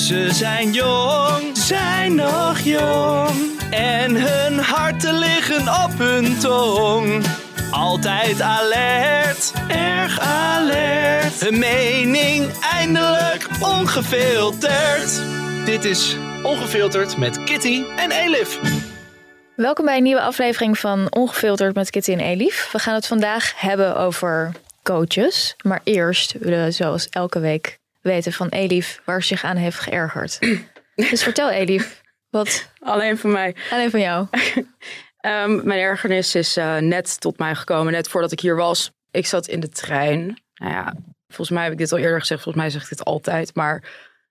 Ze 0.00 0.28
zijn 0.32 0.72
jong, 0.72 1.56
zijn 1.56 2.14
nog 2.14 2.58
jong. 2.58 3.60
En 3.70 4.14
hun 4.14 4.58
harten 4.58 5.14
liggen 5.14 5.60
op 5.84 5.98
hun 5.98 6.38
tong. 6.38 7.24
Altijd 7.70 8.40
alert, 8.40 9.52
erg 9.68 10.20
alert. 10.20 11.40
Hun 11.40 11.58
mening 11.58 12.50
eindelijk 12.72 13.48
ongefilterd. 13.62 15.22
Dit 15.64 15.84
is 15.84 16.16
Ongefilterd 16.42 17.16
met 17.16 17.44
Kitty 17.44 17.82
en 17.96 18.10
Elif. 18.10 18.60
Welkom 19.56 19.84
bij 19.84 19.96
een 19.96 20.02
nieuwe 20.02 20.22
aflevering 20.22 20.78
van 20.78 21.06
Ongefilterd 21.10 21.74
met 21.74 21.90
Kitty 21.90 22.12
en 22.12 22.20
Elif. 22.20 22.68
We 22.72 22.78
gaan 22.78 22.94
het 22.94 23.06
vandaag 23.06 23.52
hebben 23.56 23.96
over 23.96 24.52
coaches. 24.82 25.54
Maar 25.62 25.80
eerst 25.84 26.32
willen 26.38 26.64
we 26.64 26.70
zoals 26.70 27.08
elke 27.08 27.40
week 27.40 27.79
weten 28.00 28.32
van 28.32 28.48
Elif 28.48 29.00
waar 29.04 29.22
ze 29.22 29.28
zich 29.28 29.44
aan 29.44 29.56
heeft 29.56 29.78
geërgerd. 29.78 30.38
dus 31.10 31.22
vertel 31.22 31.50
Elif, 31.50 32.02
wat 32.30 32.70
Alleen 32.80 33.18
van 33.18 33.32
mij. 33.32 33.56
alleen 33.70 33.90
van 33.90 34.00
jou. 34.00 34.26
Ehm, 35.20 35.66
mijn 35.66 35.80
ergernis 35.80 36.34
is 36.34 36.56
eh, 36.56 36.76
net 36.76 37.20
tot 37.20 37.38
mij 37.38 37.54
gekomen, 37.54 37.92
net 37.92 38.08
voordat 38.08 38.32
ik 38.32 38.40
hier 38.40 38.56
was. 38.56 38.90
Ik 39.10 39.26
zat 39.26 39.46
in 39.46 39.60
de 39.60 39.68
trein. 39.68 40.42
Nou 40.54 40.72
ja, 40.72 40.94
volgens 41.26 41.50
mij 41.50 41.62
heb 41.62 41.72
ik 41.72 41.78
dit 41.78 41.92
al 41.92 41.98
eerder 41.98 42.20
gezegd, 42.20 42.42
volgens 42.42 42.64
mij 42.64 42.72
zeg 42.72 42.82
ik 42.82 42.88
dit 42.88 43.04
altijd. 43.04 43.54
Maar 43.54 43.82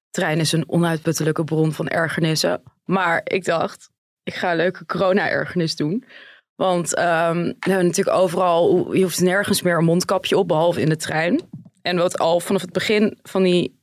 trein 0.10 0.40
is 0.40 0.52
een 0.52 0.70
onuitputtelijke 0.70 1.44
bron 1.44 1.74
van 1.74 1.88
ergernissen. 1.88 2.62
Maar 2.86 3.22
ik 3.24 3.46
dacht, 3.46 3.90
ik 4.24 4.34
ga 4.34 4.52
een 4.52 4.58
leuke 4.58 4.86
corona-ergernis 4.86 5.76
doen. 5.76 6.04
Want 6.56 6.96
ehm, 6.96 7.44
we 7.44 7.56
hebben 7.60 7.86
natuurlijk 7.86 8.18
overal, 8.18 8.94
je 8.94 9.04
hoeft 9.04 9.22
nergens 9.22 9.62
meer 9.62 9.78
een 9.78 9.84
mondkapje 9.84 10.38
op, 10.38 10.48
behalve 10.48 10.82
in 10.82 10.90
de 10.90 10.98
trein. 10.98 11.40
En 11.90 11.98
wat 11.98 12.20
al 12.20 12.40
vanaf 12.40 12.62
het 12.62 12.74
begin 12.74 13.18
van 13.22 13.44
die 13.44 13.82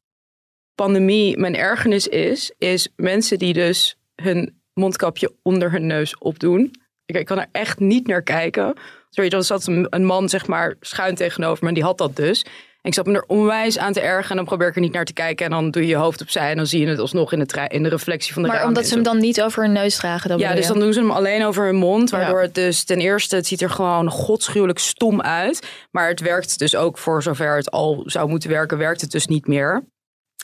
pandemie 0.74 1.38
mijn 1.38 1.56
ergernis 1.56 2.08
is, 2.08 2.52
is 2.58 2.88
mensen 2.96 3.38
die 3.38 3.52
dus 3.52 3.98
hun 4.14 4.62
mondkapje 4.74 5.34
onder 5.42 5.70
hun 5.72 5.86
neus 5.86 6.18
opdoen. 6.18 6.74
Ik, 7.04 7.16
ik 7.16 7.26
kan 7.26 7.38
er 7.38 7.48
echt 7.52 7.78
niet 7.78 8.06
naar 8.06 8.22
kijken. 8.22 8.74
Sorry, 9.10 9.30
er 9.30 9.44
zat 9.44 9.66
een, 9.66 9.86
een 9.90 10.04
man 10.04 10.28
zeg 10.28 10.46
maar 10.46 10.76
schuin 10.80 11.14
tegenover 11.14 11.62
me 11.62 11.68
en 11.68 11.74
die 11.74 11.84
had 11.84 11.98
dat 11.98 12.16
dus. 12.16 12.44
Ik 12.86 12.94
zat 12.94 13.06
me 13.06 13.12
er 13.12 13.24
onwijs 13.26 13.78
aan 13.78 13.92
te 13.92 14.00
ergeren 14.00 14.30
en 14.30 14.36
dan 14.36 14.44
probeer 14.44 14.68
ik 14.68 14.74
er 14.74 14.80
niet 14.80 14.92
naar 14.92 15.04
te 15.04 15.12
kijken. 15.12 15.44
En 15.44 15.50
dan 15.50 15.70
doe 15.70 15.82
je 15.82 15.88
je 15.88 15.96
hoofd 15.96 16.20
opzij 16.20 16.50
en 16.50 16.56
dan 16.56 16.66
zie 16.66 16.80
je 16.80 16.86
het 16.86 16.98
alsnog 16.98 17.32
in 17.32 17.38
de, 17.38 17.46
trein, 17.46 17.68
in 17.68 17.82
de 17.82 17.88
reflectie 17.88 18.32
van 18.32 18.42
de 18.42 18.48
Maar 18.48 18.66
omdat 18.66 18.86
ze 18.86 18.94
hem 18.94 19.02
dan 19.02 19.18
niet 19.18 19.42
over 19.42 19.62
hun 19.62 19.72
neus 19.72 19.96
dragen. 19.96 20.28
Dan 20.28 20.38
Ja, 20.38 20.54
dus 20.54 20.66
dan 20.66 20.78
doen 20.78 20.92
ze 20.92 21.00
hem 21.00 21.10
alleen 21.10 21.44
over 21.44 21.64
hun 21.64 21.76
mond. 21.76 22.10
Waardoor 22.10 22.38
Ja. 22.38 22.44
het 22.44 22.54
dus 22.54 22.84
ten 22.84 22.98
eerste, 22.98 23.36
het 23.36 23.46
ziet 23.46 23.62
er 23.62 23.70
gewoon 23.70 24.10
godschuwelijk 24.10 24.78
stom 24.78 25.22
uit. 25.22 25.68
Maar 25.90 26.08
het 26.08 26.20
werkt 26.20 26.58
dus 26.58 26.76
ook 26.76 26.98
voor 26.98 27.22
zover 27.22 27.56
het 27.56 27.70
al 27.70 28.02
zou 28.04 28.28
moeten 28.28 28.50
werken, 28.50 28.78
werkt 28.78 29.00
het 29.00 29.10
dus 29.10 29.26
niet 29.26 29.46
meer. 29.46 29.84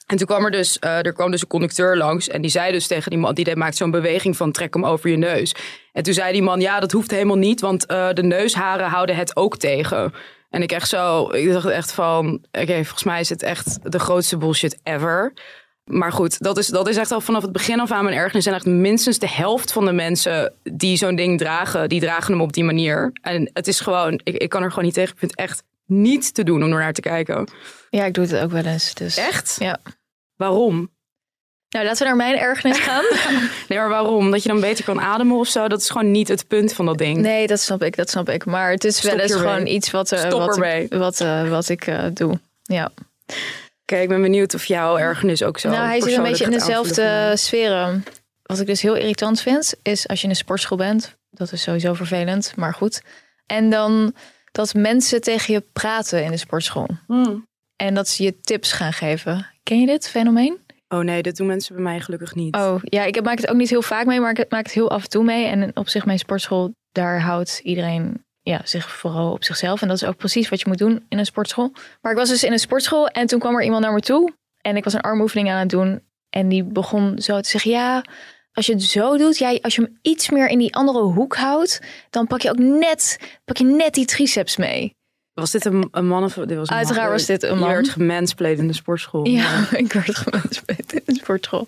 En 0.07 0.17
toen 0.17 0.27
kwam 0.27 0.45
er 0.45 0.51
dus, 0.51 0.79
eh, 0.79 1.07
er 1.07 1.13
kwam 1.13 1.31
dus 1.31 1.41
een 1.41 1.48
conducteur 1.48 1.97
langs 1.97 2.29
en 2.29 2.41
die 2.41 2.51
zei 2.51 2.73
dus 2.73 2.87
tegen 2.87 3.11
die 3.11 3.20
man, 3.20 3.35
die 3.35 3.57
maakt 3.57 3.77
zo'n 3.77 3.91
beweging 3.91 4.37
van 4.37 4.53
trek 4.53 4.75
hem 4.75 4.85
over 4.85 5.11
je 5.11 5.17
neus. 5.17 5.55
En 5.93 6.03
toen 6.03 6.15
zei 6.15 6.33
die 6.33 6.43
man, 6.43 6.61
ja 6.61 6.81
dat 6.81 6.93
hoeft 6.93 7.11
helemaal 7.11 7.37
niet, 7.37 7.61
want 7.61 7.87
eh, 7.87 8.13
de 8.13 8.23
neusharen 8.23 8.89
houden 8.89 9.17
het 9.17 9.36
ook 9.36 9.57
tegen. 9.57 10.13
En 10.52 10.63
ik 10.63 10.73
echt 10.73 10.89
zo, 10.89 11.30
ik 11.30 11.52
dacht 11.52 11.67
echt 11.67 11.92
van, 11.92 12.45
oké, 12.51 12.74
volgens 12.74 13.05
mij 13.05 13.20
is 13.20 13.29
het 13.29 13.42
echt 13.42 13.92
de 13.92 13.98
grootste 13.98 14.36
bullshit 14.36 14.79
ever. 14.83 15.33
Maar 15.85 16.13
goed, 16.13 16.42
dat 16.42 16.58
is, 16.58 16.67
dat 16.67 16.89
is 16.89 16.96
echt 16.96 17.11
al 17.11 17.20
vanaf 17.20 17.42
het 17.42 17.52
begin 17.52 17.80
af 17.80 17.90
aan 17.90 18.05
mijn 18.05 18.17
ergernis. 18.17 18.46
En 18.46 18.55
echt 18.55 18.67
minstens 18.67 19.18
de 19.18 19.29
helft 19.29 19.73
van 19.73 19.85
de 19.85 19.92
mensen 19.92 20.55
die 20.63 20.96
zo'n 20.96 21.17
ding 21.17 21.39
dragen, 21.39 21.89
die 21.89 22.01
dragen 22.01 22.33
hem 22.33 22.42
op 22.42 22.52
die 22.52 22.64
manier. 22.64 23.13
En 23.23 23.51
het 23.52 23.68
is 23.68 23.80
gewoon, 23.80 24.20
ik, 24.24 24.36
ik 24.36 24.48
kan 24.48 24.63
er 24.63 24.68
gewoon 24.68 24.85
niet 24.85 24.95
tegen. 24.95 25.13
Ik 25.13 25.18
vind 25.18 25.30
het 25.30 25.40
echt 25.40 25.63
niet 25.86 26.35
te 26.35 26.45
doen 26.45 26.63
om 26.63 26.73
er 26.73 26.79
naar 26.79 26.92
te 26.92 27.01
kijken. 27.01 27.48
Ja, 27.90 28.05
ik 28.05 28.14
doe 28.14 28.24
het 28.24 28.36
ook 28.36 28.51
wel 28.51 28.64
eens. 28.64 28.95
Dus. 28.95 29.17
Echt? 29.17 29.57
Ja. 29.58 29.79
Waarom? 30.36 30.90
Nou, 31.72 31.84
laten 31.84 31.98
we 31.98 32.05
naar 32.05 32.16
mijn 32.16 32.38
ergernis 32.38 32.78
gaan. 32.88 33.05
Nee, 33.68 33.78
maar 33.78 33.88
waarom? 33.88 34.30
Dat 34.30 34.42
je 34.42 34.48
dan 34.48 34.60
beter 34.60 34.84
kan 34.84 35.00
ademen 35.00 35.36
of 35.36 35.48
zo? 35.48 35.68
Dat 35.68 35.80
is 35.80 35.90
gewoon 35.90 36.10
niet 36.10 36.28
het 36.28 36.48
punt 36.48 36.72
van 36.72 36.86
dat 36.86 36.98
ding. 36.98 37.18
Nee, 37.18 37.46
dat 37.46 37.60
snap 37.60 37.83
ik, 37.83 37.96
dat 37.96 38.10
snap 38.10 38.28
ik. 38.28 38.44
Maar 38.44 38.70
het 38.70 38.84
is 38.84 38.96
Stop 38.96 39.10
wel 39.10 39.20
eens 39.20 39.33
gewoon 39.33 39.66
iets 39.66 39.90
wat, 39.90 40.12
eh, 40.12 40.30
wat, 40.30 40.56
ik, 40.56 40.92
wat, 40.92 41.20
eh, 41.20 41.48
wat 41.48 41.68
ik 41.68 41.86
eh, 41.86 42.05
doe. 42.12 42.40
Ja. 42.62 42.92
Oké, 43.83 43.96
ik 43.96 44.08
ben 44.08 44.22
benieuwd 44.22 44.55
of 44.55 44.64
jouw 44.64 44.98
ergernis 44.98 45.42
ook 45.42 45.58
zo 45.58 45.68
Nou, 45.68 45.86
hij 45.86 46.00
zit 46.00 46.16
een 46.16 46.22
beetje 46.22 46.44
in 46.44 46.50
dezelfde 46.50 47.33
sferen. 47.36 48.04
Wat 48.42 48.60
ik 48.60 48.66
dus 48.66 48.83
heel 48.83 48.96
irritant 48.96 49.40
vind, 49.40 49.74
is 49.83 50.08
als 50.08 50.18
je 50.18 50.24
in 50.24 50.30
een 50.30 50.36
sportschool 50.36 50.78
bent. 50.78 51.16
Dat 51.30 51.52
is 51.52 51.62
sowieso 51.62 51.94
vervelend, 51.94 52.52
maar 52.56 52.74
goed. 52.74 53.02
En 53.46 53.70
dan 53.70 54.14
dat 54.52 54.74
mensen 54.74 55.20
tegen 55.20 55.54
je 55.54 55.62
praten 55.72 56.24
in 56.24 56.30
de 56.30 56.36
sportschool. 56.36 56.89
Hmm. 57.06 57.46
En 57.77 57.94
dat 57.94 58.08
ze 58.08 58.22
je 58.22 58.40
tips 58.40 58.72
gaan 58.72 58.92
geven. 58.92 59.46
Ken 59.62 59.80
je 59.80 59.86
dit 59.86 60.08
fenomeen? 60.08 60.58
Oh 60.92 61.01
nee, 61.01 61.23
dat 61.23 61.36
doen 61.36 61.47
mensen 61.47 61.75
bij 61.75 61.85
mij 61.85 62.01
gelukkig 62.01 62.35
niet. 62.35 62.57
Oh, 62.57 62.75
ja, 62.83 63.05
ik 63.05 63.23
maak 63.23 63.36
het 63.36 63.48
ook 63.48 63.57
niet 63.57 63.70
heel 63.70 63.83
vaak 63.83 64.07
mee, 64.07 64.20
maar 64.20 64.39
ik 64.39 64.51
maak 64.51 64.64
het 64.64 64.73
heel 64.73 64.91
af 64.91 65.03
en 65.03 65.08
toe 65.08 65.25
mee. 65.25 65.47
En 65.47 65.77
op 65.77 65.89
zich, 65.89 66.07
mijn 66.07 66.19
sportschool, 66.19 66.70
daar 66.92 67.20
houdt 67.20 67.61
iedereen 67.63 68.25
ja, 68.42 68.61
zich 68.64 68.91
vooral 68.91 69.33
op 69.33 69.45
zichzelf. 69.45 69.83
En 69.83 69.89
dat 69.89 69.97
is 69.97 70.05
ook 70.05 70.17
precies 70.17 70.48
wat 70.48 70.61
je 70.61 70.69
moet 70.69 70.79
doen 70.79 71.05
in 71.08 71.19
een 71.19 71.27
sportschool. 71.27 71.73
Maar 72.01 72.13
ik 72.13 72.19
was 72.19 72.29
dus 72.29 72.45
in 72.45 72.52
een 72.52 72.58
sportschool 72.58 73.08
en 73.08 73.27
toen 73.27 73.39
kwam 73.39 73.55
er 73.55 73.63
iemand 73.63 73.83
naar 73.83 73.92
me 73.92 74.01
toe. 74.01 74.33
En 74.61 74.77
ik 74.77 74.85
was 74.85 74.92
een 74.92 75.01
armoefening 75.01 75.51
aan 75.51 75.58
het 75.58 75.70
doen. 75.70 76.02
En 76.31 76.48
die 76.48 76.64
begon 76.64 77.19
zo 77.19 77.41
te 77.41 77.48
zeggen, 77.48 77.70
ja, 77.70 78.05
als 78.52 78.67
je 78.67 78.73
het 78.73 78.83
zo 78.83 79.17
doet, 79.17 79.39
ja, 79.39 79.58
als 79.63 79.75
je 79.75 79.83
hem 79.83 79.98
iets 80.02 80.31
meer 80.31 80.48
in 80.48 80.58
die 80.58 80.75
andere 80.75 81.02
hoek 81.02 81.36
houdt, 81.36 81.81
dan 82.11 82.27
pak 82.27 82.41
je 82.41 82.51
ook 82.51 82.58
net, 82.58 83.19
pak 83.45 83.57
je 83.57 83.64
net 83.64 83.95
die 83.95 84.05
triceps 84.05 84.57
mee. 84.57 84.95
Was 85.35 85.51
dit 85.51 85.65
een, 85.65 85.89
een 85.91 86.07
man 86.07 86.25
of 86.25 86.35
dit 86.35 86.57
was 86.57 86.69
een 86.69 86.77
Uiteraard 86.77 87.03
man? 87.09 87.13
was 87.17 87.27
dit 87.27 87.43
een 87.43 87.55
Je 87.55 87.61
man. 87.61 87.69
werd 87.69 87.89
gemansplayed 87.89 88.59
in 88.59 88.67
de 88.67 88.73
sportschool. 88.73 89.27
Ja, 89.27 89.67
ik 89.77 89.93
werd 89.93 90.17
gemenspeeld 90.17 90.93
in 90.93 91.03
de 91.05 91.15
sportschool. 91.15 91.67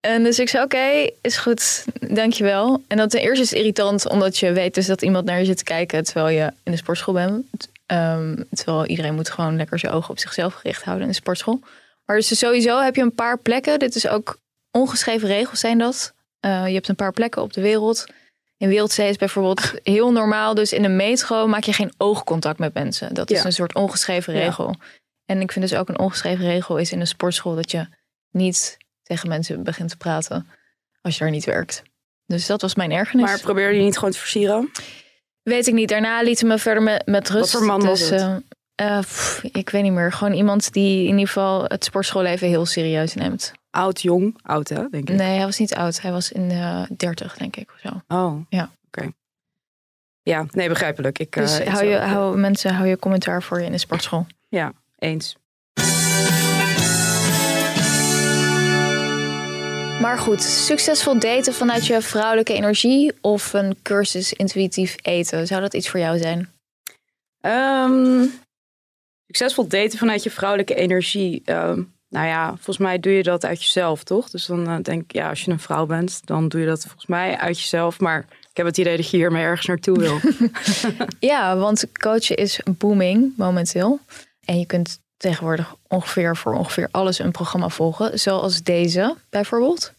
En 0.00 0.22
dus 0.22 0.38
ik 0.38 0.48
zei, 0.48 0.64
oké, 0.64 1.10
is 1.20 1.36
goed, 1.36 1.84
dankjewel. 2.00 2.82
En 2.88 2.96
dat 2.96 3.10
ten 3.10 3.20
eerste 3.20 3.42
is 3.44 3.52
irritant, 3.52 4.08
omdat 4.08 4.38
je 4.38 4.52
weet 4.52 4.74
dus 4.74 4.86
dat 4.86 5.02
iemand 5.02 5.24
naar 5.24 5.38
je 5.38 5.44
zit 5.44 5.56
te 5.56 5.64
kijken 5.64 6.04
terwijl 6.04 6.28
je 6.28 6.52
in 6.62 6.72
de 6.72 6.78
sportschool 6.78 7.14
bent. 7.14 7.68
Ehm, 7.86 8.42
terwijl 8.50 8.86
iedereen 8.86 9.14
moet 9.14 9.30
gewoon 9.30 9.56
lekker 9.56 9.78
zijn 9.78 9.92
ogen 9.92 10.10
op 10.10 10.18
zichzelf 10.18 10.54
gericht 10.54 10.82
houden 10.82 11.04
in 11.04 11.10
de 11.10 11.18
sportschool. 11.18 11.60
Maar 12.04 12.16
dus 12.16 12.38
sowieso 12.38 12.80
heb 12.80 12.96
je 12.96 13.02
een 13.02 13.14
paar 13.14 13.38
plekken. 13.38 13.78
Dit 13.78 13.94
is 13.94 14.08
ook 14.08 14.38
ongeschreven 14.70 15.28
regels 15.28 15.60
zijn 15.60 15.78
dat. 15.78 16.12
Eh, 16.40 16.66
je 16.66 16.74
hebt 16.74 16.88
een 16.88 16.94
paar 16.94 17.12
plekken 17.12 17.42
op 17.42 17.52
de 17.52 17.60
wereld. 17.60 18.06
In 18.58 18.68
Wereldzee 18.68 19.08
is 19.08 19.16
bijvoorbeeld 19.16 19.72
heel 19.82 20.12
normaal. 20.12 20.54
Dus 20.54 20.72
in 20.72 20.82
de 20.82 20.88
metro 20.88 21.46
maak 21.46 21.62
je 21.64 21.72
geen 21.72 21.92
oogcontact 21.96 22.58
met 22.58 22.74
mensen. 22.74 23.14
Dat 23.14 23.30
is 23.30 23.38
Ja. 23.38 23.44
een 23.44 23.52
soort 23.52 23.74
ongeschreven 23.74 24.34
Ja. 24.34 24.40
regel. 24.44 24.74
En 25.24 25.40
ik 25.40 25.52
vind 25.52 25.68
dus 25.68 25.78
ook 25.78 25.88
een 25.88 25.98
ongeschreven 25.98 26.44
regel 26.44 26.76
is 26.76 26.92
in 26.92 27.00
een 27.00 27.06
sportschool 27.06 27.54
dat 27.54 27.70
je 27.70 27.86
niet 28.30 28.76
tegen 29.02 29.28
mensen 29.28 29.62
begint 29.62 29.88
te 29.88 29.96
praten 29.96 30.48
als 31.02 31.14
je 31.16 31.20
daar 31.20 31.30
niet 31.32 31.44
werkt. 31.44 31.82
Dus 32.26 32.46
dat 32.46 32.60
was 32.60 32.74
mijn 32.74 32.90
ergernis. 32.92 33.24
Maar 33.26 33.40
probeer 33.40 33.72
je 33.72 33.82
niet 33.82 33.94
gewoon 33.94 34.10
te 34.12 34.18
versieren? 34.18 34.70
Weet 35.42 35.66
ik 35.66 35.74
niet. 35.74 35.88
Daarna 35.88 36.22
lieten 36.22 36.46
me 36.46 36.58
verder 36.58 36.82
met, 36.82 37.06
met 37.06 37.30
rust. 37.30 37.50
voor 37.50 37.64
man 37.64 37.84
was 37.84 37.98
Dus, 37.98 38.08
het? 38.10 38.20
eh, 38.74 38.96
eh, 38.96 39.00
pff, 39.00 39.42
ik 39.52 39.70
weet 39.70 39.82
niet 39.82 39.92
meer. 39.92 40.12
Gewoon 40.12 40.32
iemand 40.34 40.72
die 40.72 41.02
in 41.02 41.10
ieder 41.10 41.26
geval 41.26 41.64
het 41.64 41.84
sportschoolleven 41.84 42.48
heel 42.48 42.66
serieus 42.66 43.14
neemt. 43.14 43.52
Oud, 43.78 44.00
jong, 44.02 44.38
oud 44.42 44.68
hè, 44.68 44.88
denk 44.90 45.10
ik. 45.10 45.16
Nee, 45.16 45.36
hij 45.36 45.44
was 45.44 45.58
niet 45.58 45.74
oud. 45.74 46.00
Hij 46.00 46.12
was 46.12 46.32
in 46.32 46.48
de 46.48 46.86
30, 46.96 47.36
denk 47.36 47.56
ik. 47.56 47.70
Of 47.74 47.80
zo. 47.90 48.16
Oh, 48.16 48.40
Ja. 48.48 48.70
Oké. 48.86 49.10
Ja, 50.22 50.46
nee, 50.50 50.68
begrijpelijk. 50.68 51.18
Ik, 51.18 51.32
Dus 51.32 51.58
eh, 51.58 51.66
ik 51.66 51.72
hou 51.72 51.84
je, 51.84 51.96
hou, 51.96 52.38
mensen, 52.38 52.74
hou 52.74 52.88
je 52.88 52.98
commentaar 52.98 53.42
voor 53.42 53.60
je 53.60 53.66
in 53.66 53.72
de 53.72 53.78
sportschool. 53.78 54.26
Ja, 54.48 54.72
eens. 54.98 55.36
Maar 60.00 60.18
goed, 60.18 60.42
succesvol 60.42 61.18
daten 61.18 61.54
vanuit 61.54 61.86
je 61.86 62.02
vrouwelijke 62.02 62.52
energie 62.54 63.12
of 63.20 63.52
een 63.52 63.76
cursus 63.82 64.32
intuïtief 64.32 64.96
eten. 65.02 65.46
Zou 65.46 65.60
dat 65.60 65.74
iets 65.74 65.88
voor 65.88 66.00
jou 66.00 66.18
zijn? 66.18 66.52
Ehm, 67.40 68.24
succesvol 69.26 69.68
daten 69.68 69.98
vanuit 69.98 70.22
je 70.22 70.30
vrouwelijke 70.30 70.74
energie. 70.74 71.42
Ehm, 71.44 71.82
nou 72.10 72.26
ja, 72.26 72.48
volgens 72.48 72.78
mij 72.78 72.98
doe 72.98 73.12
je 73.12 73.22
dat 73.22 73.44
uit 73.44 73.62
jezelf, 73.62 74.04
toch? 74.04 74.30
Dus 74.30 74.46
dan 74.46 74.68
eh, 74.68 74.76
denk 74.82 75.02
ik, 75.02 75.12
ja, 75.12 75.28
als 75.28 75.44
je 75.44 75.50
een 75.50 75.58
vrouw 75.58 75.86
bent, 75.86 76.20
dan 76.24 76.48
doe 76.48 76.60
je 76.60 76.66
dat 76.66 76.82
volgens 76.82 77.06
mij 77.06 77.36
uit 77.36 77.58
jezelf. 77.58 78.00
Maar 78.00 78.26
ik 78.50 78.56
heb 78.56 78.66
het 78.66 78.78
idee 78.78 78.96
dat 78.96 79.10
je 79.10 79.16
hiermee 79.16 79.42
ergens 79.42 79.66
naartoe 79.66 79.98
wil. 79.98 80.18
Ja, 81.20 81.56
want 81.56 81.92
coachen 81.92 82.36
is 82.36 82.60
booming 82.78 83.32
momenteel. 83.36 83.98
En 84.44 84.58
je 84.58 84.66
kunt 84.66 85.00
tegenwoordig 85.16 85.76
ongeveer 85.88 86.36
voor 86.36 86.54
ongeveer 86.54 86.88
alles 86.90 87.18
een 87.18 87.30
programma 87.30 87.68
volgen. 87.68 88.18
Zoals 88.18 88.62
deze 88.62 89.16
bijvoorbeeld. 89.30 89.94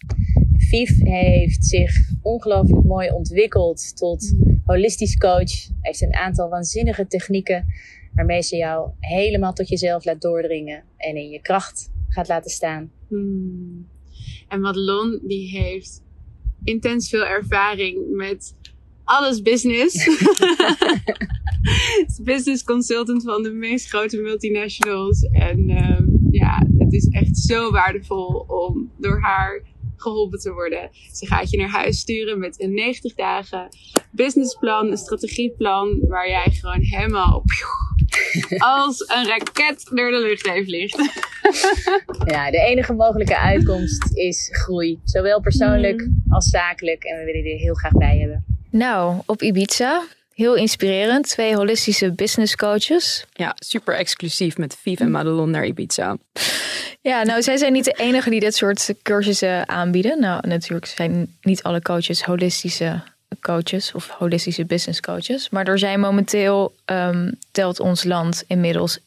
Vief 0.57 0.99
heeft 0.99 1.65
zich 1.65 1.91
ongelooflijk 2.21 2.85
mooi 2.85 3.11
ontwikkeld 3.11 3.97
tot 3.97 4.33
holistisch 4.65 5.17
coach. 5.17 5.67
Heeft 5.81 6.01
een 6.01 6.15
aantal 6.15 6.49
waanzinnige 6.49 7.07
technieken 7.07 7.65
waarmee 8.13 8.41
ze 8.41 8.55
jou 8.55 8.89
helemaal 8.99 9.53
tot 9.53 9.69
jezelf 9.69 10.05
laat 10.05 10.21
doordringen 10.21 10.83
en 10.97 11.15
in 11.15 11.29
je 11.29 11.41
kracht 11.41 11.89
gaat 12.09 12.27
laten 12.27 12.51
staan. 12.51 12.91
Hmm. 13.07 13.87
En 14.47 14.59
Madelon 14.59 15.19
die 15.23 15.49
heeft 15.49 16.01
intens 16.63 17.09
veel 17.09 17.25
ervaring 17.25 18.15
met 18.15 18.55
alles 19.03 19.41
business. 19.41 19.95
is 22.07 22.19
business 22.23 22.63
consultant 22.63 23.23
van 23.23 23.43
de 23.43 23.51
meest 23.51 23.89
grote 23.89 24.17
multinationals. 24.21 25.21
En 25.21 25.69
uh, 25.69 25.99
ja, 26.31 26.65
het 26.77 26.93
is 26.93 27.07
echt 27.07 27.37
zo 27.37 27.71
waardevol 27.71 28.45
om 28.47 28.91
door 28.97 29.21
haar 29.21 29.61
geholpen 29.95 30.39
te 30.39 30.53
worden. 30.53 30.89
Ze 31.13 31.27
gaat 31.27 31.49
je 31.49 31.57
naar 31.57 31.69
huis 31.69 31.99
sturen 31.99 32.39
met 32.39 32.61
een 32.61 32.73
90 32.73 33.15
dagen 33.15 33.69
businessplan, 34.11 34.91
een 34.91 34.97
strategieplan, 34.97 35.99
waar 36.07 36.29
jij 36.29 36.51
gewoon 36.51 36.81
helemaal 36.81 37.43
als 38.57 38.99
een 39.07 39.25
raket 39.25 39.89
door 39.93 40.11
de 40.11 40.19
lucht 40.19 40.49
heen 40.49 40.65
vliegt. 40.65 41.27
ja, 42.33 42.51
de 42.51 42.57
enige 42.57 42.93
mogelijke 42.93 43.37
uitkomst 43.37 44.17
is 44.17 44.49
groei. 44.51 44.99
Zowel 45.03 45.41
persoonlijk 45.41 46.01
hmm. 46.01 46.23
als 46.29 46.49
zakelijk. 46.49 47.03
En 47.03 47.17
we 47.17 47.25
willen 47.25 47.51
er 47.51 47.57
heel 47.57 47.73
graag 47.73 47.91
bij 47.91 48.17
hebben. 48.17 48.45
Nou, 48.69 49.21
op 49.25 49.41
Ibiza. 49.41 50.03
Heel 50.33 50.55
inspirerend. 50.55 51.27
Twee 51.27 51.55
holistische 51.55 52.11
business 52.11 52.55
coaches. 52.55 53.25
Ja, 53.33 53.55
super 53.55 53.95
exclusief 53.95 54.57
met 54.57 54.77
Viv 54.81 54.99
en 54.99 55.11
Madelon 55.11 55.49
naar 55.49 55.65
Ibiza. 55.65 56.17
Ja, 57.01 57.23
nou, 57.23 57.41
zij 57.41 57.57
zijn 57.57 57.73
niet 57.73 57.85
de 57.85 57.95
enige 57.97 58.29
die 58.29 58.39
dit 58.39 58.55
soort 58.55 58.93
cursussen 59.03 59.69
aanbieden. 59.69 60.19
Nou, 60.19 60.47
natuurlijk 60.47 60.85
zijn 60.85 61.35
niet 61.41 61.63
alle 61.63 61.81
coaches 61.81 62.23
holistische 62.23 63.01
coaches 63.41 63.93
of 63.93 64.07
holistische 64.09 64.65
business 64.65 64.99
coaches. 65.01 65.49
Maar 65.49 65.67
er 65.67 65.79
zijn 65.79 65.99
momenteel, 65.99 66.75
um, 66.85 67.31
telt 67.51 67.79
ons 67.79 68.03
land 68.03 68.43
inmiddels 68.47 68.99
63.000 68.99 69.03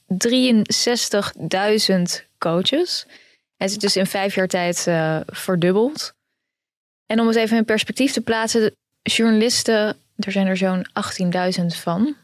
coaches. 2.42 3.06
Het 3.56 3.70
is 3.70 3.78
dus 3.78 3.96
in 3.96 4.06
vijf 4.06 4.34
jaar 4.34 4.48
tijd 4.48 4.86
uh, 4.88 5.20
verdubbeld. 5.26 6.14
En 7.06 7.20
om 7.20 7.26
het 7.26 7.36
even 7.36 7.56
in 7.56 7.64
perspectief 7.64 8.12
te 8.12 8.20
plaatsen, 8.20 8.76
journalisten, 9.02 9.96
er 10.16 10.32
zijn 10.32 10.46
er 10.46 10.56
zo'n 10.56 10.86
18.000 11.60 11.66
van. 11.66 12.16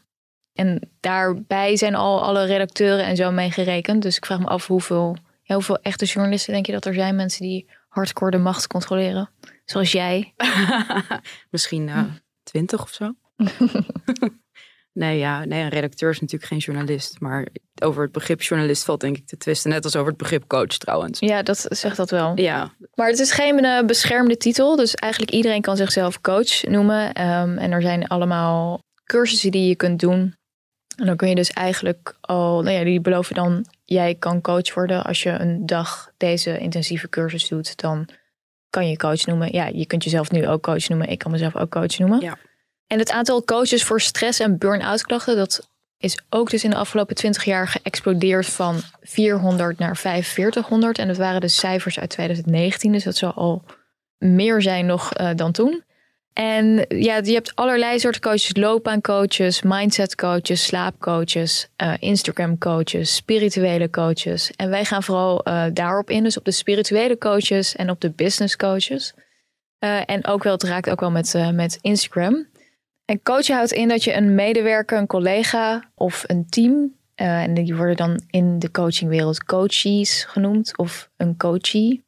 En 0.53 0.89
daarbij 0.99 1.77
zijn 1.77 1.95
al 1.95 2.23
alle 2.23 2.45
redacteuren 2.45 3.05
en 3.05 3.15
zo 3.15 3.31
mee 3.31 3.51
gerekend. 3.51 4.01
Dus 4.01 4.17
ik 4.17 4.25
vraag 4.25 4.39
me 4.39 4.47
af 4.47 4.67
hoeveel, 4.67 5.17
ja, 5.43 5.53
hoeveel 5.53 5.79
echte 5.81 6.05
journalisten 6.05 6.53
denk 6.53 6.65
je 6.65 6.71
dat 6.71 6.85
er 6.85 6.93
zijn? 6.93 7.15
Mensen 7.15 7.41
die 7.41 7.69
hardcore 7.89 8.31
de 8.31 8.37
macht 8.37 8.67
controleren. 8.67 9.29
Zoals 9.65 9.91
jij. 9.91 10.33
Misschien 11.51 11.87
uh, 11.87 12.03
twintig 12.43 12.81
of 12.81 12.89
zo. 12.93 13.13
nee, 14.99 15.17
ja, 15.17 15.45
nee, 15.45 15.63
een 15.63 15.69
redacteur 15.69 16.09
is 16.09 16.19
natuurlijk 16.19 16.51
geen 16.51 16.59
journalist. 16.59 17.19
Maar 17.19 17.47
over 17.81 18.03
het 18.03 18.11
begrip 18.11 18.41
journalist 18.41 18.83
valt 18.83 19.01
denk 19.01 19.17
ik 19.17 19.27
te 19.27 19.37
twisten. 19.37 19.69
Net 19.69 19.83
als 19.83 19.95
over 19.95 20.07
het 20.07 20.17
begrip 20.17 20.47
coach 20.47 20.77
trouwens. 20.77 21.19
Ja, 21.19 21.43
dat 21.43 21.65
zegt 21.69 21.97
dat 21.97 22.09
wel. 22.09 22.31
Ja. 22.35 22.73
Maar 22.95 23.07
het 23.07 23.19
is 23.19 23.31
geen 23.31 23.63
uh, 23.63 23.85
beschermde 23.85 24.37
titel. 24.37 24.75
Dus 24.75 24.95
eigenlijk 24.95 25.33
iedereen 25.33 25.61
kan 25.61 25.77
zichzelf 25.77 26.21
coach 26.21 26.63
noemen. 26.63 27.07
Um, 27.07 27.57
en 27.57 27.71
er 27.71 27.81
zijn 27.81 28.07
allemaal 28.07 28.81
cursussen 29.03 29.51
die 29.51 29.67
je 29.67 29.75
kunt 29.75 29.99
doen. 29.99 30.37
En 30.95 31.05
dan 31.05 31.15
kun 31.15 31.29
je 31.29 31.35
dus 31.35 31.51
eigenlijk 31.51 32.17
al, 32.21 32.61
nou 32.61 32.75
ja, 32.75 32.83
die 32.83 33.01
beloven 33.01 33.35
dan, 33.35 33.65
jij 33.85 34.15
kan 34.15 34.41
coach 34.41 34.73
worden 34.73 35.03
als 35.03 35.23
je 35.23 35.29
een 35.29 35.65
dag 35.65 36.11
deze 36.17 36.57
intensieve 36.57 37.09
cursus 37.09 37.47
doet. 37.47 37.77
Dan 37.77 38.09
kan 38.69 38.89
je 38.89 38.97
coach 38.97 39.25
noemen. 39.25 39.53
Ja, 39.53 39.67
je 39.67 39.85
kunt 39.85 40.03
jezelf 40.03 40.31
nu 40.31 40.47
ook 40.47 40.63
coach 40.63 40.89
noemen. 40.89 41.09
Ik 41.09 41.17
kan 41.17 41.31
mezelf 41.31 41.55
ook 41.55 41.71
coach 41.71 41.97
noemen. 41.97 42.19
Ja. 42.19 42.37
En 42.89 42.99
het 42.99 43.11
aantal 43.11 43.43
coaches 43.43 43.83
voor 43.83 44.01
stress- 44.01 44.39
en 44.39 44.57
burn-out 44.57 45.01
klachten, 45.01 45.35
dat 45.35 45.67
is 45.97 46.19
ook 46.29 46.49
dus 46.49 46.63
in 46.63 46.69
de 46.69 46.75
afgelopen 46.75 47.15
20 47.15 47.43
jaar 47.43 47.67
geëxplodeerd 47.67 48.45
van 48.45 48.81
400 49.01 49.79
naar 49.79 49.97
4500. 49.97 50.97
En 50.97 51.07
dat 51.07 51.17
waren 51.17 51.41
de 51.41 51.47
cijfers 51.47 51.99
uit 51.99 52.09
2019, 52.09 52.91
dus 52.91 53.03
dat 53.03 53.15
zal 53.15 53.33
al 53.33 53.63
meer 54.17 54.61
zijn 54.61 54.85
nog 54.85 55.17
uh, 55.17 55.29
dan 55.35 55.51
toen. 55.51 55.83
En 56.33 56.85
ja, 56.87 57.17
je 57.23 57.33
hebt 57.33 57.55
allerlei 57.55 57.99
soorten 57.99 58.21
coaches: 58.21 58.55
loopbaancoaches, 58.55 59.61
mindset 59.61 60.15
coaches, 60.15 60.63
slaapcoaches, 60.63 61.69
uh, 61.83 61.93
Instagram 61.99 62.57
coaches, 62.57 63.15
spirituele 63.15 63.89
coaches. 63.89 64.51
En 64.51 64.69
wij 64.69 64.85
gaan 64.85 65.03
vooral 65.03 65.47
uh, 65.47 65.65
daarop 65.73 66.09
in, 66.09 66.23
dus 66.23 66.37
op 66.37 66.45
de 66.45 66.51
spirituele 66.51 67.17
coaches 67.17 67.75
en 67.75 67.89
op 67.89 68.01
de 68.01 68.09
business 68.09 68.55
coaches. 68.55 69.13
En 70.05 70.25
ook 70.25 70.43
wel, 70.43 70.53
het 70.53 70.63
raakt 70.63 70.89
ook 70.89 70.99
wel 70.99 71.11
met, 71.11 71.33
met 71.53 71.77
Instagram. 71.81 72.48
En 73.09 73.21
coachen 73.23 73.55
houdt 73.55 73.71
in 73.71 73.87
dat 73.87 74.03
je 74.03 74.13
een 74.13 74.35
medewerker, 74.35 74.97
een 74.97 75.07
collega 75.07 75.91
of 75.95 76.23
een 76.27 76.49
team, 76.49 76.95
en 77.15 77.53
die 77.53 77.75
worden 77.75 77.95
dan 77.95 78.21
in 78.29 78.59
de 78.59 78.71
coachingwereld 78.71 79.43
coaches 79.43 80.23
genoemd 80.23 80.77
of 80.77 81.09
een 81.17 81.37
coachie, 81.37 82.03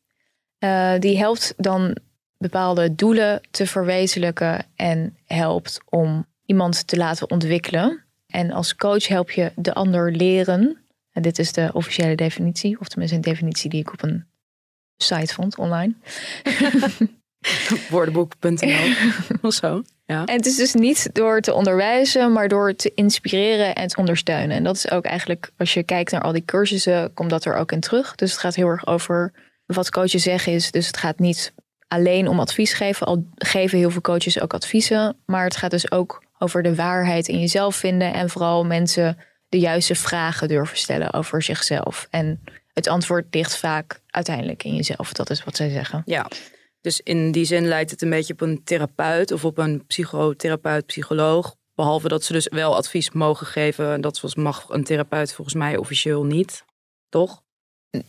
die 0.99 1.17
helpt 1.17 1.53
dan 1.57 1.97
bepaalde 2.37 2.95
doelen 2.95 3.41
te 3.51 3.67
verwezenlijken 3.67 4.65
en 4.75 5.17
helpt 5.25 5.79
om 5.89 6.25
iemand 6.45 6.87
te 6.87 6.97
laten 6.97 7.29
ontwikkelen. 7.29 8.03
En 8.27 8.51
als 8.51 8.75
coach 8.75 9.07
help 9.07 9.31
je 9.31 9.51
de 9.55 9.73
ander 9.73 10.11
leren. 10.11 10.77
En 11.11 11.21
dit 11.21 11.39
is 11.39 11.51
de 11.51 11.69
officiële 11.73 12.15
definitie, 12.15 12.79
of 12.79 12.87
tenminste 12.87 13.17
een 13.17 13.23
definitie 13.23 13.69
die 13.69 13.79
ik 13.79 13.93
op 13.93 14.03
een 14.03 14.25
site 14.97 15.33
vond 15.33 15.57
online. 15.57 15.93
Woordenboek.nl 17.89 18.93
of 19.47 19.53
zo. 19.53 19.83
Ja. 20.11 20.25
En 20.25 20.35
het 20.35 20.45
is 20.45 20.55
dus 20.55 20.73
niet 20.73 21.09
door 21.13 21.41
te 21.41 21.53
onderwijzen, 21.53 22.31
maar 22.31 22.47
door 22.47 22.75
te 22.75 22.91
inspireren 22.95 23.75
en 23.75 23.87
te 23.87 23.97
ondersteunen. 23.97 24.57
En 24.57 24.63
dat 24.63 24.75
is 24.75 24.91
ook 24.91 25.05
eigenlijk, 25.05 25.51
als 25.57 25.73
je 25.73 25.83
kijkt 25.83 26.11
naar 26.11 26.21
al 26.21 26.31
die 26.31 26.45
cursussen, 26.45 27.13
komt 27.13 27.29
dat 27.29 27.45
er 27.45 27.55
ook 27.55 27.71
in 27.71 27.79
terug. 27.79 28.15
Dus 28.15 28.31
het 28.31 28.39
gaat 28.39 28.55
heel 28.55 28.67
erg 28.67 28.87
over 28.87 29.33
wat 29.65 29.89
coaches 29.89 30.23
zeggen 30.23 30.53
is. 30.53 30.71
Dus 30.71 30.87
het 30.87 30.97
gaat 30.97 31.19
niet 31.19 31.53
alleen 31.87 32.27
om 32.27 32.39
advies 32.39 32.73
geven. 32.73 33.07
Al 33.07 33.25
geven 33.35 33.77
heel 33.77 33.91
veel 33.91 34.01
coaches 34.01 34.41
ook 34.41 34.53
adviezen. 34.53 35.17
Maar 35.25 35.43
het 35.43 35.57
gaat 35.57 35.71
dus 35.71 35.91
ook 35.91 36.23
over 36.37 36.63
de 36.63 36.75
waarheid 36.75 37.27
in 37.27 37.39
jezelf 37.39 37.75
vinden. 37.75 38.13
En 38.13 38.29
vooral 38.29 38.65
mensen 38.65 39.17
de 39.49 39.59
juiste 39.59 39.95
vragen 39.95 40.47
durven 40.47 40.77
stellen 40.77 41.13
over 41.13 41.41
zichzelf. 41.41 42.07
En 42.09 42.43
het 42.73 42.87
antwoord 42.87 43.25
ligt 43.31 43.57
vaak 43.57 44.01
uiteindelijk 44.07 44.63
in 44.63 44.75
jezelf. 44.75 45.13
Dat 45.13 45.29
is 45.29 45.43
wat 45.43 45.55
zij 45.55 45.69
zeggen. 45.69 46.01
Ja, 46.05 46.27
dus 46.81 46.99
in 46.99 47.31
die 47.31 47.45
zin 47.45 47.67
lijkt 47.67 47.91
het 47.91 48.01
een 48.01 48.09
beetje 48.09 48.33
op 48.33 48.41
een 48.41 48.63
therapeut 48.63 49.31
of 49.31 49.45
op 49.45 49.57
een 49.57 49.85
psychotherapeut, 49.85 50.85
psycholoog. 50.85 51.55
Behalve 51.75 52.07
dat 52.07 52.23
ze 52.23 52.33
dus 52.33 52.47
wel 52.49 52.75
advies 52.75 53.11
mogen 53.11 53.47
geven. 53.47 53.91
En 53.93 54.01
dat 54.01 54.35
mag 54.35 54.69
een 54.69 54.83
therapeut 54.83 55.33
volgens 55.33 55.55
mij 55.55 55.77
officieel 55.77 56.23
niet. 56.23 56.65
Toch? 57.09 57.43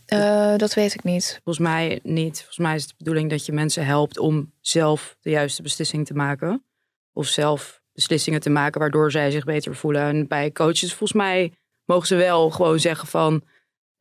Uh, 0.06 0.56
dat 0.56 0.74
weet 0.74 0.94
ik 0.94 1.02
niet. 1.02 1.40
Volgens 1.44 1.66
mij 1.66 2.00
niet. 2.02 2.36
Volgens 2.36 2.58
mij 2.58 2.74
is 2.74 2.80
het 2.80 2.90
de 2.90 2.96
bedoeling 2.98 3.30
dat 3.30 3.46
je 3.46 3.52
mensen 3.52 3.86
helpt 3.86 4.18
om 4.18 4.52
zelf 4.60 5.16
de 5.20 5.30
juiste 5.30 5.62
beslissing 5.62 6.06
te 6.06 6.14
maken. 6.14 6.64
Of 7.12 7.26
zelf 7.26 7.80
beslissingen 7.92 8.40
te 8.40 8.50
maken 8.50 8.80
waardoor 8.80 9.10
zij 9.10 9.30
zich 9.30 9.44
beter 9.44 9.76
voelen. 9.76 10.02
En 10.02 10.28
bij 10.28 10.52
coaches, 10.52 10.88
volgens 10.88 11.12
mij, 11.12 11.52
mogen 11.84 12.06
ze 12.06 12.14
wel 12.14 12.50
gewoon 12.50 12.80
zeggen 12.80 13.08
van. 13.08 13.42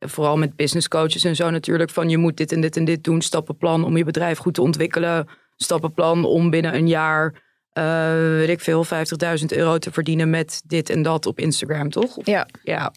Vooral 0.04 0.36
met 0.36 0.56
business 0.56 0.88
coaches 0.88 1.24
en 1.24 1.36
zo 1.36 1.50
natuurlijk. 1.50 1.90
Van 1.90 2.08
je 2.08 2.18
moet 2.18 2.36
dit 2.36 2.52
en 2.52 2.60
dit 2.60 2.76
en 2.76 2.84
dit 2.84 3.04
doen. 3.04 3.22
Stappenplan 3.22 3.84
om 3.84 3.96
je 3.96 4.04
bedrijf 4.04 4.38
goed 4.38 4.54
te 4.54 4.62
ontwikkelen. 4.62 5.28
Stappenplan 5.56 6.24
om 6.24 6.50
binnen 6.50 6.74
een 6.74 6.88
jaar. 6.88 7.50
Uh, 7.78 7.84
weet 8.14 8.48
ik 8.48 8.60
veel, 8.60 8.84
50.000 8.84 8.90
euro 9.46 9.78
te 9.78 9.92
verdienen 9.92 10.30
met 10.30 10.62
dit 10.66 10.90
en 10.90 11.02
dat 11.02 11.26
op 11.26 11.38
Instagram, 11.38 11.90
toch? 11.90 12.16
Ja. 12.24 12.46
Ja, 12.62 12.92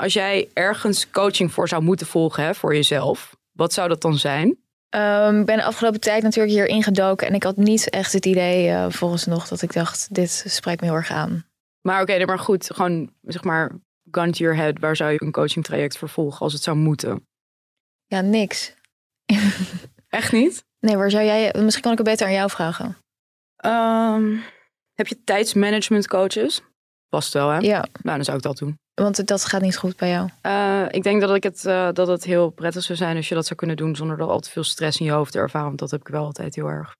als 0.00 0.12
jij 0.12 0.48
ergens 0.52 1.10
coaching 1.10 1.52
voor 1.52 1.68
zou 1.68 1.82
moeten 1.82 2.06
volgen 2.06 2.44
hè, 2.44 2.54
voor 2.54 2.74
jezelf, 2.74 3.36
wat 3.52 3.72
zou 3.72 3.88
dat 3.88 4.00
dan 4.00 4.18
zijn? 4.18 4.46
Um, 4.94 5.40
ik 5.40 5.46
ben 5.46 5.56
de 5.56 5.64
afgelopen 5.64 6.00
tijd 6.00 6.22
natuurlijk 6.22 6.54
hier 6.54 6.66
ingedoken 6.66 7.26
en 7.26 7.34
ik 7.34 7.42
had 7.42 7.56
niet 7.56 7.90
echt 7.90 8.12
het 8.12 8.26
idee 8.26 8.68
uh, 8.68 8.86
volgens 8.88 9.26
nog 9.26 9.48
dat 9.48 9.62
ik 9.62 9.72
dacht, 9.72 10.14
dit 10.14 10.44
spreekt 10.46 10.80
me 10.80 10.86
heel 10.86 10.96
erg 10.96 11.10
aan. 11.10 11.46
Maar 11.80 12.02
oké, 12.02 12.12
okay, 12.12 12.24
maar 12.24 12.38
goed, 12.38 12.70
gewoon 12.74 13.10
zeg 13.22 13.44
maar 13.44 13.70
gun 14.10 14.32
to 14.32 14.38
your 14.38 14.56
head, 14.56 14.78
waar 14.78 14.96
zou 14.96 15.10
je 15.10 15.22
een 15.22 15.32
coaching 15.32 15.64
traject 15.64 15.98
voor 15.98 16.08
volgen 16.08 16.40
als 16.40 16.52
het 16.52 16.62
zou 16.62 16.76
moeten? 16.76 17.26
Ja, 18.06 18.20
niks. 18.20 18.74
Echt 20.08 20.32
niet? 20.32 20.64
Nee, 20.78 20.96
waar 20.96 21.10
zou 21.10 21.24
jij, 21.24 21.54
misschien 21.58 21.82
kan 21.82 21.92
ik 21.92 21.98
het 21.98 22.06
beter 22.06 22.26
aan 22.26 22.32
jou 22.32 22.50
vragen. 22.50 22.96
Um, 23.64 24.42
heb 24.94 25.06
je 25.06 25.24
tijdsmanagement 25.24 26.08
coaches? 26.08 26.62
Past 27.08 27.32
wel, 27.32 27.48
hè? 27.48 27.58
Ja. 27.58 27.86
Nou, 28.02 28.16
dan 28.16 28.24
zou 28.24 28.36
ik 28.36 28.42
dat 28.42 28.58
doen. 28.58 28.78
Want 28.94 29.26
dat 29.26 29.44
gaat 29.44 29.60
niet 29.60 29.76
goed 29.76 29.96
bij 29.96 30.10
jou. 30.10 30.28
Uh, 30.46 30.86
ik 30.90 31.02
denk 31.02 31.20
dat, 31.20 31.34
ik 31.34 31.42
het, 31.42 31.64
uh, 31.64 31.88
dat 31.92 32.06
het 32.06 32.24
heel 32.24 32.50
prettig 32.50 32.82
zou 32.82 32.98
zijn 32.98 33.16
als 33.16 33.28
je 33.28 33.34
dat 33.34 33.46
zou 33.46 33.58
kunnen 33.58 33.76
doen 33.76 33.96
zonder 33.96 34.16
dat 34.16 34.28
al 34.28 34.40
te 34.40 34.50
veel 34.50 34.64
stress 34.64 34.98
in 34.98 35.06
je 35.06 35.12
hoofd 35.12 35.32
te 35.32 35.38
ervaren. 35.38 35.66
Want 35.66 35.78
dat 35.78 35.90
heb 35.90 36.00
ik 36.00 36.08
wel 36.08 36.24
altijd 36.24 36.54
heel 36.54 36.68
erg. 36.68 36.96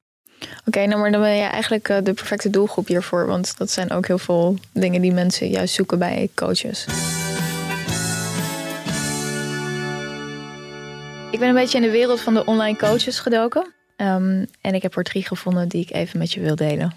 Oké, 0.65 0.87
nou 0.87 1.01
maar 1.01 1.11
dan 1.11 1.21
ben 1.21 1.37
je 1.37 1.43
eigenlijk 1.43 1.89
eh, 1.89 1.97
de 2.03 2.13
perfecte 2.13 2.51
doelgroep 2.51 2.87
hiervoor. 2.87 3.27
Want 3.27 3.59
dat 3.59 3.71
zijn 3.71 3.91
ook 3.91 4.07
heel 4.07 4.19
veel 4.19 4.57
dingen 4.73 5.01
die 5.01 5.13
mensen 5.13 5.49
juist 5.49 5.75
zoeken 5.75 5.99
bij 5.99 6.29
coaches. 6.35 6.87
Ik 11.31 11.39
ben 11.39 11.49
een 11.49 11.55
beetje 11.55 11.79
in 11.79 11.85
de 11.85 11.91
wereld 11.91 12.21
van 12.21 12.35
de 12.35 12.45
online 12.45 12.77
coaches 12.77 13.19
gedoken. 13.19 13.75
Ehm, 13.97 14.45
en 14.61 14.75
ik 14.75 14.83
heb 14.83 14.97
er 14.97 15.05
drie 15.05 15.27
gevonden 15.27 15.69
die 15.69 15.83
ik 15.83 15.93
even 15.93 16.19
met 16.19 16.33
je 16.33 16.41
wil 16.41 16.57
delen. 16.57 16.95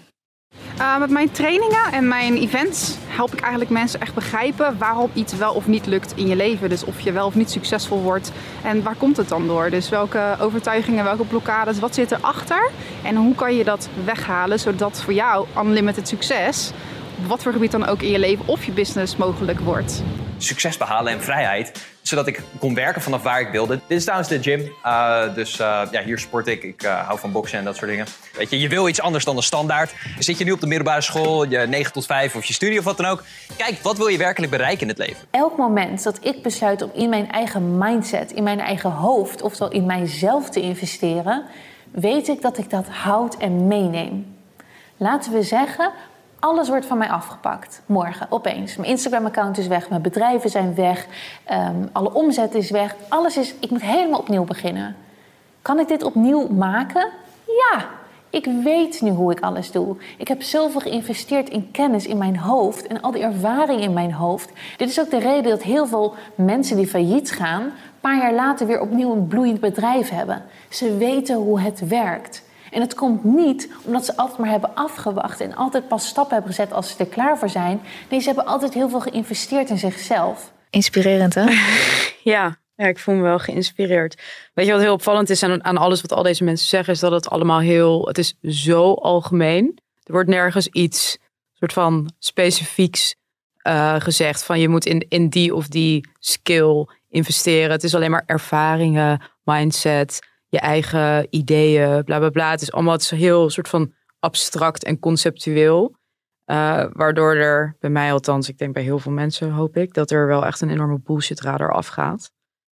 Uh, 0.78 0.98
met 0.98 1.10
mijn 1.10 1.30
trainingen 1.30 1.92
en 1.92 2.08
mijn 2.08 2.36
events 2.36 2.96
help 3.06 3.32
ik 3.32 3.40
eigenlijk 3.40 3.70
mensen 3.70 4.00
echt 4.00 4.14
begrijpen 4.14 4.78
waarom 4.78 5.10
iets 5.12 5.36
wel 5.36 5.54
of 5.54 5.66
niet 5.66 5.86
lukt 5.86 6.12
in 6.16 6.26
je 6.26 6.36
leven. 6.36 6.68
Dus 6.68 6.84
of 6.84 7.00
je 7.00 7.12
wel 7.12 7.26
of 7.26 7.34
niet 7.34 7.50
succesvol 7.50 8.00
wordt 8.00 8.32
en 8.62 8.82
waar 8.82 8.94
komt 8.94 9.16
het 9.16 9.28
dan 9.28 9.46
door? 9.46 9.70
Dus 9.70 9.88
welke 9.88 10.36
overtuigingen, 10.40 11.04
welke 11.04 11.24
blokkades, 11.24 11.78
wat 11.78 11.94
zit 11.94 12.12
erachter 12.12 12.70
en 13.02 13.16
hoe 13.16 13.34
kan 13.34 13.56
je 13.56 13.64
dat 13.64 13.88
weghalen 14.04 14.60
zodat 14.60 15.02
voor 15.02 15.12
jou 15.12 15.46
unlimited 15.58 16.08
succes, 16.08 16.70
op 17.18 17.26
wat 17.26 17.42
voor 17.42 17.52
gebied 17.52 17.70
dan 17.70 17.86
ook 17.86 18.02
in 18.02 18.10
je 18.10 18.18
leven 18.18 18.48
of 18.48 18.64
je 18.64 18.72
business 18.72 19.16
mogelijk 19.16 19.60
wordt. 19.60 20.02
Succes 20.38 20.76
behalen 20.76 21.12
en 21.12 21.22
vrijheid 21.22 21.72
zodat 22.06 22.26
ik 22.26 22.42
kon 22.58 22.74
werken 22.74 23.02
vanaf 23.02 23.22
waar 23.22 23.40
ik 23.40 23.48
wilde. 23.48 23.80
Dit 23.86 23.98
is 23.98 24.02
trouwens 24.02 24.28
de 24.28 24.42
gym. 24.42 24.72
Uh, 24.84 25.34
dus 25.34 25.60
uh, 25.60 25.82
ja, 25.90 26.02
hier 26.02 26.18
sport 26.18 26.46
ik. 26.46 26.62
Ik 26.62 26.82
uh, 26.82 27.06
hou 27.06 27.18
van 27.18 27.32
boksen 27.32 27.58
en 27.58 27.64
dat 27.64 27.76
soort 27.76 27.90
dingen. 27.90 28.06
Weet 28.36 28.50
je, 28.50 28.60
je 28.60 28.68
wil 28.68 28.88
iets 28.88 29.00
anders 29.00 29.24
dan 29.24 29.36
de 29.36 29.42
standaard. 29.42 29.94
Zit 30.18 30.38
je 30.38 30.44
nu 30.44 30.52
op 30.52 30.60
de 30.60 30.66
middelbare 30.66 31.00
school, 31.00 31.48
je 31.48 31.58
9 31.58 31.92
tot 31.92 32.06
5 32.06 32.36
of 32.36 32.44
je 32.44 32.52
studie 32.52 32.78
of 32.78 32.84
wat 32.84 32.96
dan 32.96 33.06
ook. 33.06 33.22
Kijk, 33.56 33.78
wat 33.82 33.96
wil 33.96 34.06
je 34.06 34.18
werkelijk 34.18 34.52
bereiken 34.52 34.82
in 34.82 34.88
het 34.88 34.98
leven? 34.98 35.26
Elk 35.30 35.56
moment 35.56 36.02
dat 36.02 36.18
ik 36.20 36.42
besluit 36.42 36.82
om 36.82 36.90
in 36.94 37.08
mijn 37.08 37.30
eigen 37.30 37.78
mindset, 37.78 38.32
in 38.32 38.42
mijn 38.42 38.60
eigen 38.60 38.90
hoofd, 38.90 39.42
oftewel 39.42 39.70
in 39.70 39.86
mijzelf 39.86 40.50
te 40.50 40.60
investeren, 40.60 41.44
weet 41.90 42.28
ik 42.28 42.42
dat 42.42 42.58
ik 42.58 42.70
dat 42.70 42.86
houd 42.88 43.36
en 43.36 43.66
meeneem. 43.66 44.36
Laten 44.96 45.32
we 45.32 45.42
zeggen, 45.42 45.90
alles 46.44 46.68
wordt 46.68 46.86
van 46.86 46.98
mij 46.98 47.08
afgepakt. 47.08 47.82
Morgen, 47.86 48.26
opeens. 48.30 48.76
Mijn 48.76 48.90
Instagram-account 48.90 49.58
is 49.58 49.66
weg, 49.66 49.88
mijn 49.88 50.02
bedrijven 50.02 50.50
zijn 50.50 50.74
weg, 50.74 51.06
um, 51.52 51.88
alle 51.92 52.12
omzet 52.12 52.54
is 52.54 52.70
weg. 52.70 52.96
Alles 53.08 53.36
is, 53.36 53.54
ik 53.60 53.70
moet 53.70 53.82
helemaal 53.82 54.18
opnieuw 54.18 54.44
beginnen. 54.44 54.96
Kan 55.62 55.78
ik 55.78 55.88
dit 55.88 56.02
opnieuw 56.02 56.48
maken? 56.48 57.08
Ja, 57.46 57.84
ik 58.30 58.46
weet 58.62 59.00
nu 59.00 59.10
hoe 59.10 59.32
ik 59.32 59.40
alles 59.40 59.70
doe. 59.70 59.96
Ik 60.18 60.28
heb 60.28 60.42
zoveel 60.42 60.80
geïnvesteerd 60.80 61.48
in 61.48 61.70
kennis 61.70 62.06
in 62.06 62.18
mijn 62.18 62.38
hoofd 62.38 62.86
en 62.86 63.00
al 63.00 63.10
die 63.10 63.22
ervaring 63.22 63.80
in 63.80 63.92
mijn 63.92 64.12
hoofd. 64.12 64.50
Dit 64.76 64.88
is 64.88 65.00
ook 65.00 65.10
de 65.10 65.18
reden 65.18 65.50
dat 65.50 65.62
heel 65.62 65.86
veel 65.86 66.14
mensen 66.34 66.76
die 66.76 66.86
failliet 66.86 67.30
gaan, 67.30 67.62
een 67.62 67.72
paar 68.00 68.18
jaar 68.18 68.34
later 68.34 68.66
weer 68.66 68.80
opnieuw 68.80 69.12
een 69.12 69.26
bloeiend 69.26 69.60
bedrijf 69.60 70.08
hebben. 70.08 70.42
Ze 70.68 70.96
weten 70.96 71.36
hoe 71.36 71.60
het 71.60 71.88
werkt. 71.88 72.42
En 72.74 72.80
het 72.80 72.94
komt 72.94 73.24
niet 73.24 73.68
omdat 73.84 74.04
ze 74.04 74.16
altijd 74.16 74.38
maar 74.38 74.50
hebben 74.50 74.74
afgewacht 74.74 75.40
en 75.40 75.54
altijd 75.54 75.88
pas 75.88 76.06
stappen 76.06 76.34
hebben 76.34 76.54
gezet 76.54 76.72
als 76.72 76.90
ze 76.90 76.94
er 76.98 77.06
klaar 77.06 77.38
voor 77.38 77.48
zijn. 77.48 77.80
Nee, 78.10 78.20
ze 78.20 78.26
hebben 78.26 78.46
altijd 78.46 78.74
heel 78.74 78.88
veel 78.88 79.00
geïnvesteerd 79.00 79.70
in 79.70 79.78
zichzelf. 79.78 80.52
Inspirerend, 80.70 81.34
hè? 81.34 81.44
ja, 82.34 82.56
ja, 82.76 82.86
ik 82.86 82.98
voel 82.98 83.14
me 83.14 83.22
wel 83.22 83.38
geïnspireerd. 83.38 84.22
Weet 84.54 84.66
je 84.66 84.72
wat 84.72 84.80
heel 84.80 84.92
opvallend 84.92 85.30
is 85.30 85.42
aan, 85.42 85.64
aan 85.64 85.76
alles 85.76 86.00
wat 86.00 86.12
al 86.12 86.22
deze 86.22 86.44
mensen 86.44 86.68
zeggen, 86.68 86.94
is 86.94 87.00
dat 87.00 87.12
het 87.12 87.30
allemaal 87.30 87.60
heel, 87.60 88.06
het 88.06 88.18
is 88.18 88.34
zo 88.42 88.92
algemeen. 88.92 89.78
Er 90.02 90.12
wordt 90.12 90.28
nergens 90.28 90.68
iets 90.68 91.18
soort 91.52 91.72
van 91.72 92.10
specifieks 92.18 93.14
uh, 93.62 93.94
gezegd 93.98 94.44
van 94.44 94.60
je 94.60 94.68
moet 94.68 94.86
in, 94.86 95.06
in 95.08 95.28
die 95.28 95.54
of 95.54 95.68
die 95.68 96.08
skill 96.18 96.86
investeren. 97.08 97.70
Het 97.70 97.84
is 97.84 97.94
alleen 97.94 98.10
maar 98.10 98.24
ervaringen, 98.26 99.22
mindset, 99.44 100.18
je 100.54 100.60
eigen 100.60 101.26
ideeën, 101.30 102.04
bla 102.04 102.18
bla 102.18 102.30
bla. 102.30 102.50
Het 102.50 102.62
is 102.62 102.72
allemaal 102.72 102.92
het 102.92 103.02
is 103.02 103.10
heel 103.10 103.50
soort 103.50 103.68
van 103.68 103.92
abstract 104.18 104.84
en 104.84 104.98
conceptueel. 104.98 105.94
Uh, 106.46 106.84
waardoor 106.92 107.34
er, 107.34 107.76
bij 107.80 107.90
mij 107.90 108.12
althans, 108.12 108.48
ik 108.48 108.58
denk 108.58 108.74
bij 108.74 108.82
heel 108.82 108.98
veel 108.98 109.12
mensen 109.12 109.50
hoop 109.50 109.76
ik, 109.76 109.94
dat 109.94 110.10
er 110.10 110.26
wel 110.26 110.46
echt 110.46 110.60
een 110.60 110.70
enorme 110.70 111.00
bullshit 111.04 111.40
radar 111.40 111.72
afgaat. 111.72 112.30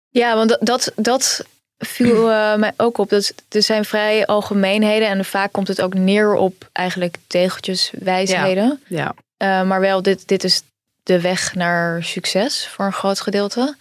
Ja, 0.08 0.34
want 0.34 0.56
dat, 0.60 0.92
dat 0.96 1.46
viel 1.78 2.30
uh, 2.30 2.54
mij 2.62 2.72
ook 2.76 2.98
op. 2.98 3.08
Dat, 3.08 3.34
er 3.48 3.62
zijn 3.62 3.84
vrij 3.84 4.26
algemeenheden 4.26 5.08
en 5.08 5.24
vaak 5.24 5.52
komt 5.52 5.68
het 5.68 5.82
ook 5.82 5.94
neer 5.94 6.34
op 6.34 6.68
eigenlijk 6.72 7.16
tegeltjeswijsheden. 7.26 8.80
Ja. 8.86 9.14
ja. 9.38 9.60
Uh, 9.62 9.68
maar 9.68 9.80
wel, 9.80 10.02
dit, 10.02 10.28
dit 10.28 10.44
is 10.44 10.62
de 11.02 11.20
weg 11.20 11.54
naar 11.54 12.04
succes 12.04 12.68
voor 12.68 12.84
een 12.84 12.92
groot 12.92 13.20
gedeelte. 13.20 13.76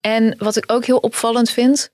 En 0.00 0.34
wat 0.38 0.56
ik 0.56 0.64
ook 0.66 0.84
heel 0.84 0.98
opvallend 0.98 1.50
vind, 1.50 1.90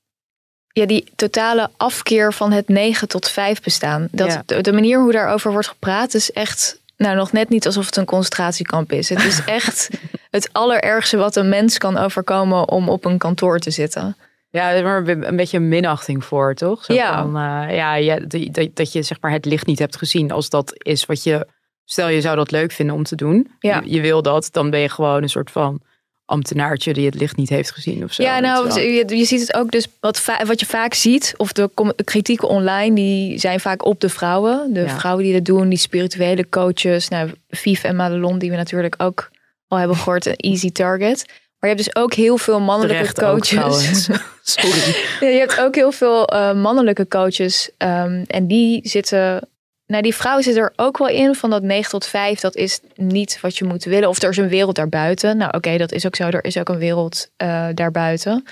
ja, 0.79 0.87
die 0.87 1.05
totale 1.17 1.71
afkeer 1.77 2.33
van 2.33 2.53
het 2.53 2.69
9 2.69 3.09
tot 3.09 3.29
5 3.29 3.63
bestaan. 3.63 4.09
Dat, 4.11 4.43
de, 4.47 4.73
manier 4.73 5.01
hoe 5.01 5.13
daarover 5.13 5.53
wordt 5.53 5.69
gepraat 5.69 6.15
is 6.15 6.33
echt, 6.33 6.81
nou 6.97 7.17
nog 7.17 7.33
net 7.33 7.49
niet 7.49 7.67
alsof 7.67 7.87
het 7.87 7.97
een 7.97 8.05
concentratiekamp 8.05 8.93
is. 8.93 9.09
Het 9.09 9.25
is 9.25 9.45
echt 9.61 9.91
het 10.31 10.49
allerergste 10.53 11.17
wat 11.17 11.37
een 11.37 11.49
mens 11.49 11.79
kan 11.79 11.97
overkomen 11.97 12.69
om 12.69 12.89
op 12.89 13.05
een 13.05 13.19
kantoor 13.19 13.59
te 13.59 13.71
zitten. 13.71 14.17
Ja, 14.51 14.83
maar 14.83 15.09
een 15.09 15.37
beetje 15.37 15.57
een 15.57 15.69
minachting 15.69 16.25
voor, 16.25 16.55
toch? 16.55 16.85
Zo 16.85 16.93
ja. 16.93 17.23
Van, 17.23 17.37
uh, 17.37 17.77
ja, 17.77 17.95
ja 17.95 18.19
dat, 18.51 18.69
dat 18.75 18.93
je 18.93 19.03
zeg 19.03 19.21
maar 19.21 19.31
het 19.31 19.45
licht 19.45 19.67
niet 19.67 19.79
hebt 19.79 19.97
gezien 19.97 20.31
als 20.31 20.49
dat 20.49 20.73
is 20.77 21.07
wat 21.07 21.23
je... 21.23 21.47
Stel 21.85 22.09
je 22.09 22.21
zou 22.21 22.37
dat 22.37 22.51
leuk 22.51 22.73
vinden 22.73 22.95
om 22.95 23.03
te 23.03 23.17
doen. 23.17 23.51
Ja. 23.59 23.81
Je, 23.85 23.91
je 23.91 24.01
wil 24.01 24.23
dat, 24.23 24.49
dan 24.53 24.71
ben 24.71 24.81
je 24.81 24.89
gewoon 24.89 25.23
een 25.23 25.29
soort 25.29 25.51
van 25.51 25.81
ambtenaartje 26.29 26.93
die 26.93 27.07
het 27.07 27.15
licht 27.15 27.37
niet 27.37 27.49
heeft 27.49 27.71
gezien 27.71 28.05
of 28.05 28.13
zo. 28.13 28.23
Ja, 28.23 28.39
nou, 28.39 28.81
je, 28.81 29.17
je, 29.17 29.25
ziet 29.25 29.41
het 29.41 29.55
ook 29.55 29.71
dus 29.71 29.87
wat, 30.01 30.25
wat 30.47 30.61
je 30.61 30.67
vaak 30.67 30.95
ziet, 30.95 31.35
of 31.37 31.53
de, 31.53 31.71
kritieken 32.05 32.49
online, 32.49 32.95
die 32.95 33.39
zijn 33.39 33.61
vaak 33.61 33.85
op 33.85 34.01
de 34.01 34.09
vrouwen. 34.09 34.73
De 34.73 34.89
vrouwen 34.89 35.25
die 35.25 35.33
dat 35.33 35.45
doen, 35.45 35.69
die 35.69 35.79
spirituele 35.79 36.49
coaches, 36.49 37.09
nou, 37.09 37.31
Vief 37.49 37.85
en 37.85 37.97
Madelon, 37.97 38.39
die 38.39 38.51
we 38.51 38.57
natuurlijk 38.57 38.95
ook 38.99 39.31
al 39.69 39.79
hebben 39.79 39.97
gehoord, 40.03 40.27
een 40.27 40.37
easy 40.37 40.71
target. 40.71 41.25
Maar 41.27 41.71
je 41.71 41.77
hebt 41.77 41.95
dus 41.95 42.03
ook 42.03 42.15
heel 42.15 42.39
veel 42.39 42.61
mannelijke 42.61 43.13
coaches. 43.13 44.09
Sorry. 44.43 44.97
ja, 45.21 45.29
je 45.29 45.39
hebt 45.39 45.61
ook 45.61 45.75
heel 45.75 45.93
veel 45.93 46.35
uh, 46.35 46.53
mannelijke 46.53 47.09
coaches. 47.09 47.71
Um, 47.79 48.25
en 48.27 48.47
die 48.47 48.81
zitten 48.83 49.49
nou, 49.89 50.03
die 50.03 50.15
vrouw 50.15 50.41
zit 50.41 50.57
er 50.57 50.73
ook 50.77 50.99
wel 50.99 51.09
in 51.09 51.35
van 51.35 51.51
dat 51.51 51.63
9 51.63 51.91
tot 51.91 52.07
5, 52.07 52.41
dat 52.41 52.55
is 52.55 52.81
niet 52.95 53.41
wat 53.41 53.57
je 53.57 53.65
moet 53.65 53.85
willen. 53.85 54.09
Of 54.09 54.23
er 54.23 54.31
is 54.31 54.37
een 54.37 54.49
wereld 54.49 54.77
daarbuiten. 54.77 55.37
Nou, 55.37 55.57
oké, 55.57 55.77
dat 55.77 55.93
is 55.93 56.07
ook 56.07 56.17
zo. 56.17 56.29
Er 56.29 56.45
is 56.45 56.59
ook 56.59 56.69
een 56.69 56.79
wereld 56.79 57.31
uh, 57.43 57.69
daarbuiten. 57.75 58.43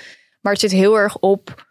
Maar 0.41 0.51
het 0.51 0.61
zit 0.61 0.71
heel 0.71 0.97
erg 0.97 1.17
op. 1.17 1.65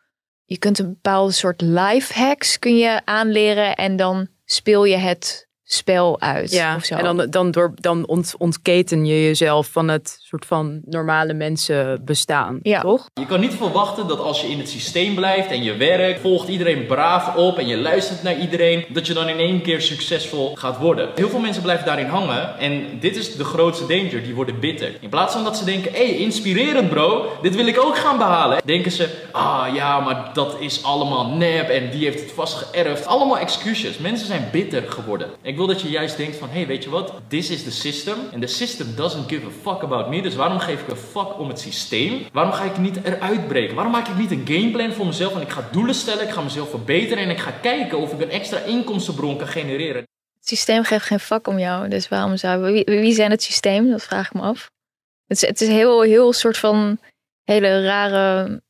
Je 0.45 0.59
kunt 0.59 0.79
een 0.79 0.89
bepaalde 0.89 1.33
soort 1.33 1.61
life 1.61 2.15
hacks 2.15 2.59
kun 2.59 2.77
je 2.77 3.01
aanleren 3.05 3.75
en 3.75 3.97
dan 3.97 4.29
speel 4.45 4.85
je 4.85 4.97
het 4.97 5.49
spel 5.63 6.21
uit. 6.21 6.51
Ja, 6.51 6.77
of 6.77 6.85
zo. 6.85 6.95
en 6.95 7.05
dan, 7.05 7.31
dan, 7.31 7.51
door, 7.51 7.73
dan 7.75 8.07
ont, 8.07 8.35
ontketen 8.39 9.05
je 9.05 9.23
jezelf 9.23 9.67
van 9.67 9.89
het 9.89 10.17
soort 10.29 10.47
van 10.47 10.81
normale 10.85 11.35
mensen 11.35 12.05
bestaan, 12.05 12.59
ja. 12.63 12.81
toch? 12.81 13.09
Je 13.15 13.27
kan 13.27 13.41
niet 13.41 13.55
verwachten 13.55 14.07
dat 14.07 14.19
als 14.19 14.41
je 14.41 14.47
in 14.47 14.59
het 14.59 14.69
systeem 14.69 15.15
blijft 15.15 15.51
en 15.51 15.63
je 15.63 15.77
werkt, 15.77 16.21
volgt 16.21 16.49
iedereen 16.49 16.87
braaf 16.87 17.37
op 17.37 17.59
en 17.59 17.67
je 17.67 17.77
luistert 17.77 18.23
naar 18.23 18.39
iedereen, 18.39 18.85
dat 18.89 19.07
je 19.07 19.15
dan 19.15 19.29
in 19.29 19.39
één 19.39 19.63
keer 19.63 19.81
succesvol 19.81 20.55
gaat 20.55 20.79
worden. 20.79 21.09
Heel 21.15 21.29
veel 21.29 21.39
mensen 21.39 21.63
blijven 21.63 21.87
daarin 21.87 22.07
hangen 22.07 22.59
en 22.59 22.99
dit 23.01 23.17
is 23.17 23.37
de 23.37 23.45
grootste 23.45 23.87
danger, 23.87 24.23
die 24.23 24.35
worden 24.35 24.61
bitter. 24.61 24.97
In 25.01 25.09
plaats 25.09 25.33
van 25.35 25.45
dat 25.45 25.57
ze 25.57 25.65
denken, 25.65 25.93
hé, 25.93 26.07
hey, 26.07 26.17
inspirerend 26.17 26.89
bro, 26.89 27.33
dit 27.43 27.55
wil 27.55 27.67
ik 27.67 27.81
ook 27.81 27.97
gaan 27.97 28.19
behalen. 28.19 28.61
Denken 28.65 28.93
ze, 28.93 29.09
ah 29.33 29.67
ja, 29.75 30.01
maar 30.01 30.31
dat 30.33 30.57
is 30.61 30.83
allemaal 30.83 31.27
nep 31.27 31.69
en 31.69 31.91
die 31.91 32.05
heeft 32.05 32.21
het 32.21 32.33
vast 32.33 32.55
geërfd. 32.55 33.07
Allemaal 33.07 33.39
excuses. 33.39 33.99
Mensen 33.99 34.27
zijn 34.27 34.49
bitter 34.53 34.83
geworden. 34.83 35.29
Ik 35.43 35.57
wil 35.57 35.67
dat 35.67 35.81
je 35.81 35.91
juist 35.91 36.17
denkt 36.17 36.37
van, 36.37 36.49
hé, 36.49 36.57
hey, 36.57 36.67
weet 36.67 36.85
je 36.85 36.91
wat? 36.91 37.13
This 37.29 37.51
is 37.51 37.63
the 37.63 37.71
system. 37.71 38.15
And 38.33 38.43
the 38.43 38.49
system 38.49 38.87
doesn't 38.97 39.29
give 39.29 39.47
a 39.47 39.71
fuck 39.71 39.83
about 39.83 40.09
me. 40.09 40.15
Dus 40.27 40.35
waarom 40.35 40.59
geef 40.59 40.81
ik 40.81 40.89
een 40.89 40.97
fuck 40.97 41.39
om 41.39 41.49
het 41.49 41.61
systeem? 41.61 42.27
Waarom 42.33 42.53
ga 42.53 42.65
ik 42.65 42.79
niet 42.79 43.05
eruit 43.05 43.49
breken? 43.49 43.75
Waarom 43.75 43.93
maak 43.93 44.09
ik 44.09 44.17
niet 44.17 44.31
een 44.31 44.47
gameplan 44.47 44.93
voor 44.93 45.07
mezelf? 45.07 45.35
En 45.35 45.41
ik 45.41 45.51
ga 45.51 45.69
doelen 45.73 45.95
stellen, 45.95 46.25
ik 46.25 46.31
ga 46.31 46.41
mezelf 46.41 46.71
verbeteren 46.71 47.25
en 47.25 47.31
ik 47.31 47.39
ga 47.39 47.51
kijken 47.51 47.99
of 47.99 48.13
ik 48.13 48.21
een 48.21 48.31
extra 48.31 48.59
inkomstenbron 48.59 49.39
kan 49.39 49.49
genereren. 49.49 50.03
Het 50.39 50.49
systeem 50.49 50.85
geeft 50.85 51.05
geen 51.05 51.21
fuck 51.21 51.47
om 51.47 51.59
jou. 51.59 51.89
Dus 51.89 52.09
waarom 52.09 52.37
zou. 52.37 52.73
Wie, 52.73 52.85
wie 52.85 53.13
zijn 53.13 53.31
het 53.31 53.43
systeem? 53.43 53.91
Dat 53.91 54.03
vraag 54.03 54.27
ik 54.27 54.33
me 54.33 54.41
af. 54.41 54.71
Het 55.27 55.43
is, 55.43 55.49
het 55.49 55.61
is 55.61 55.69
heel, 55.69 56.03
heel 56.03 56.33
soort 56.33 56.59
van 56.59 56.99
hele 57.45 57.83
rare 57.83 58.63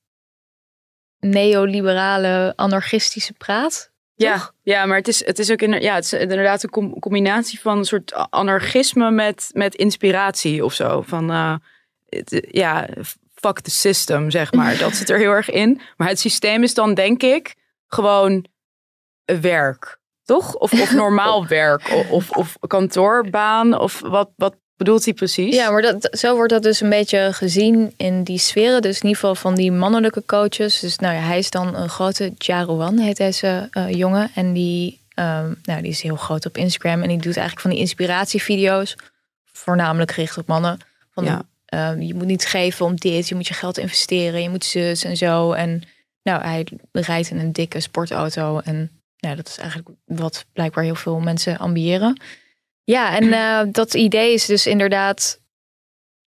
neoliberale 1.19 2.53
anarchistische 2.57 3.33
praat. 3.33 3.91
Ja, 4.17 4.51
ja, 4.63 4.87
maar 4.87 4.97
het 4.97 5.09
is, 5.09 5.25
het 5.25 5.39
is 5.39 5.51
ook 5.51 5.61
in, 5.61 5.81
ja, 5.81 5.95
het 5.95 6.05
is 6.05 6.13
inderdaad 6.13 6.63
een 6.63 6.99
combinatie 7.01 7.61
van 7.61 7.79
een 7.79 7.85
soort 7.85 8.15
anarchisme 8.31 9.11
met, 9.11 9.51
met 9.53 9.75
inspiratie 9.75 10.65
of 10.65 10.73
zo. 10.73 11.03
Van 11.03 11.31
uh, 11.31 11.55
het, 12.09 12.47
ja, 12.51 12.89
fuck 13.35 13.61
the 13.61 13.71
system, 13.71 14.31
zeg 14.31 14.53
maar. 14.53 14.79
Dat 14.85 14.95
zit 14.95 15.11
er 15.11 15.19
heel 15.19 15.31
erg 15.31 15.51
in. 15.51 15.81
Maar 15.97 16.09
het 16.09 16.21
systeem 16.21 16.63
is 16.63 16.75
dan, 16.75 16.95
denk 16.95 17.23
ik, 17.23 17.55
gewoon 17.87 18.47
werk. 19.41 19.99
Toch? 20.25 20.55
Of, 20.55 20.73
of 20.73 20.93
normaal 20.93 21.47
werk. 21.61 22.07
Of, 22.11 22.31
of 22.31 22.57
kantoorbaan. 22.67 23.79
Of 23.79 24.01
wat, 24.01 24.31
wat 24.37 24.57
bedoelt 24.77 25.05
hij 25.05 25.15
precies? 25.15 25.55
Ja, 25.55 25.71
maar 25.71 25.83
dat, 25.83 26.09
zo 26.11 26.35
wordt 26.35 26.53
dat 26.53 26.63
dus 26.63 26.81
een 26.81 26.89
beetje 26.89 27.29
gezien 27.33 27.95
in 27.97 28.23
die 28.23 28.39
sferen. 28.39 28.83
Dus 28.83 28.97
in 28.97 29.03
ieder 29.07 29.21
geval 29.21 29.35
van 29.35 29.55
die 29.55 29.73
mannelijke 29.73 30.23
coaches. 30.27 30.81
Dus 30.81 30.99
nou 30.99 31.15
ja, 31.15 31.21
hij 31.21 31.39
is 31.39 31.51
dan 31.51 31.75
een 31.77 31.89
grote 31.89 32.33
Jarouan, 32.39 32.99
heet 32.99 33.17
deze 33.17 33.69
uh, 33.73 33.91
jongen. 33.91 34.31
En 34.35 34.53
die, 34.53 35.01
um, 35.15 35.59
nou, 35.63 35.83
die 35.83 35.91
is 35.91 36.03
heel 36.03 36.17
groot 36.17 36.47
op 36.47 36.57
Instagram. 36.57 37.03
En 37.03 37.09
die 37.09 37.17
doet 37.17 37.37
eigenlijk 37.37 37.61
van 37.61 37.71
die 37.71 37.81
inspiratievideo's. 37.81 38.97
Voornamelijk 39.53 40.13
gericht 40.13 40.39
op 40.39 40.47
mannen. 40.47 40.79
Van, 41.11 41.25
ja. 41.25 41.43
um, 41.93 42.03
je 42.03 42.15
moet 42.15 42.27
niet 42.27 42.47
geven 42.47 42.87
om 42.87 42.97
dit. 42.97 43.29
Je 43.29 43.35
moet 43.35 43.47
je 43.49 43.55
geld 43.55 43.79
investeren. 43.79 44.43
Je 44.43 44.51
moet 44.51 44.65
zus 44.65 45.05
en 45.05 45.17
zo. 45.17 45.53
En 45.53 45.83
nou, 46.23 46.43
hij 46.43 46.67
rijdt 46.93 47.31
in 47.31 47.39
een 47.39 47.53
dikke 47.53 47.81
sportauto. 47.81 48.59
En 48.59 48.91
nou, 49.19 49.37
dat 49.37 49.49
is 49.49 49.59
eigenlijk 49.59 49.89
wat 50.05 50.45
blijkbaar 50.53 50.85
heel 50.85 50.95
veel 50.95 51.19
mensen 51.19 51.59
ambiëren. 51.59 52.21
Ja, 52.87 53.17
en 53.17 53.33
eh, 53.43 53.61
dat 53.73 53.95
idee 53.95 54.33
is 54.33 54.47
dus 54.47 54.67
inderdaad 54.67 55.41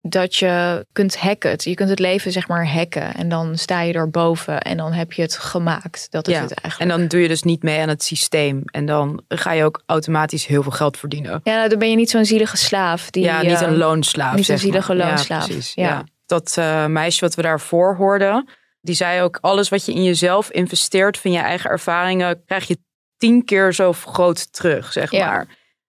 dat 0.00 0.36
je 0.36 0.86
kunt 0.92 1.16
hacken. 1.18 1.56
Je 1.58 1.74
kunt 1.74 1.88
het 1.88 1.98
leven 1.98 2.32
zeg 2.32 2.48
maar 2.48 2.68
hacken. 2.72 3.14
En 3.14 3.28
dan 3.28 3.58
sta 3.58 3.80
je 3.80 3.92
erboven 3.92 4.60
en 4.60 4.76
dan 4.76 4.92
heb 4.92 5.12
je 5.12 5.22
het 5.22 5.36
gemaakt. 5.38 6.06
Dat 6.10 6.28
is 6.28 6.34
Ja, 6.34 6.40
het 6.42 6.52
eigenlijk. 6.52 6.92
En 6.92 6.98
dan 6.98 7.08
doe 7.08 7.20
je 7.20 7.28
dus 7.28 7.42
niet 7.42 7.62
mee 7.62 7.80
aan 7.80 7.88
het 7.88 8.02
systeem. 8.02 8.62
En 8.64 8.86
dan 8.86 9.22
ga 9.28 9.52
je 9.52 9.64
ook 9.64 9.82
automatisch 9.86 10.46
heel 10.46 10.62
veel 10.62 10.72
geld 10.72 10.96
verdienen. 10.98 11.40
Ja, 11.44 11.56
nou, 11.56 11.68
dan 11.68 11.78
ben 11.78 11.90
je 11.90 11.96
niet 11.96 12.10
zo'n 12.10 12.24
zielige 12.24 12.56
slaaf. 12.56 13.10
Die, 13.10 13.22
ja, 13.22 13.42
niet 13.42 13.52
eh, 13.52 13.60
een 13.60 13.76
loonslaaf. 13.76 14.30
Niet 14.36 14.38
een 14.38 14.44
zeg 14.44 14.56
maar. 14.56 14.64
zielige 14.64 14.94
loonslaaf. 14.94 15.46
Ja, 15.46 15.46
precies. 15.46 15.74
Ja. 15.74 15.84
Ja. 15.88 16.04
Dat 16.26 16.54
eh, 16.58 16.86
meisje 16.86 17.20
wat 17.20 17.34
we 17.34 17.42
daarvoor 17.42 17.96
hoorden, 17.96 18.48
die 18.80 18.94
zei 18.94 19.22
ook: 19.22 19.38
alles 19.40 19.68
wat 19.68 19.86
je 19.86 19.92
in 19.92 20.04
jezelf 20.04 20.50
investeert 20.50 21.18
van 21.18 21.32
je 21.32 21.38
eigen 21.38 21.70
ervaringen, 21.70 22.44
krijg 22.44 22.66
je 22.68 22.78
tien 23.16 23.44
keer 23.44 23.72
zo 23.74 23.92
groot 23.92 24.52
terug, 24.52 24.92
zeg 24.92 25.10
Ja. 25.10 25.26
maar. 25.30 25.46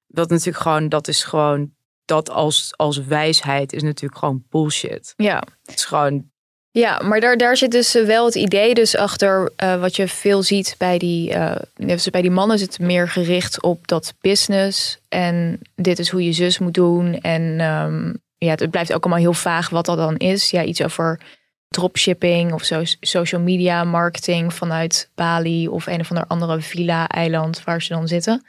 Dat 0.07 0.29
natuurlijk 0.29 0.57
gewoon, 0.57 0.89
dat 0.89 1.07
is 1.07 1.23
gewoon, 1.23 1.71
dat 2.05 2.29
als, 2.29 2.73
als 2.75 2.97
wijsheid 2.97 3.73
is 3.73 3.83
natuurlijk 3.83 4.19
gewoon 4.19 4.43
bullshit. 4.49 5.13
Ja. 5.15 5.43
Het 5.65 5.75
is 5.75 5.85
gewoon, 5.85 6.31
Ja, 6.71 7.01
maar 7.03 7.19
daar, 7.19 7.37
daar 7.37 7.57
zit 7.57 7.71
dus 7.71 7.93
wel 7.93 8.25
het 8.25 8.35
idee 8.35 8.73
dus 8.73 8.95
achter 8.95 9.51
eh, 9.55 9.79
wat 9.79 9.95
je 9.95 10.07
veel 10.07 10.43
ziet 10.43 10.75
bij 10.77 10.97
die, 10.97 11.33
eh, 11.33 11.55
dus 11.73 12.09
bij 12.09 12.21
die 12.21 12.31
mannen 12.31 12.59
zit 12.59 12.79
meer 12.79 13.09
gericht 13.09 13.61
op 13.61 13.87
dat 13.87 14.13
business 14.21 14.99
en 15.09 15.59
dit 15.75 15.99
is 15.99 16.09
hoe 16.09 16.23
je 16.23 16.33
zus 16.33 16.59
moet 16.59 16.73
doen 16.73 17.19
en 17.21 17.59
ehm, 17.59 18.13
ja, 18.37 18.49
het 18.49 18.71
blijft 18.71 18.93
ook 18.93 19.03
allemaal 19.03 19.23
heel 19.23 19.33
vaag 19.33 19.69
wat 19.69 19.85
dat 19.85 19.97
dan 19.97 20.17
is. 20.17 20.49
Ja, 20.49 20.63
iets 20.63 20.83
over 20.83 21.19
dropshipping 21.67 22.53
of 22.53 22.63
zo, 22.63 22.81
social 22.99 23.41
media 23.41 23.83
marketing 23.83 24.53
vanuit 24.53 25.09
Bali 25.15 25.67
of 25.67 25.87
een 25.87 25.99
of 25.99 26.09
ander 26.09 26.27
andere 26.27 26.61
villa-eiland 26.61 27.63
waar 27.63 27.81
ze 27.81 27.93
dan 27.93 28.07
zitten. 28.07 28.45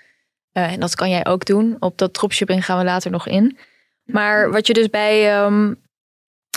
Eh, 0.58 0.72
en 0.72 0.80
dat 0.80 0.94
kan 0.94 1.10
jij 1.10 1.26
ook 1.26 1.44
doen. 1.44 1.76
Op 1.80 1.98
dat 1.98 2.14
dropshipping 2.14 2.64
gaan 2.64 2.78
we 2.78 2.84
later 2.84 3.10
nog 3.10 3.26
in. 3.26 3.58
Maar 4.04 4.50
wat 4.50 4.66
je 4.66 4.72
dus 4.72 4.90
bij 4.90 5.32
ehm, 5.32 5.74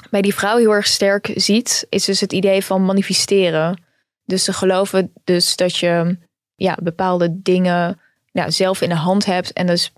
bij 0.10 0.22
die 0.22 0.34
vrouw 0.34 0.58
heel 0.58 0.72
erg 0.72 0.88
sterk 0.88 1.31
ziet, 1.36 1.86
is 1.89 2.05
dus 2.05 2.20
het 2.20 2.34
idee 2.34 2.63
van 2.63 2.86
manifesteren. 2.86 3.84
Dus 4.25 4.43
ze 4.43 4.53
geloven 4.53 5.13
dus 5.24 5.55
dat 5.55 5.77
je 5.77 6.17
ja, 6.55 6.77
bepaalde 6.84 7.41
dingen 7.41 8.00
zelf 8.48 8.81
in 8.81 8.89
de 8.89 8.96
hand 8.96 9.25
hebt. 9.25 9.53
En 9.53 9.67
dus 9.67 9.93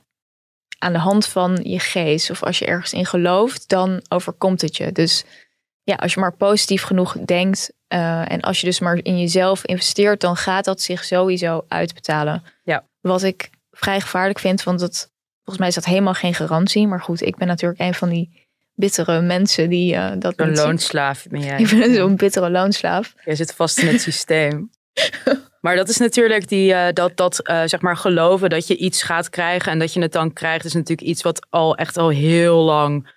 aan 0.80 0.94
de 0.94 1.00
hand 1.00 1.28
van 1.28 1.60
je 1.64 1.80
geest, 1.80 2.30
of 2.30 2.44
als 2.44 2.60
je 2.60 2.66
ergens 2.66 2.94
in 2.94 3.06
gelooft, 3.06 3.70
dan 3.70 4.02
overkomt 4.10 4.62
het 4.62 4.78
je. 4.78 4.92
Dus 4.92 5.24
ja, 5.84 5.96
als 5.96 6.14
je 6.14 6.20
maar 6.20 6.36
positief 6.36 6.84
genoeg 6.84 7.18
denkt 7.26 7.74
eh, 7.88 8.32
en 8.32 8.42
als 8.42 8.60
je 8.60 8.66
dus 8.66 8.80
maar 8.80 9.00
in 9.04 9.20
jezelf 9.20 9.66
investeert, 9.66 10.22
dan 10.22 10.36
gaat 10.36 10.66
dat 10.66 10.82
zich 10.82 11.04
sowieso 11.04 11.66
uitbetalen. 11.68 12.44
Ja. 12.64 12.86
Wat 13.02 13.24
ik 13.24 13.50
vrij 13.84 14.02
gevaarlijk 14.02 14.40
vind, 14.40 14.64
want 14.64 14.80
dat, 14.80 15.12
volgens 15.36 15.58
mij 15.58 15.68
is 15.68 15.76
dat 15.76 15.86
helemaal 15.86 16.14
geen 16.14 16.34
garantie. 16.34 16.88
Maar 16.88 17.02
goed, 17.02 17.22
ik 17.22 17.36
ben 17.36 17.48
natuurlijk 17.48 17.82
een 17.82 17.94
van 17.94 18.10
die 18.10 18.48
bittere 18.76 19.22
mensen 19.22 19.70
die 19.70 19.96
eh, 19.96 20.12
dat 20.20 20.34
een 20.36 20.56
loonslaaf 20.56 21.26
ben 21.30 21.42
jij. 21.50 21.60
Ik 21.60 21.70
ben 21.70 21.94
zo'n 21.94 22.16
bittere 22.16 22.50
loonslaaf. 22.50 23.14
Jij 23.26 23.36
zit 23.36 23.54
vast 23.54 23.78
in 23.78 23.88
het 23.88 24.02
systeem. 24.12 24.70
Maar 25.62 25.76
dat 25.76 25.90
is 25.90 25.98
natuurlijk 25.98 26.48
die, 26.48 26.74
eh, 26.74 26.94
dat, 26.94 27.18
dat 27.18 27.40
eh, 27.40 27.62
zeg 27.66 27.82
maar 27.82 27.98
geloven 27.98 28.50
dat 28.50 28.68
je 28.68 28.78
iets 28.78 29.04
gaat 29.04 29.30
krijgen 29.30 29.72
en 29.72 29.80
dat 29.80 29.94
je 29.94 30.02
het 30.02 30.12
dan 30.12 30.34
krijgt, 30.34 30.66
is 30.66 30.74
natuurlijk 30.74 31.08
iets 31.08 31.22
wat 31.22 31.48
al 31.50 31.76
echt 31.76 31.98
al 31.98 32.10
heel 32.10 32.64
lang 32.64 33.13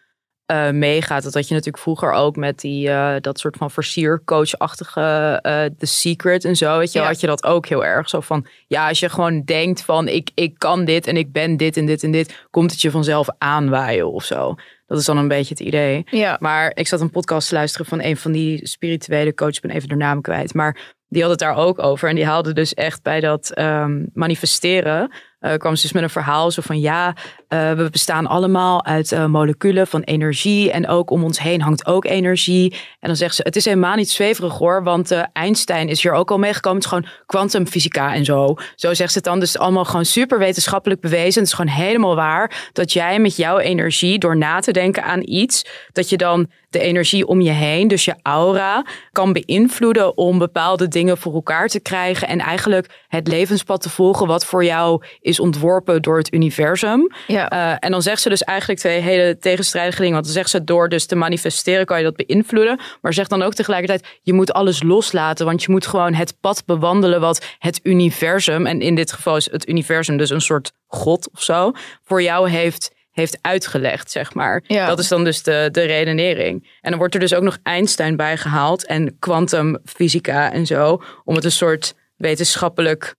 eh, 0.47 0.71
meegaat. 0.71 1.23
Dat 1.23 1.35
had 1.35 1.49
je 1.49 1.55
natuurlijk 1.55 1.83
vroeger 1.83 2.13
ook 2.13 2.37
met 2.37 2.61
die, 2.61 2.91
eh, 2.91 3.15
dat 3.21 3.39
soort 3.39 3.57
van 3.57 3.71
versiercoach-achtige 3.71 5.39
eh 5.43 5.65
The 5.79 5.87
Secret 5.87 6.45
en 6.45 6.57
zo. 6.57 6.79
Weet 6.79 6.93
je, 6.93 6.99
Ja. 6.99 7.07
had 7.07 7.21
je 7.21 7.27
dat 7.27 7.45
ook 7.45 7.67
heel 7.67 7.85
erg. 7.85 8.09
Zo 8.09 8.21
van, 8.21 8.47
ja, 8.67 8.89
als 8.89 9.01
je 9.01 9.09
gewoon 9.09 9.43
denkt 9.45 9.83
van 9.85 10.09
ik, 10.09 10.31
ik 10.35 10.59
kan 10.59 10.85
dit 10.85 11.07
en 11.07 11.17
ik 11.17 11.33
ben 11.33 11.57
dit 11.57 11.77
en 11.77 11.87
dit 11.87 12.03
en 12.03 12.11
dit, 12.11 12.47
komt 12.51 12.71
het 12.71 12.81
je 12.81 12.91
vanzelf 12.91 13.29
aanwaaien 13.39 14.13
of 14.13 14.25
zo. 14.25 14.55
Dat 14.87 14.99
is 14.99 15.05
dan 15.05 15.17
een 15.19 15.29
beetje 15.29 15.55
het 15.55 15.67
idee. 15.67 16.05
Ja. 16.11 16.37
Maar 16.41 16.71
ik 16.75 16.87
zat 16.87 17.01
een 17.01 17.11
podcast 17.11 17.49
te 17.49 17.55
luisteren 17.55 17.87
van 17.87 18.03
een 18.03 18.17
van 18.17 18.33
die 18.33 18.67
spirituele 18.67 19.35
coaches, 19.35 19.57
ik 19.57 19.63
ben 19.63 19.71
even 19.77 19.89
de 19.89 19.97
naam 19.97 20.21
kwijt. 20.21 20.55
Maar 20.55 20.95
die 21.09 21.23
had 21.23 21.31
het 21.31 21.41
daar 21.41 21.57
ook 21.57 21.79
over. 21.79 22.09
En 22.09 22.15
die 22.15 22.27
haalde 22.27 22.53
dus 22.53 22.75
echt 22.75 23.03
bij 23.03 23.21
dat 23.21 23.51
ehm, 23.51 24.03
manifesteren. 24.13 25.11
eh, 25.39 25.55
kwam 25.57 25.77
ze 25.77 25.83
dus 25.83 25.93
met 25.93 26.03
een 26.03 26.11
verhaal 26.11 26.51
zo 26.51 26.63
van 26.63 26.81
ja, 26.81 27.15
eh, 27.49 27.73
we 27.73 27.89
bestaan 27.91 28.27
allemaal 28.27 28.85
uit 28.85 29.13
eh, 29.13 29.27
moleculen 29.27 29.87
van 29.87 30.01
energie. 30.01 30.71
En 30.71 30.89
ook 30.89 31.11
om 31.11 31.25
ons 31.25 31.41
heen 31.41 31.61
hangt 31.61 31.87
ook 31.87 32.05
energie. 32.05 32.73
En 32.73 33.09
dan 33.09 33.17
zegt 33.17 33.35
ze, 33.35 33.43
het 33.45 33.57
is 33.57 33.65
helemaal 33.65 33.97
niet 33.97 34.11
zweverig 34.11 34.59
hoor. 34.59 34.83
Want 34.83 35.11
eh, 35.11 35.23
Einstein 35.33 35.89
is 35.89 36.03
hier 36.03 36.13
ook 36.13 36.31
al 36.31 36.39
meegekomen. 36.39 36.77
Het 36.77 36.85
is 36.85 36.91
gewoon 36.91 37.09
kwantumfysica 37.27 38.15
en 38.15 38.25
zo. 38.25 38.55
Zo 38.75 38.95
zegt 38.95 39.13
ze 39.13 39.19
het 39.19 39.27
dan. 39.27 39.39
Dus 39.39 39.49
het 39.49 39.57
is 39.57 39.65
allemaal 39.65 39.85
gewoon 39.85 40.05
super 40.05 40.39
wetenschappelijk 40.39 41.01
bewezen. 41.01 41.41
Het 41.41 41.51
is 41.51 41.57
gewoon 41.57 41.75
helemaal 41.75 42.15
waar 42.15 42.71
dat 42.73 42.93
jij 42.93 43.19
met 43.19 43.37
jouw 43.37 43.59
energie, 43.59 44.19
door 44.19 44.37
na 44.37 44.61
te 44.61 44.73
denken 44.73 45.05
aan 45.05 45.23
iets, 45.25 45.67
dat 45.93 46.09
je 46.09 46.17
dan 46.17 46.49
de 46.71 46.79
energie 46.83 47.27
om 47.27 47.41
je 47.41 47.51
heen, 47.51 47.89
dus 47.89 48.05
je 48.05 48.15
aura, 48.23 48.85
kan 49.13 49.33
beïnvloeden 49.33 50.17
om 50.17 50.39
bepaalde 50.39 50.89
dingen 50.89 51.19
voor 51.19 51.35
elkaar 51.35 51.69
te 51.69 51.81
krijgen. 51.81 52.29
En 52.29 52.39
eigenlijk 52.39 53.05
het 53.09 53.29
levenspad 53.29 53.83
te 53.83 53.91
volgen 53.91 54.27
wat 54.27 54.45
voor 54.45 54.65
jou 54.65 55.03
is 55.21 55.41
ontworpen 55.41 56.03
door 56.03 56.17
het 56.19 56.33
universum. 56.33 57.13
Ja. 57.27 57.36
Eh, 57.45 57.77
en 57.79 57.91
dan 57.91 58.03
zegt 58.03 58.23
ze 58.23 58.29
dus 58.29 58.43
eigenlijk 58.43 58.81
twee 58.81 59.01
hele 59.01 59.39
tegenstrijdige 59.39 59.99
dingen. 59.99 60.13
Want 60.13 60.25
dan 60.25 60.35
zegt 60.35 60.51
ze 60.51 60.65
door 60.65 60.89
dus 60.89 61.07
te 61.07 61.17
manifesteren 61.17 61.87
kan 61.87 61.99
je 61.99 62.05
dat 62.05 62.27
beïnvloeden. 62.27 62.81
Maar 63.01 63.15
zegt 63.15 63.31
dan 63.31 63.43
ook 63.43 63.55
tegelijkertijd, 63.55 64.19
je 64.23 64.33
moet 64.33 64.53
alles 64.53 64.83
loslaten. 64.83 65.47
Want 65.47 65.63
je 65.63 65.71
moet 65.71 65.87
gewoon 65.87 66.15
het 66.15 66.41
pad 66.41 66.63
bewandelen 66.67 67.21
wat 67.21 67.47
het 67.59 67.81
universum, 67.83 68.67
en 68.67 68.81
in 68.81 68.95
dit 68.95 69.13
geval 69.13 69.37
is 69.37 69.51
het 69.51 69.69
universum 69.69 70.17
dus 70.17 70.31
een 70.31 70.41
soort 70.41 70.73
god 70.87 71.31
of 71.33 71.43
zo, 71.43 71.73
voor 72.05 72.23
jou 72.23 72.51
heeft, 72.51 72.95
heeft 73.11 73.39
uitgelegd, 73.41 74.11
zeg 74.11 74.35
maar. 74.35 74.63
Ja. 74.67 74.87
Dat 74.87 74.99
is 74.99 75.09
dan 75.09 75.25
dus 75.25 75.43
de, 75.43 75.69
de 75.73 75.83
redenering. 75.83 76.79
En 76.81 76.91
dan 76.91 76.99
wordt 76.99 77.15
er 77.15 77.21
dus 77.21 77.35
ook 77.35 77.43
nog 77.43 77.59
Einstein 77.63 78.17
bij 78.17 78.37
gehaald 78.37 78.87
en 78.87 79.19
kwantumfysica 79.19 80.53
en 80.53 80.67
zo, 80.67 81.03
om 81.25 81.35
het 81.35 81.45
een 81.45 81.53
soort 81.53 81.95
wetenschappelijk 82.17 83.15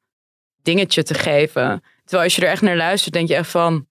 dingetje 0.62 1.04
te 1.04 1.14
geven. 1.14 1.84
Terwijl 2.04 2.24
als 2.24 2.36
je 2.36 2.42
er 2.42 2.52
echt 2.52 2.62
naar 2.62 2.76
luistert, 2.76 3.14
denk 3.14 3.28
je 3.28 3.36
echt 3.36 3.50
van, 3.50 3.88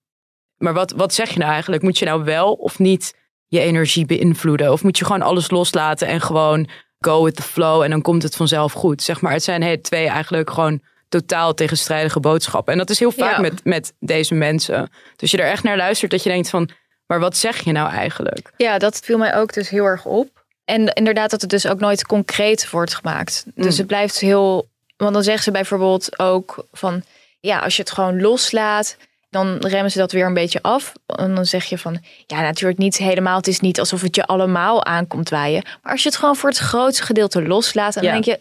maar 0.58 0.74
wat, 0.74 0.90
wat 0.92 1.14
zeg 1.14 1.30
je 1.30 1.38
nou 1.38 1.50
eigenlijk? 1.50 1.82
Moet 1.82 1.98
je 1.98 2.04
nou 2.04 2.24
wel 2.24 2.52
of 2.52 2.78
niet 2.78 3.14
je 3.46 3.60
energie 3.60 4.06
beïnvloeden? 4.06 4.72
Of 4.72 4.82
moet 4.82 4.98
je 4.98 5.04
gewoon 5.04 5.22
alles 5.22 5.50
loslaten 5.50 6.08
en 6.08 6.20
gewoon 6.20 6.68
go 7.00 7.24
with 7.24 7.36
the 7.36 7.42
flow 7.42 7.82
en 7.82 7.90
dan 7.90 8.02
komt 8.02 8.22
het 8.22 8.36
vanzelf 8.36 8.72
goed? 8.72 9.02
Zeg 9.02 9.20
maar, 9.20 9.32
het 9.32 9.42
zijn 9.42 9.62
hey, 9.62 9.76
twee 9.76 10.08
eigenlijk 10.08 10.50
gewoon 10.50 10.80
totaal 11.08 11.54
tegenstrijdige 11.54 12.20
boodschappen. 12.20 12.72
En 12.72 12.78
dat 12.78 12.90
is 12.90 12.98
heel 12.98 13.10
vaak 13.12 13.34
Ja. 13.34 13.40
met, 13.40 13.64
met 13.64 13.92
deze 14.00 14.34
mensen. 14.34 14.90
Dus 15.16 15.30
je 15.30 15.38
er 15.38 15.50
echt 15.50 15.62
naar 15.62 15.76
luistert 15.76 16.10
dat 16.10 16.22
je 16.22 16.28
denkt 16.28 16.50
van, 16.50 16.68
maar 17.06 17.20
wat 17.20 17.36
zeg 17.36 17.64
je 17.64 17.72
nou 17.72 17.90
eigenlijk? 17.90 18.52
Ja, 18.56 18.78
dat 18.78 19.00
viel 19.04 19.18
mij 19.18 19.34
ook 19.36 19.52
dus 19.52 19.68
heel 19.68 19.84
erg 19.84 20.04
op. 20.04 20.44
En 20.64 20.92
inderdaad 20.92 21.30
dat 21.30 21.40
het 21.40 21.50
dus 21.50 21.66
ook 21.66 21.80
nooit 21.80 22.06
concreet 22.06 22.70
wordt 22.70 22.94
gemaakt. 22.94 23.44
Dus 23.54 23.72
Mm. 23.72 23.78
het 23.78 23.86
blijft 23.86 24.18
heel... 24.18 24.68
Want 24.96 25.12
dan 25.12 25.22
zeggen 25.22 25.42
ze 25.44 25.50
bijvoorbeeld 25.50 26.18
ook 26.18 26.64
van... 26.72 27.02
Ja, 27.40 27.58
als 27.58 27.76
je 27.76 27.82
het 27.82 27.90
gewoon 27.90 28.20
loslaat, 28.20 28.96
dan 29.36 29.56
remmen 29.70 29.90
ze 29.90 29.98
dat 29.98 30.12
weer 30.12 30.26
een 30.26 30.34
beetje 30.34 30.62
af. 30.62 30.92
En 31.06 31.34
dan 31.34 31.44
zeg 31.44 31.64
je 31.64 31.78
van... 31.78 32.02
Ja, 32.26 32.40
natuurlijk 32.40 32.78
niet 32.78 32.96
helemaal. 32.96 33.36
Het 33.36 33.46
is 33.46 33.60
niet 33.60 33.78
alsof 33.78 34.00
het 34.02 34.16
je 34.16 34.26
allemaal 34.26 34.84
aankomt 34.84 35.28
waaien. 35.28 35.62
Maar 35.82 35.92
als 35.92 36.02
je 36.02 36.08
het 36.08 36.18
gewoon 36.18 36.36
voor 36.36 36.48
het 36.48 36.58
grootste 36.58 37.02
gedeelte 37.02 37.42
loslaat... 37.46 37.94
dan 37.94 38.02
Ja. 38.02 38.12
denk 38.12 38.24
je... 38.24 38.40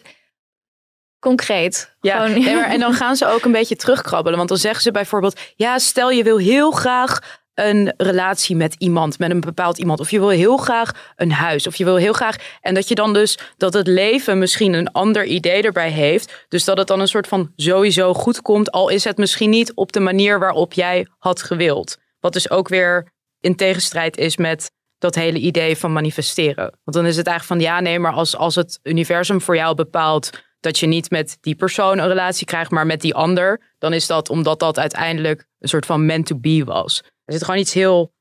Concreet. 1.18 1.94
Ja, 2.00 2.26
Gewoon- 2.26 2.44
nee, 2.44 2.54
maar, 2.54 2.70
en 2.70 2.80
dan 2.80 2.92
gaan 2.94 3.16
ze 3.16 3.26
ook 3.26 3.44
een 3.44 3.52
beetje 3.52 3.76
terugkrabbelen. 3.76 4.36
Want 4.36 4.48
dan 4.48 4.58
zeggen 4.58 4.82
ze 4.82 4.90
bijvoorbeeld: 4.90 5.40
Ja, 5.56 5.78
stel 5.78 6.10
je 6.10 6.22
wil 6.22 6.38
heel 6.38 6.70
graag 6.70 7.40
een 7.56 7.94
relatie 7.96 8.56
met 8.56 8.74
iemand, 8.78 9.18
met 9.18 9.30
een 9.30 9.40
bepaald 9.40 9.78
iemand. 9.78 10.00
Of 10.00 10.10
je 10.10 10.18
wil 10.18 10.28
heel 10.28 10.56
graag 10.56 11.12
een 11.16 11.32
huis. 11.32 11.66
Of 11.66 11.76
je 11.76 11.84
wil 11.84 11.96
heel 11.96 12.12
graag. 12.12 12.36
En 12.60 12.74
dat 12.74 12.88
je 12.88 12.94
dan 12.94 13.12
dus 13.12 13.38
dat 13.56 13.74
het 13.74 13.86
leven 13.86 14.38
misschien 14.38 14.72
een 14.72 14.92
ander 14.92 15.24
idee 15.24 15.62
erbij 15.62 15.90
heeft. 15.90 16.46
Dus 16.48 16.64
dat 16.64 16.78
het 16.78 16.86
dan 16.86 17.00
een 17.00 17.08
soort 17.08 17.26
van 17.26 17.52
sowieso 17.56 18.14
goed 18.14 18.42
komt. 18.42 18.70
Al 18.70 18.88
is 18.88 19.04
het 19.04 19.16
misschien 19.16 19.50
niet 19.50 19.74
op 19.74 19.92
de 19.92 20.00
manier 20.00 20.38
waarop 20.38 20.72
jij 20.72 21.06
had 21.18 21.42
gewild. 21.42 21.98
Wat 22.20 22.32
dus 22.32 22.50
ook 22.50 22.68
weer 22.68 23.12
in 23.40 23.56
tegenstrijd 23.56 24.16
is 24.16 24.36
met 24.36 24.70
dat 24.98 25.14
hele 25.14 25.38
idee 25.38 25.76
van 25.76 25.92
manifesteren. 25.92 26.78
Want 26.84 26.96
dan 26.96 27.06
is 27.06 27.16
het 27.16 27.26
eigenlijk 27.26 27.60
van 27.60 27.70
ja, 27.72 27.80
nee, 27.80 27.98
maar 27.98 28.12
als, 28.12 28.36
als 28.36 28.54
het 28.54 28.78
universum 28.82 29.40
voor 29.40 29.56
jou 29.56 29.74
bepaalt 29.74 30.30
dat 30.60 30.78
je 30.78 30.86
niet 30.86 31.10
met 31.10 31.38
die 31.40 31.54
persoon 31.54 31.98
een 31.98 32.08
relatie 32.08 32.46
krijgt, 32.46 32.70
maar 32.70 32.86
met 32.86 33.00
die 33.00 33.14
ander, 33.14 33.74
dan 33.78 33.92
is 33.92 34.06
dat 34.06 34.28
omdat 34.28 34.58
dat 34.58 34.78
uiteindelijk 34.78 35.46
een 35.58 35.68
soort 35.68 35.86
van 35.86 36.06
meant 36.06 36.26
to 36.26 36.38
be 36.38 36.64
was. 36.64 37.02
Er 37.26 37.32
zit 37.32 37.44
gewoon 37.44 37.60
iets 37.60 37.72
heel 37.72 38.12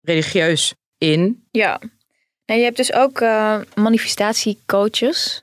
religieus 0.00 0.74
in. 0.98 1.48
Ja. 1.50 1.80
En 2.44 2.56
je 2.58 2.64
hebt 2.64 2.76
dus 2.76 2.92
ook 2.92 3.20
eh, 3.20 3.60
manifestatiecoaches. 3.74 5.42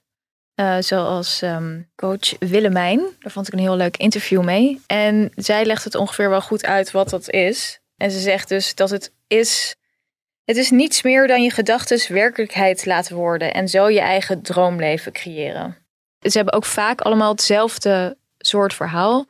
eh, 0.56 0.78
zoals 0.80 1.42
ehm, 1.42 1.82
coach 1.96 2.38
Willemijn. 2.40 3.00
Daar 3.20 3.32
vond 3.32 3.48
ik 3.48 3.54
een 3.54 3.60
heel 3.60 3.76
leuk 3.76 3.98
interview 3.98 4.44
mee. 4.44 4.82
En 4.88 5.32
zij 5.36 5.66
legt 5.66 5.84
het 5.84 5.96
ongeveer 5.96 6.30
wel 6.30 6.42
goed 6.42 6.66
uit 6.66 6.92
wat 6.92 7.10
dat 7.10 7.30
is. 7.30 7.80
En 7.98 8.12
ze 8.12 8.20
zegt 8.20 8.50
dus 8.50 8.76
dat 8.76 8.90
het 8.90 9.14
is... 9.28 9.76
Het 10.44 10.58
is 10.58 10.70
niets 10.70 11.02
meer 11.02 11.28
dan 11.28 11.44
je 11.44 11.50
gedachten 11.52 12.14
werkelijkheid 12.14 12.86
laten 12.86 13.16
worden. 13.16 13.54
En 13.54 13.68
zo 13.68 13.90
je 13.90 14.00
eigen 14.00 14.42
droomleven 14.42 15.12
creëren. 15.12 15.78
Ze 16.20 16.38
hebben 16.38 16.54
ook 16.54 16.66
vaak 16.66 17.02
allemaal 17.02 17.32
hetzelfde 17.32 18.18
soort 18.38 18.74
verhaal. 18.74 19.26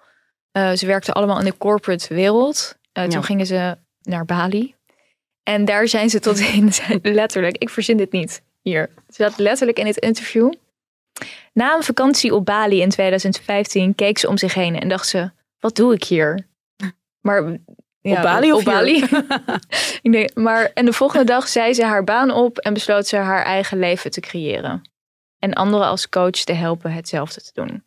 Uh, 0.57 0.71
ze 0.71 0.85
werkten 0.85 1.13
allemaal 1.13 1.39
in 1.39 1.45
de 1.45 1.57
corporate 1.57 2.13
wereld. 2.13 2.77
Uh, 2.97 3.03
toen 3.03 3.23
gingen 3.23 3.45
ze 3.45 3.77
naar 4.01 4.25
Bali. 4.25 4.75
En 5.43 5.65
daar 5.65 5.87
zijn 5.87 6.09
ze 6.09 6.19
tot 6.19 6.39
in, 6.39 6.71
letterlijk, 7.01 7.57
ik 7.57 7.69
verzin 7.69 7.97
dit 7.97 8.11
niet 8.11 8.41
hier. 8.61 8.89
Ze 9.09 9.23
zat 9.23 9.37
letterlijk 9.37 9.79
in 9.79 9.85
het 9.85 9.97
interview. 9.97 10.53
Na 11.53 11.75
een 11.75 11.83
vakantie 11.83 12.35
op 12.35 12.45
Bali 12.45 12.81
in 12.81 12.89
2015 12.89 13.95
keek 13.95 14.17
ze 14.17 14.27
om 14.27 14.37
zich 14.37 14.53
heen 14.53 14.79
en 14.79 14.89
dacht 14.89 15.07
ze: 15.07 15.31
wat 15.59 15.75
doe 15.75 15.93
ik 15.93 16.03
hier? 16.03 16.47
Maar 17.21 17.57
ja, 18.01 18.15
op 18.15 18.21
Bali 18.21 18.51
of 18.51 18.59
op 18.59 18.65
Bali? 18.65 19.03
ik 20.01 20.11
denk, 20.11 20.35
maar 20.35 20.71
en 20.73 20.85
de 20.85 20.93
volgende 20.93 21.25
dag 21.25 21.47
zei 21.47 21.73
ze 21.73 21.83
haar 21.83 22.03
baan 22.03 22.31
op 22.31 22.57
en 22.57 22.73
besloot 22.73 23.07
ze 23.07 23.15
haar 23.15 23.43
eigen 23.43 23.79
leven 23.79 24.11
te 24.11 24.19
creëren. 24.19 24.81
En 25.39 25.53
anderen 25.53 25.87
als 25.87 26.09
coach 26.09 26.29
te 26.31 26.53
helpen 26.53 26.91
hetzelfde 26.93 27.41
te 27.41 27.51
doen. 27.53 27.83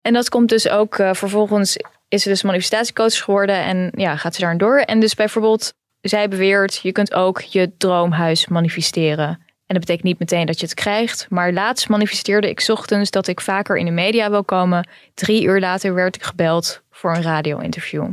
En 0.00 0.12
dat 0.12 0.28
komt 0.28 0.48
dus 0.48 0.68
ook 0.68 0.98
uh, 0.98 1.14
vervolgens 1.14 1.76
is 2.14 2.22
ze 2.22 2.28
dus 2.28 2.42
manifestatiecoach 2.42 3.22
geworden 3.22 3.56
en 3.56 3.90
ja, 3.96 4.16
gaat 4.16 4.34
ze 4.34 4.40
daar 4.40 4.58
door. 4.58 4.78
En 4.78 5.00
dus 5.00 5.14
bijvoorbeeld, 5.14 5.74
zij 6.00 6.28
beweert, 6.28 6.80
je 6.82 6.92
kunt 6.92 7.14
ook 7.14 7.40
je 7.40 7.76
droomhuis 7.76 8.48
manifesteren. 8.48 9.28
En 9.66 9.74
dat 9.74 9.78
betekent 9.78 10.04
niet 10.04 10.18
meteen 10.18 10.46
dat 10.46 10.60
je 10.60 10.66
het 10.66 10.74
krijgt. 10.74 11.26
Maar 11.30 11.52
laatst 11.52 11.88
manifesteerde 11.88 12.48
ik 12.48 12.64
ochtends 12.68 13.10
dat 13.10 13.26
ik 13.26 13.40
vaker 13.40 13.76
in 13.76 13.84
de 13.84 13.90
media 13.90 14.30
wil 14.30 14.44
komen. 14.44 14.88
Drie 15.14 15.44
uur 15.44 15.60
later 15.60 15.94
werd 15.94 16.16
ik 16.16 16.22
gebeld 16.22 16.82
voor 16.90 17.14
een 17.14 17.22
radio-interview. 17.22 18.10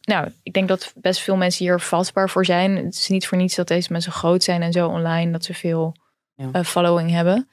Nou, 0.00 0.32
ik 0.42 0.52
denk 0.52 0.68
dat 0.68 0.92
best 0.96 1.20
veel 1.20 1.36
mensen 1.36 1.64
hier 1.64 1.80
vatbaar 1.80 2.30
voor 2.30 2.44
zijn. 2.44 2.76
Het 2.76 2.94
is 2.94 3.08
niet 3.08 3.26
voor 3.26 3.38
niets 3.38 3.54
dat 3.54 3.68
deze 3.68 3.92
mensen 3.92 4.12
groot 4.12 4.42
zijn 4.42 4.62
en 4.62 4.72
zo 4.72 4.88
online, 4.88 5.32
dat 5.32 5.44
ze 5.44 5.54
veel 5.54 5.96
ja. 6.34 6.64
following 6.64 7.10
hebben. 7.10 7.48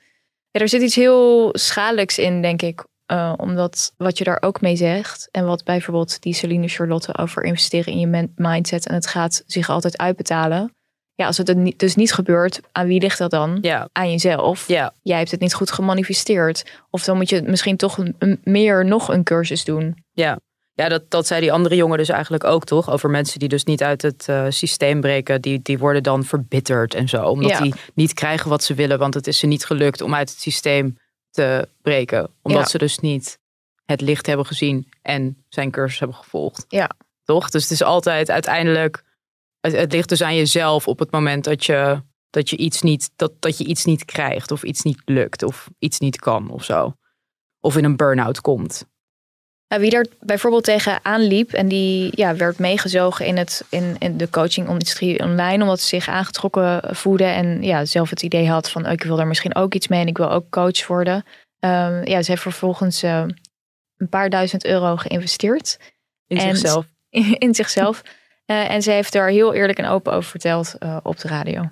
Ja, 0.51 0.59
er 0.59 0.69
zit 0.69 0.81
iets 0.81 0.95
heel 0.95 1.49
schadelijks 1.53 2.17
in, 2.17 2.41
denk 2.41 2.61
ik, 2.61 2.83
uh, 3.11 3.33
omdat 3.37 3.93
wat 3.97 4.17
je 4.17 4.23
daar 4.23 4.41
ook 4.41 4.61
mee 4.61 4.75
zegt. 4.75 5.27
En 5.31 5.45
wat 5.45 5.63
bijvoorbeeld 5.63 6.21
die 6.21 6.33
Celine 6.33 6.67
Charlotte 6.67 7.17
over 7.17 7.43
investeren 7.43 7.93
in 7.93 7.99
je 7.99 8.29
mindset. 8.35 8.87
En 8.87 8.93
het 8.93 9.07
gaat 9.07 9.43
zich 9.45 9.69
altijd 9.69 9.97
uitbetalen. 9.97 10.71
Ja, 11.15 11.25
als 11.25 11.37
het 11.37 11.73
dus 11.77 11.95
niet 11.95 12.13
gebeurt, 12.13 12.61
aan 12.71 12.87
wie 12.87 13.01
ligt 13.01 13.17
dat 13.17 13.31
dan? 13.31 13.57
Ja. 13.61 13.89
Aan 13.91 14.11
jezelf. 14.11 14.67
Ja. 14.67 14.93
Jij 15.01 15.17
hebt 15.17 15.31
het 15.31 15.39
niet 15.39 15.53
goed 15.53 15.71
gemanifesteerd. 15.71 16.65
Of 16.89 17.03
dan 17.03 17.17
moet 17.17 17.29
je 17.29 17.41
misschien 17.41 17.77
toch 17.77 17.97
een, 17.97 18.39
meer 18.43 18.85
nog 18.85 19.07
een 19.09 19.23
cursus 19.23 19.63
doen. 19.63 20.03
Ja, 20.11 20.39
ja 20.73 20.89
dat, 20.89 21.09
dat 21.09 21.27
zei 21.27 21.41
die 21.41 21.51
andere 21.51 21.75
jongen 21.75 21.97
dus 21.97 22.09
eigenlijk 22.09 22.43
ook 22.43 22.65
toch? 22.65 22.89
Over 22.89 23.09
mensen 23.09 23.39
die 23.39 23.49
dus 23.49 23.63
niet 23.63 23.83
uit 23.83 24.01
het 24.01 24.25
uh, 24.29 24.45
systeem 24.49 25.01
breken. 25.01 25.41
Die, 25.41 25.59
die 25.61 25.77
worden 25.77 26.03
dan 26.03 26.23
verbitterd 26.23 26.93
en 26.93 27.09
zo. 27.09 27.23
Omdat 27.23 27.49
ja. 27.49 27.61
die 27.61 27.73
niet 27.93 28.13
krijgen 28.13 28.49
wat 28.49 28.63
ze 28.63 28.73
willen. 28.73 28.99
Want 28.99 29.13
het 29.13 29.27
is 29.27 29.39
ze 29.39 29.47
niet 29.47 29.65
gelukt 29.65 30.01
om 30.01 30.15
uit 30.15 30.29
het 30.29 30.39
systeem 30.39 30.97
te 31.31 31.69
breken. 31.81 32.29
Omdat 32.41 32.69
ze 32.69 32.77
dus 32.77 32.99
niet 32.99 33.39
het 33.85 34.01
licht 34.01 34.25
hebben 34.25 34.45
gezien 34.45 34.89
en 35.01 35.43
zijn 35.49 35.71
cursus 35.71 35.99
hebben 35.99 36.17
gevolgd. 36.17 36.65
Ja. 36.67 36.89
Toch? 37.23 37.49
Dus 37.49 37.63
het 37.63 37.71
is 37.71 37.83
altijd 37.83 38.29
uiteindelijk. 38.29 39.03
Het, 39.59 39.73
het 39.73 39.91
ligt 39.91 40.09
dus 40.09 40.21
aan 40.21 40.35
jezelf 40.35 40.87
op 40.87 40.99
het 40.99 41.11
moment 41.11 41.43
dat 41.43 41.65
je, 41.65 42.01
dat 42.29 42.49
je 42.49 42.57
iets 42.57 42.81
niet, 42.81 43.11
dat, 43.15 43.41
dat 43.41 43.57
je 43.57 43.63
iets 43.63 43.85
niet 43.85 44.05
krijgt, 44.05 44.51
of 44.51 44.63
iets 44.63 44.81
niet 44.81 45.01
lukt, 45.05 45.43
of 45.43 45.69
iets 45.79 45.99
niet 45.99 46.19
kan 46.19 46.49
of 46.49 46.63
zo. 46.63 46.93
Of 47.59 47.77
in 47.77 47.83
een 47.83 47.95
burn-out 47.95 48.41
komt. 48.41 48.85
Wie 49.67 49.91
er 49.91 50.07
bijvoorbeeld 50.19 50.63
tegenaan 50.63 51.21
liep 51.21 51.53
en 51.53 51.67
die 51.67 52.11
ja, 52.15 52.35
werd 52.35 52.59
meegezogen 52.59 53.25
in, 53.25 53.37
het, 53.37 53.63
in, 53.69 53.95
in 53.99 54.17
de 54.17 54.29
coaching-industrie 54.29 55.19
online, 55.19 55.63
omdat 55.63 55.79
ze 55.79 55.87
zich 55.87 56.07
aangetrokken 56.07 56.95
voelde 56.95 57.23
en 57.23 57.63
ja, 57.63 57.85
zelf 57.85 58.09
het 58.09 58.21
idee 58.21 58.49
had 58.49 58.71
van 58.71 58.85
oh, 58.85 58.91
ik 58.91 59.03
wil 59.03 59.15
daar 59.15 59.27
misschien 59.27 59.55
ook 59.55 59.73
iets 59.73 59.87
mee 59.87 60.01
en 60.01 60.07
ik 60.07 60.17
wil 60.17 60.31
ook 60.31 60.49
coach 60.49 60.87
worden. 60.87 61.15
Um, 61.59 62.05
ja, 62.07 62.21
ze 62.21 62.31
heeft 62.31 62.41
vervolgens 62.41 63.03
uh, 63.03 63.23
een 63.97 64.09
paar 64.09 64.29
duizend 64.29 64.65
euro 64.65 64.95
geïnvesteerd. 64.95 65.79
In 66.27 66.39
zichzelf. 66.39 66.85
In, 67.39 67.55
zichzelf. 67.55 68.01
Uh, 68.45 68.69
en 68.69 68.81
ze 68.81 68.91
heeft 68.91 69.13
daar 69.13 69.29
heel 69.29 69.53
eerlijk 69.53 69.79
en 69.79 69.85
open 69.85 70.13
over 70.13 70.29
verteld 70.29 70.75
uh, 70.79 70.97
op 71.03 71.19
de 71.19 71.27
radio. 71.27 71.69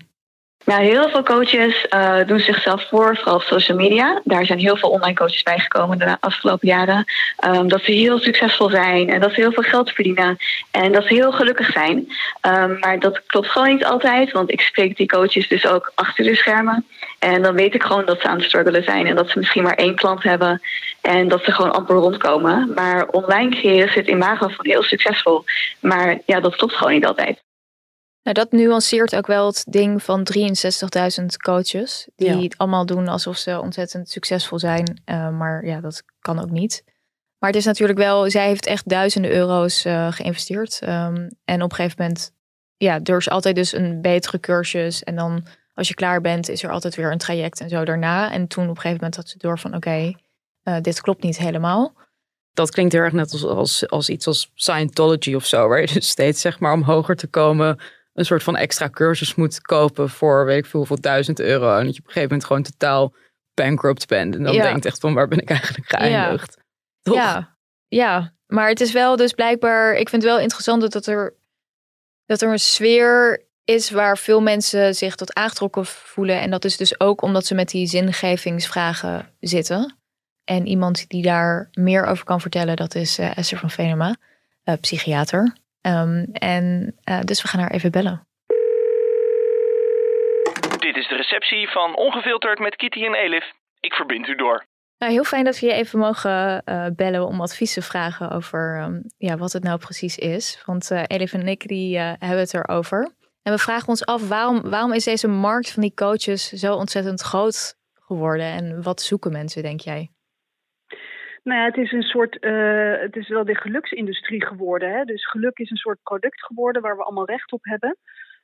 Nou, 0.65 0.83
heel 0.83 1.09
veel 1.09 1.23
coaches 1.23 1.85
uh, 1.89 2.17
doen 2.25 2.39
zichzelf 2.39 2.87
voor, 2.89 3.15
vooral 3.15 3.35
op 3.35 3.41
social 3.41 3.77
media. 3.77 4.21
Daar 4.23 4.45
zijn 4.45 4.59
heel 4.59 4.77
veel 4.77 4.89
online 4.89 5.15
coaches 5.15 5.43
bijgekomen 5.43 5.97
de 5.97 6.17
afgelopen 6.19 6.67
jaren. 6.67 7.05
Um, 7.45 7.67
dat 7.67 7.81
ze 7.81 7.91
heel 7.91 8.19
succesvol 8.19 8.69
zijn 8.69 9.09
en 9.09 9.19
dat 9.19 9.33
ze 9.33 9.41
heel 9.41 9.51
veel 9.51 9.63
geld 9.63 9.91
verdienen. 9.91 10.37
En 10.71 10.91
dat 10.91 11.05
ze 11.05 11.13
heel 11.13 11.31
gelukkig 11.31 11.71
zijn. 11.71 12.07
Um, 12.41 12.79
maar 12.79 12.99
dat 12.99 13.21
klopt 13.25 13.47
gewoon 13.47 13.67
niet 13.67 13.85
altijd, 13.85 14.31
want 14.31 14.51
ik 14.51 14.61
spreek 14.61 14.97
die 14.97 15.07
coaches 15.07 15.47
dus 15.47 15.67
ook 15.67 15.91
achter 15.95 16.23
de 16.23 16.35
schermen. 16.35 16.85
En 17.19 17.41
dan 17.41 17.55
weet 17.55 17.73
ik 17.73 17.83
gewoon 17.83 18.05
dat 18.05 18.21
ze 18.21 18.27
aan 18.27 18.37
het 18.37 18.45
struggelen 18.45 18.83
zijn 18.83 19.07
en 19.07 19.15
dat 19.15 19.29
ze 19.29 19.39
misschien 19.39 19.63
maar 19.63 19.75
één 19.75 19.95
klant 19.95 20.23
hebben. 20.23 20.61
En 21.01 21.27
dat 21.27 21.43
ze 21.43 21.51
gewoon 21.51 21.73
amper 21.73 21.95
rondkomen. 21.95 22.71
Maar 22.75 23.07
online 23.07 23.55
creëren 23.55 23.91
ze 23.91 23.99
het 23.99 24.07
imago 24.07 24.47
van 24.47 24.65
heel 24.65 24.83
succesvol. 24.83 25.43
Maar 25.79 26.17
ja, 26.25 26.39
dat 26.39 26.55
klopt 26.55 26.73
gewoon 26.73 26.93
niet 26.93 27.05
altijd. 27.05 27.43
Nou, 28.25 28.37
dat 28.37 28.51
nuanceert 28.51 29.15
ook 29.15 29.27
wel 29.27 29.47
het 29.47 29.65
ding 29.69 30.03
van 30.03 30.27
63.000 31.19 31.25
coaches. 31.43 32.07
Die 32.15 32.29
het 32.29 32.57
allemaal 32.57 32.85
doen 32.85 33.07
alsof 33.07 33.37
ze 33.37 33.59
ontzettend 33.59 34.09
succesvol 34.09 34.59
zijn. 34.59 35.01
Uh, 35.05 35.29
maar 35.29 35.65
ja, 35.65 35.79
dat 35.79 36.03
kan 36.19 36.39
ook 36.39 36.49
niet. 36.49 36.83
Maar 37.37 37.49
het 37.49 37.59
is 37.59 37.65
natuurlijk 37.65 37.99
wel, 37.99 38.29
zij 38.29 38.47
heeft 38.47 38.65
echt 38.65 38.89
duizenden 38.89 39.31
euro's 39.31 39.85
uh, 39.85 40.11
geïnvesteerd. 40.11 40.79
Um, 40.83 41.29
en 41.43 41.61
op 41.61 41.69
een 41.69 41.75
gegeven 41.75 41.95
moment, 41.97 42.31
ja, 42.77 42.99
er 43.03 43.17
is 43.17 43.29
altijd 43.29 43.55
dus 43.55 43.73
een 43.73 44.01
betere 44.01 44.39
cursus. 44.39 45.03
En 45.03 45.15
dan 45.15 45.45
als 45.73 45.87
je 45.87 45.93
klaar 45.93 46.21
bent, 46.21 46.49
is 46.49 46.63
er 46.63 46.71
altijd 46.71 46.95
weer 46.95 47.11
een 47.11 47.17
traject 47.17 47.59
en 47.59 47.69
zo 47.69 47.85
daarna. 47.85 48.31
En 48.31 48.47
toen 48.47 48.63
op 48.63 48.69
een 48.69 48.75
gegeven 48.75 48.97
moment 48.97 49.15
had 49.15 49.29
ze 49.29 49.37
door 49.37 49.59
van 49.59 49.75
oké, 49.75 49.87
okay, 49.87 50.15
uh, 50.63 50.81
dit 50.81 51.01
klopt 51.01 51.23
niet 51.23 51.37
helemaal. 51.37 51.93
Dat 52.53 52.71
klinkt 52.71 52.93
heel 52.93 53.01
erg 53.01 53.13
net 53.13 53.31
als, 53.31 53.43
als, 53.43 53.89
als 53.89 54.09
iets 54.09 54.27
als 54.27 54.51
Scientology 54.53 55.33
of 55.33 55.45
zo. 55.45 55.67
Waar 55.67 55.81
je 55.81 55.93
dus 55.93 56.09
steeds 56.09 56.41
zeg 56.41 56.59
maar 56.59 56.73
om 56.73 56.83
hoger 56.83 57.15
te 57.15 57.27
komen 57.27 57.79
een 58.15 58.25
soort 58.25 58.43
van 58.43 58.55
extra 58.55 58.89
cursus 58.89 59.35
moet 59.35 59.61
kopen 59.61 60.09
voor 60.09 60.45
weet 60.45 60.57
ik 60.57 60.65
veel 60.65 60.79
hoeveel 60.79 61.01
duizend 61.01 61.39
euro. 61.39 61.77
En 61.77 61.85
dat 61.85 61.95
je 61.95 62.01
op 62.01 62.07
een 62.07 62.13
gegeven 62.13 62.29
moment 62.29 62.45
gewoon 62.45 62.63
totaal 62.63 63.13
bankrupt 63.53 64.07
bent. 64.07 64.35
En 64.35 64.43
dan 64.43 64.53
ja. 64.53 64.63
denkt 64.63 64.85
echt 64.85 64.99
van 64.99 65.13
waar 65.13 65.27
ben 65.27 65.41
ik 65.41 65.49
eigenlijk 65.49 65.89
geëindigd? 65.89 66.57
Ja. 67.01 67.13
ja. 67.13 67.57
ja, 67.87 68.33
maar 68.47 68.69
het 68.69 68.81
is 68.81 68.91
wel 68.91 69.15
dus 69.15 69.33
blijkbaar, 69.33 69.93
ik 69.93 70.09
vind 70.09 70.21
het 70.21 70.31
wel 70.31 70.41
interessant 70.41 70.91
dat 70.91 71.05
er, 71.05 71.35
dat 72.25 72.41
er 72.41 72.51
een 72.51 72.59
sfeer 72.59 73.43
is 73.63 73.89
waar 73.89 74.17
veel 74.17 74.41
mensen 74.41 74.95
zich 74.95 75.15
tot 75.15 75.33
aangetrokken 75.33 75.85
voelen. 75.85 76.41
En 76.41 76.49
dat 76.49 76.65
is 76.65 76.77
dus 76.77 76.99
ook 76.99 77.21
omdat 77.21 77.45
ze 77.45 77.55
met 77.55 77.69
die 77.69 77.87
zingevingsvragen 77.87 79.29
zitten. 79.39 79.97
En 80.43 80.67
iemand 80.67 81.09
die 81.09 81.23
daar 81.23 81.69
meer 81.73 82.05
over 82.05 82.25
kan 82.25 82.41
vertellen, 82.41 82.75
dat 82.75 82.95
is 82.95 83.19
uh, 83.19 83.37
Esther 83.37 83.57
van 83.57 83.69
Venema, 83.69 84.15
uh, 84.65 84.75
psychiater. 84.81 85.55
Um, 85.87 86.25
en 86.33 86.95
uh, 87.09 87.19
dus 87.21 87.41
we 87.41 87.47
gaan 87.47 87.59
haar 87.59 87.71
even 87.71 87.91
bellen. 87.91 88.27
Dit 90.77 90.95
is 90.95 91.07
de 91.07 91.15
receptie 91.15 91.69
van 91.69 91.95
Ongefilterd 91.95 92.59
met 92.59 92.75
Kitty 92.75 93.05
en 93.05 93.13
Elif. 93.13 93.51
Ik 93.79 93.93
verbind 93.93 94.27
u 94.27 94.35
door. 94.35 94.65
Nou, 94.97 95.11
heel 95.11 95.23
fijn 95.23 95.43
dat 95.43 95.59
we 95.59 95.65
je 95.65 95.73
even 95.73 95.99
mogen 95.99 96.61
uh, 96.65 96.85
bellen 96.95 97.27
om 97.27 97.41
advies 97.41 97.73
te 97.73 97.81
vragen 97.81 98.31
over 98.31 98.81
um, 98.81 99.03
ja, 99.17 99.37
wat 99.37 99.51
het 99.51 99.63
nou 99.63 99.79
precies 99.79 100.17
is. 100.17 100.61
Want 100.65 100.91
uh, 100.91 101.03
Elif 101.07 101.33
en 101.33 101.47
ik 101.47 101.67
die, 101.67 101.97
hebben 101.97 102.39
het 102.39 102.53
erover. 102.53 103.15
En 103.41 103.51
we 103.51 103.59
vragen 103.59 103.87
ons 103.87 104.05
af, 104.05 104.27
waarom, 104.27 104.69
waarom 104.69 104.93
is 104.93 105.03
deze 105.03 105.27
markt 105.27 105.71
van 105.71 105.81
die 105.81 105.93
coaches 105.93 106.49
zo 106.49 106.75
ontzettend 106.75 107.21
groot 107.21 107.75
geworden? 107.93 108.45
En 108.45 108.83
wat 108.83 109.01
zoeken 109.01 109.31
mensen, 109.31 109.63
denk 109.63 109.79
jij? 109.79 110.09
Nou 111.45 111.59
ja, 111.59 111.65
het 111.65 111.77
is 111.77 111.91
een 111.91 112.03
soort, 112.03 112.37
uh, 112.43 112.99
het 112.99 113.15
is 113.15 113.27
wel 113.27 113.45
de 113.45 113.55
geluksindustrie 113.55 114.45
geworden. 114.45 114.91
Hè? 114.91 115.03
Dus 115.03 115.29
geluk 115.29 115.57
is 115.57 115.69
een 115.69 115.77
soort 115.77 116.03
product 116.03 116.45
geworden 116.45 116.81
waar 116.81 116.97
we 116.97 117.03
allemaal 117.03 117.25
recht 117.25 117.51
op 117.51 117.63
hebben. 117.63 117.97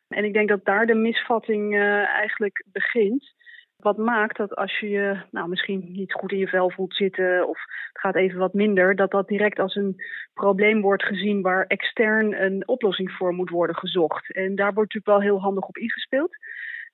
En 0.08 0.24
ik 0.24 0.34
denk 0.34 0.50
dat 0.50 0.66
daar 0.66 0.86
de 0.86 0.94
misvatting 0.94 1.74
uh, 1.74 2.08
eigenlijk 2.08 2.66
begint. 2.72 3.34
Wat 3.78 3.98
maakt 3.98 4.38
dat 4.38 4.56
als 4.56 4.80
je 4.80 4.90
je 4.90 5.22
nou, 5.32 5.50
misschien 5.50 5.92
niet 5.92 6.14
goed 6.14 6.32
in 6.32 6.38
je 6.38 6.48
vel 6.48 6.72
voelt 6.72 6.96
zitten 6.96 7.48
of 7.48 7.58
het 7.94 8.02
gaat 8.02 8.16
even 8.16 8.40
wat 8.40 8.54
minder, 8.54 8.96
dat 8.96 9.12
dat 9.12 9.28
direct 9.28 9.60
als 9.60 9.76
een 9.76 9.96
probleem 10.34 10.82
wordt 10.82 11.04
gezien 11.04 11.42
waar 11.42 11.66
extern 11.66 12.42
een 12.44 12.68
oplossing 12.68 13.12
voor 13.12 13.34
moet 13.34 13.50
worden 13.50 13.76
gezocht. 13.76 14.34
En 14.34 14.56
daar 14.56 14.74
wordt 14.74 14.94
natuurlijk 14.94 15.24
wel 15.24 15.32
heel 15.32 15.42
handig 15.42 15.68
op 15.68 15.78
ingespeeld. 15.78 16.36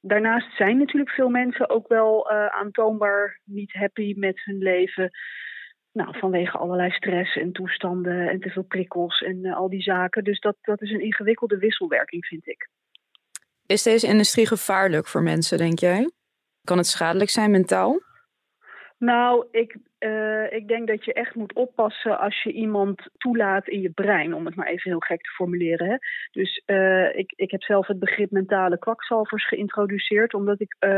Daarnaast 0.01 0.55
zijn 0.55 0.77
natuurlijk 0.77 1.11
veel 1.11 1.29
mensen 1.29 1.69
ook 1.69 1.87
wel 1.87 2.31
uh, 2.31 2.45
aantoonbaar 2.45 3.39
niet 3.43 3.73
happy 3.73 4.13
met 4.17 4.43
hun 4.43 4.57
leven. 4.57 5.11
Nou, 5.97 6.17
vanwege 6.17 6.57
allerlei 6.57 6.91
stress 6.91 7.35
en 7.35 7.51
toestanden 7.51 8.29
en 8.29 8.39
te 8.39 8.49
veel 8.49 8.63
prikkels 8.63 9.21
en 9.21 9.37
uh, 9.45 9.55
al 9.55 9.69
die 9.69 9.81
zaken. 9.81 10.23
Dus 10.23 10.39
dat, 10.39 10.55
dat 10.61 10.81
is 10.81 10.91
een 10.91 11.01
ingewikkelde 11.01 11.57
wisselwerking, 11.57 12.25
vind 12.25 12.47
ik. 12.47 12.69
Is 13.65 13.83
deze 13.83 14.07
industrie 14.07 14.47
gevaarlijk 14.47 15.07
voor 15.07 15.21
mensen, 15.21 15.57
denk 15.57 15.79
jij? 15.79 16.11
Kan 16.63 16.77
het 16.77 16.87
schadelijk 16.87 17.29
zijn 17.29 17.51
mentaal? 17.51 18.01
Nou, 18.99 19.47
ik, 19.51 19.77
uh, 19.99 20.51
ik 20.51 20.67
denk 20.67 20.87
dat 20.87 21.05
je 21.05 21.13
echt 21.13 21.35
moet 21.35 21.53
oppassen 21.53 22.19
als 22.19 22.43
je 22.43 22.51
iemand 22.51 23.07
toelaat 23.17 23.67
in 23.67 23.81
je 23.81 23.89
brein, 23.89 24.33
om 24.33 24.45
het 24.45 24.55
maar 24.55 24.67
even 24.67 24.91
heel 24.91 24.99
gek 24.99 25.21
te 25.21 25.29
formuleren. 25.29 25.87
Hè? 25.87 25.95
Dus 26.31 26.63
uh, 26.65 27.15
ik, 27.15 27.33
ik 27.35 27.51
heb 27.51 27.63
zelf 27.63 27.87
het 27.87 27.99
begrip 27.99 28.31
mentale 28.31 28.77
kwakzalvers 28.77 29.47
geïntroduceerd, 29.47 30.33
omdat 30.33 30.61
ik 30.61 30.75
uh, 30.79 30.97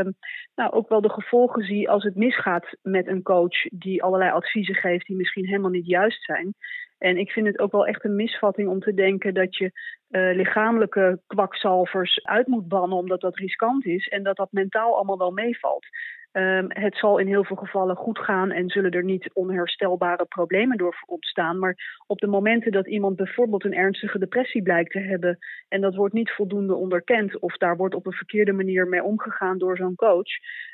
nou, 0.54 0.72
ook 0.72 0.88
wel 0.88 1.00
de 1.00 1.10
gevolgen 1.10 1.62
zie 1.62 1.90
als 1.90 2.04
het 2.04 2.16
misgaat 2.16 2.76
met 2.82 3.06
een 3.06 3.22
coach 3.22 3.62
die 3.70 4.02
allerlei 4.02 4.30
adviezen 4.30 4.74
geeft 4.74 5.06
die 5.06 5.16
misschien 5.16 5.46
helemaal 5.46 5.70
niet 5.70 5.86
juist 5.86 6.24
zijn. 6.24 6.54
En 6.98 7.16
ik 7.16 7.30
vind 7.30 7.46
het 7.46 7.58
ook 7.58 7.72
wel 7.72 7.86
echt 7.86 8.04
een 8.04 8.16
misvatting 8.16 8.68
om 8.68 8.80
te 8.80 8.94
denken 8.94 9.34
dat 9.34 9.56
je 9.56 9.70
uh, 10.10 10.34
lichamelijke 10.36 11.20
kwakzalvers 11.26 12.24
uit 12.24 12.46
moet 12.46 12.68
bannen 12.68 12.98
omdat 12.98 13.20
dat 13.20 13.36
riskant 13.36 13.86
is 13.86 14.08
en 14.08 14.22
dat 14.22 14.36
dat 14.36 14.52
mentaal 14.52 14.96
allemaal 14.96 15.18
wel 15.18 15.30
meevalt. 15.30 15.86
Um, 16.32 16.66
het 16.68 16.96
zal 16.96 17.18
in 17.18 17.26
heel 17.26 17.44
veel 17.44 17.56
gevallen 17.56 17.96
goed 17.96 18.18
gaan 18.18 18.50
en 18.50 18.68
zullen 18.68 18.90
er 18.90 19.04
niet 19.04 19.30
onherstelbare 19.32 20.24
problemen 20.24 20.76
door 20.76 21.02
ontstaan. 21.06 21.58
Maar 21.58 22.02
op 22.06 22.18
de 22.18 22.26
momenten 22.26 22.72
dat 22.72 22.88
iemand 22.88 23.16
bijvoorbeeld 23.16 23.64
een 23.64 23.74
ernstige 23.74 24.18
depressie 24.18 24.62
blijkt 24.62 24.90
te 24.90 24.98
hebben 24.98 25.38
en 25.68 25.80
dat 25.80 25.94
wordt 25.94 26.14
niet 26.14 26.30
voldoende 26.30 26.74
onderkend 26.74 27.38
of 27.38 27.56
daar 27.56 27.76
wordt 27.76 27.94
op 27.94 28.06
een 28.06 28.12
verkeerde 28.12 28.52
manier 28.52 28.86
mee 28.86 29.02
omgegaan 29.02 29.58
door 29.58 29.76
zo'n 29.76 29.94
coach, 29.94 30.28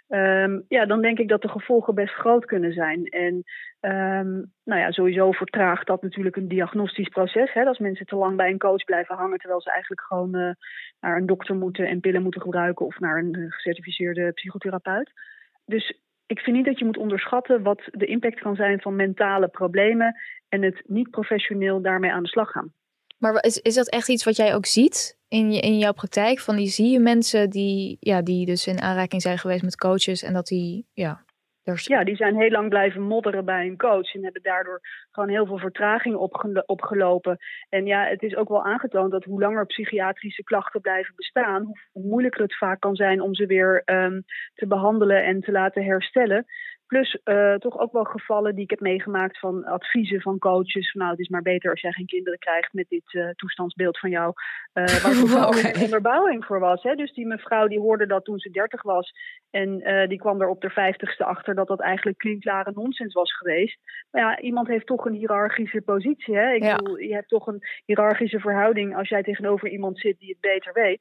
um, 0.09 0.64
ja, 0.69 0.87
dan 0.87 1.03
denk 1.03 1.19
ik 1.19 1.29
dat 1.29 1.42
de 1.42 1.49
gevolgen 1.49 1.95
best 1.95 2.14
groot 2.14 2.45
kunnen 2.45 2.73
zijn. 2.73 3.05
En 3.05 3.35
um, 3.81 4.53
nou 4.64 4.81
ja, 4.81 4.90
sowieso 4.90 5.33
vertraagt 5.33 5.87
dat 5.87 6.03
natuurlijk 6.03 6.37
een 6.37 6.49
diagnostisch 6.49 7.09
proces. 7.09 7.53
Hè, 7.53 7.64
als 7.64 7.79
mensen 7.79 8.07
te 8.07 8.16
lang 8.16 8.37
bij 8.37 8.51
een 8.51 8.59
coach 8.59 8.85
blijven 8.85 9.16
hangen 9.16 9.38
terwijl 9.38 9.61
ze 9.61 9.71
eigenlijk 9.71 10.01
gewoon 10.01 10.37
uh, 10.37 10.51
naar 11.01 11.16
een 11.16 11.27
dokter 11.27 11.55
moeten 11.55 11.88
en 11.88 12.01
pillen 12.01 12.23
moeten 12.23 12.40
gebruiken 12.40 12.87
of 12.87 12.99
naar 12.99 13.19
een 13.19 13.47
gecertificeerde 13.49 14.33
psychotherapeut 14.33 15.12
dus 15.67 15.99
ik 16.27 16.39
vind 16.39 16.57
niet 16.57 16.65
dat 16.65 16.79
je 16.79 16.85
moet 16.85 16.97
onderschatten 16.97 17.63
wat 17.63 17.83
de 17.91 18.07
impact 18.07 18.41
kan 18.41 18.55
zijn 18.55 18.81
van 18.81 18.97
mentale 18.97 19.49
problemen 19.49 20.17
en 20.49 20.63
het 20.63 20.83
niet 20.87 21.11
professioneel 21.11 21.83
daarmee 21.83 22.13
aan 22.13 22.23
de 22.23 22.29
slag 22.29 22.51
gaan. 22.51 22.73
Maar 23.19 23.45
is, 23.45 23.59
is 23.59 23.75
dat 23.75 23.89
echt 23.89 24.09
iets 24.09 24.25
wat 24.25 24.37
jij 24.37 24.55
ook 24.55 24.67
ziet 24.67 25.19
in, 25.29 25.53
je, 25.53 25.61
in 25.61 25.79
jouw 25.79 25.93
praktijk? 25.93 26.41
Van 26.41 26.57
die 26.57 26.69
zie 26.69 26.91
je 26.91 27.01
mensen 27.01 27.51
die, 27.51 27.97
ja, 28.01 28.23
die 28.23 28.47
dus 28.47 28.67
in 28.67 28.81
aanraking 28.81 29.23
zijn 29.23 29.39
geweest 29.39 29.63
met 29.63 29.77
coaches 29.77 30.23
en 30.23 30.33
dat 30.33 30.47
die 30.47 30.87
ja, 30.93 31.25
ja, 31.75 32.05
die 32.05 32.17
zijn 32.17 32.37
heel 32.37 32.51
lang 32.51 32.69
blijven 32.69 33.03
modderen 33.03 33.45
bij 33.45 33.67
een 33.67 33.77
coach 33.77 34.15
en 34.15 34.23
hebben 34.23 34.43
daardoor 34.43 34.81
gewoon 35.11 35.29
heel 35.29 35.47
veel 35.47 35.59
vertraging 35.59 36.17
opgelopen. 36.67 37.39
En 37.69 37.87
ja, 37.87 38.07
het 38.07 38.23
is 38.23 38.37
ook 38.37 38.49
wel 38.49 38.65
aangetoond 38.65 39.11
dat 39.11 39.25
hoe 39.25 39.41
langer 39.41 39.67
psychiatrische 39.67 40.45
klachten 40.45 40.81
blijven 40.81 41.15
bestaan, 41.17 41.73
hoe 41.93 42.03
moeilijker 42.03 42.43
het 42.43 42.57
vaak 42.57 42.81
kan 42.81 42.95
zijn 42.95 43.21
om 43.21 43.35
ze 43.35 43.47
weer 43.47 43.83
um, 43.85 44.25
te 44.55 44.67
behandelen 44.67 45.25
en 45.25 45.41
te 45.41 45.53
laten 45.53 45.85
herstellen. 45.85 46.45
Plus 46.87 47.18
uh, 47.25 47.55
toch 47.55 47.79
ook 47.79 47.92
wel 47.92 48.05
gevallen 48.05 48.55
die 48.55 48.64
ik 48.64 48.70
heb 48.70 48.81
meegemaakt 48.81 49.38
van 49.38 49.64
adviezen 49.64 50.20
van 50.20 50.38
coaches. 50.38 50.90
Van, 50.90 51.01
nou, 51.01 51.12
het 51.12 51.20
is 51.20 51.29
maar 51.29 51.42
beter 51.42 51.70
als 51.70 51.81
jij 51.81 51.92
geen 51.92 52.07
kinderen 52.07 52.38
krijgt 52.38 52.72
met 52.72 52.88
dit 52.88 53.12
uh, 53.12 53.29
toestandsbeeld 53.29 53.99
van 53.99 54.11
jou. 54.11 54.33
Uh, 54.75 54.85
waar 55.03 55.12
toevallig 55.12 55.59
okay. 55.59 55.72
een 55.72 55.83
onderbouwing 55.83 56.44
voor 56.44 56.61
was. 56.61 56.83
Hè? 56.83 56.94
Dus 56.94 57.12
die 57.12 57.27
mevrouw 57.27 57.66
die 57.66 57.81
hoorde 57.81 58.07
dat 58.07 58.25
toen 58.25 58.38
ze 58.38 58.51
dertig 58.51 58.83
was. 58.83 59.12
En 59.51 60.09
die 60.09 60.18
kwam 60.18 60.40
er 60.40 60.49
op 60.49 60.61
de 60.61 60.70
vijftigste 60.70 61.25
achter 61.25 61.55
dat 61.55 61.66
dat 61.66 61.81
eigenlijk 61.81 62.18
klinkklare 62.18 62.72
nonsens 62.75 63.14
was 63.14 63.37
geweest. 63.37 63.79
Maar 64.11 64.22
ja, 64.22 64.40
iemand 64.40 64.68
heeft 64.68 64.87
toch 64.87 65.05
een 65.05 65.14
hiërarchische 65.14 65.83
positie. 65.83 66.37
Hè? 66.37 66.53
Ik 66.53 66.62
ja. 66.62 66.77
bedoel, 66.77 66.99
je 66.99 67.14
hebt 67.14 67.29
toch 67.29 67.46
een 67.46 67.62
hiërarchische 67.85 68.40
verhouding 68.40 68.96
als 68.96 69.09
jij 69.09 69.22
tegenover 69.22 69.68
iemand 69.68 69.99
zit 69.99 70.18
die 70.18 70.29
het 70.29 70.40
beter 70.40 70.72
weet. 70.72 71.01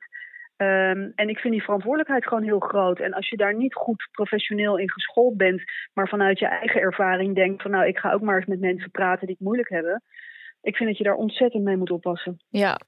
Um, 0.58 1.12
en 1.16 1.30
ik 1.30 1.40
vind 1.40 1.54
die 1.54 1.64
verantwoordelijkheid 1.64 2.28
gewoon 2.28 2.44
heel 2.44 2.60
groot. 2.60 3.00
En 3.00 3.14
als 3.14 3.30
je 3.30 3.38
daar 3.38 3.56
niet 3.56 3.74
goed 3.74 4.08
professioneel 4.12 4.78
in 4.78 4.92
geschoold 4.92 5.38
bent, 5.38 5.64
maar 5.94 6.08
vanuit 6.08 6.40
je 6.40 6.48
eigen 6.48 6.82
ervaring 6.82 7.36
denkt 7.36 7.62
van 7.62 7.72
nou, 7.72 7.88
ik 7.88 7.98
ga 7.98 8.12
ook 8.12 8.22
maar 8.22 8.36
eens 8.36 8.46
met 8.46 8.60
mensen 8.60 8.92
praten 8.92 9.28
die 9.28 9.36
het 9.36 9.46
moeilijk 9.46 9.70
hebben. 9.70 10.04
Ik 10.62 10.76
vind 10.76 10.90
dat 10.90 10.98
je 10.98 11.04
daar 11.04 11.16
ontzettend 11.16 11.64
mee 11.64 11.78
moet 11.78 11.92
oppassen. 11.92 12.38
Ja. 12.50 12.80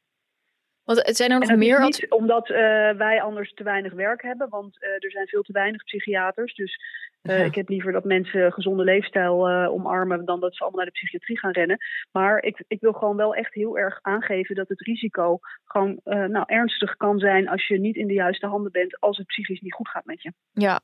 Want 0.87 1.05
het 1.05 1.15
zijn 1.15 1.31
er 1.31 1.39
nog 1.39 1.55
meer. 1.55 1.81
Niet 1.81 2.09
omdat 2.09 2.49
uh, 2.49 2.57
wij 2.91 3.21
anders 3.21 3.53
te 3.53 3.63
weinig 3.63 3.93
werk 3.93 4.21
hebben, 4.21 4.49
want 4.49 4.77
uh, 4.83 4.89
er 4.89 5.11
zijn 5.11 5.27
veel 5.27 5.41
te 5.41 5.51
weinig 5.51 5.83
psychiaters. 5.83 6.55
Dus 6.55 6.79
uh, 7.23 7.39
ja. 7.39 7.45
ik 7.45 7.55
heb 7.55 7.69
liever 7.69 7.91
dat 7.91 8.03
mensen 8.03 8.53
gezonde 8.53 8.83
leefstijl 8.83 9.49
omarmen 9.49 10.25
dan 10.25 10.39
dat 10.39 10.55
ze 10.55 10.61
allemaal 10.61 10.79
naar 10.79 10.91
de 10.91 10.99
psychiatrie 10.99 11.39
gaan 11.39 11.51
rennen. 11.51 11.77
Maar 12.11 12.43
ik, 12.43 12.63
ik 12.67 12.79
wil 12.81 12.93
gewoon 12.93 13.15
wel 13.15 13.35
echt 13.35 13.53
heel 13.53 13.77
erg 13.77 13.99
aangeven 14.01 14.55
dat 14.55 14.67
het 14.67 14.81
risico 14.81 15.39
gewoon 15.65 15.99
nou, 16.03 16.43
ernstig 16.45 16.97
kan 16.97 17.19
zijn 17.19 17.47
als 17.47 17.67
je 17.67 17.79
niet 17.79 17.95
in 17.95 18.07
de 18.07 18.13
juiste 18.13 18.47
handen 18.47 18.71
bent 18.71 18.99
als 18.99 19.17
het 19.17 19.27
psychisch 19.27 19.61
niet 19.61 19.73
goed 19.73 19.89
gaat 19.89 20.05
met 20.05 20.21
je. 20.21 20.33
Ja. 20.51 20.79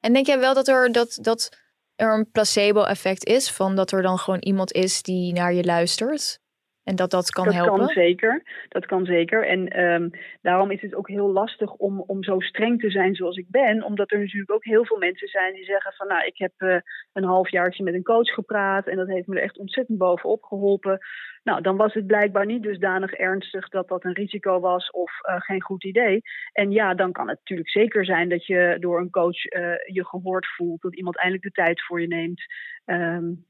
En 0.00 0.12
denk 0.12 0.26
jij 0.26 0.38
wel 0.38 0.54
dat 0.54 0.68
er 0.68 0.92
dat. 0.92 1.18
dat 1.22 1.68
er 1.96 2.14
een 2.14 2.30
placebo-effect 2.30 3.26
is 3.26 3.50
van 3.50 3.76
dat 3.76 3.92
er 3.92 4.02
dan 4.02 4.18
gewoon 4.18 4.40
iemand 4.40 4.72
is 4.72 5.02
die 5.02 5.32
naar 5.32 5.52
je 5.52 5.64
luistert? 5.64 6.40
En 6.84 6.96
dat 6.96 7.10
dat 7.10 7.30
kan 7.30 7.44
dat 7.44 7.54
helpen? 7.54 7.78
Dat 7.78 7.92
kan 7.92 8.02
zeker. 8.02 8.42
Dat 8.68 8.86
kan 8.86 9.04
zeker. 9.04 9.46
En 9.46 9.84
um, 9.84 10.10
daarom 10.42 10.70
is 10.70 10.80
het 10.80 10.94
ook 10.94 11.08
heel 11.08 11.32
lastig 11.32 11.72
om, 11.72 12.00
om 12.06 12.24
zo 12.24 12.40
streng 12.40 12.80
te 12.80 12.90
zijn 12.90 13.14
zoals 13.14 13.36
ik 13.36 13.46
ben. 13.48 13.82
Omdat 13.82 14.10
er 14.10 14.18
natuurlijk 14.18 14.52
ook 14.52 14.64
heel 14.64 14.86
veel 14.86 14.98
mensen 14.98 15.28
zijn 15.28 15.54
die 15.54 15.64
zeggen 15.64 15.92
van... 15.92 16.06
nou, 16.06 16.26
ik 16.26 16.38
heb 16.38 16.52
uh, 16.58 16.76
een 17.12 17.24
halfjaartje 17.24 17.84
met 17.84 17.94
een 17.94 18.02
coach 18.02 18.28
gepraat... 18.28 18.86
en 18.86 18.96
dat 18.96 19.08
heeft 19.08 19.26
me 19.26 19.36
er 19.36 19.42
echt 19.42 19.58
ontzettend 19.58 19.98
bovenop 19.98 20.42
geholpen. 20.42 20.98
Nou, 21.42 21.60
dan 21.60 21.76
was 21.76 21.94
het 21.94 22.06
blijkbaar 22.06 22.46
niet 22.46 22.62
dusdanig 22.62 23.12
ernstig 23.12 23.68
dat 23.68 23.88
dat 23.88 24.04
een 24.04 24.14
risico 24.14 24.60
was 24.60 24.90
of 24.90 25.12
uh, 25.28 25.40
geen 25.40 25.62
goed 25.62 25.84
idee. 25.84 26.20
En 26.52 26.70
ja, 26.70 26.94
dan 26.94 27.12
kan 27.12 27.28
het 27.28 27.38
natuurlijk 27.38 27.70
zeker 27.70 28.04
zijn 28.04 28.28
dat 28.28 28.46
je 28.46 28.76
door 28.80 29.00
een 29.00 29.10
coach 29.10 29.44
uh, 29.44 29.74
je 29.86 30.06
gehoord 30.06 30.46
voelt... 30.56 30.80
dat 30.80 30.96
iemand 30.96 31.16
eindelijk 31.16 31.44
de 31.44 31.62
tijd 31.62 31.84
voor 31.84 32.00
je 32.00 32.06
neemt... 32.06 32.42
Um, 32.84 33.46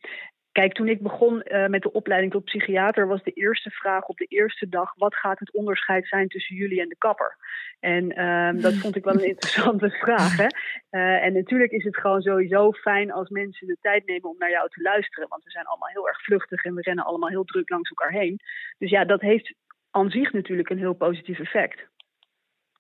Kijk, 0.53 0.73
toen 0.73 0.89
ik 0.89 1.03
begon 1.03 1.43
uh, 1.45 1.67
met 1.67 1.83
de 1.83 1.93
opleiding 1.93 2.33
tot 2.33 2.45
psychiater, 2.45 3.07
was 3.07 3.23
de 3.23 3.33
eerste 3.33 3.71
vraag 3.71 4.07
op 4.07 4.17
de 4.17 4.25
eerste 4.25 4.69
dag: 4.69 4.95
wat 4.97 5.15
gaat 5.15 5.39
het 5.39 5.53
onderscheid 5.53 6.07
zijn 6.07 6.29
tussen 6.29 6.57
jullie 6.57 6.81
en 6.81 6.89
de 6.89 6.97
kapper? 6.99 7.37
En 7.81 8.25
um, 8.25 8.61
dat 8.61 8.75
vond 8.75 8.97
ik 8.97 9.05
wel 9.05 9.15
een 9.15 9.29
interessante 9.35 9.91
vraag. 9.91 10.37
Hè? 10.37 10.47
Uh, 10.91 11.25
en 11.25 11.33
natuurlijk 11.33 11.73
is 11.73 11.85
het 11.85 11.97
gewoon 11.97 12.23
sowieso 12.23 12.73
fijn 12.73 13.13
als 13.13 13.29
mensen 13.29 13.67
de 13.67 13.77
tijd 13.81 14.07
nemen 14.07 14.31
om 14.31 14.37
naar 14.39 14.51
jou 14.51 14.69
te 14.69 14.83
luisteren. 14.83 15.29
Want 15.29 15.45
we 15.45 15.51
zijn 15.51 15.67
allemaal 15.67 15.89
heel 15.89 16.09
erg 16.09 16.23
vluchtig 16.23 16.65
en 16.65 16.75
we 16.75 16.83
rennen 16.83 17.05
allemaal 17.05 17.29
heel 17.29 17.45
druk 17.45 17.69
langs 17.69 17.91
elkaar 17.91 18.13
heen. 18.13 18.41
Dus 18.79 18.91
ja, 18.91 19.05
dat 19.05 19.21
heeft 19.21 19.55
aan 19.91 20.11
zich 20.11 20.33
natuurlijk 20.33 20.71
een 20.71 20.79
heel 20.79 20.95
positief 20.95 21.39
effect. 21.39 21.90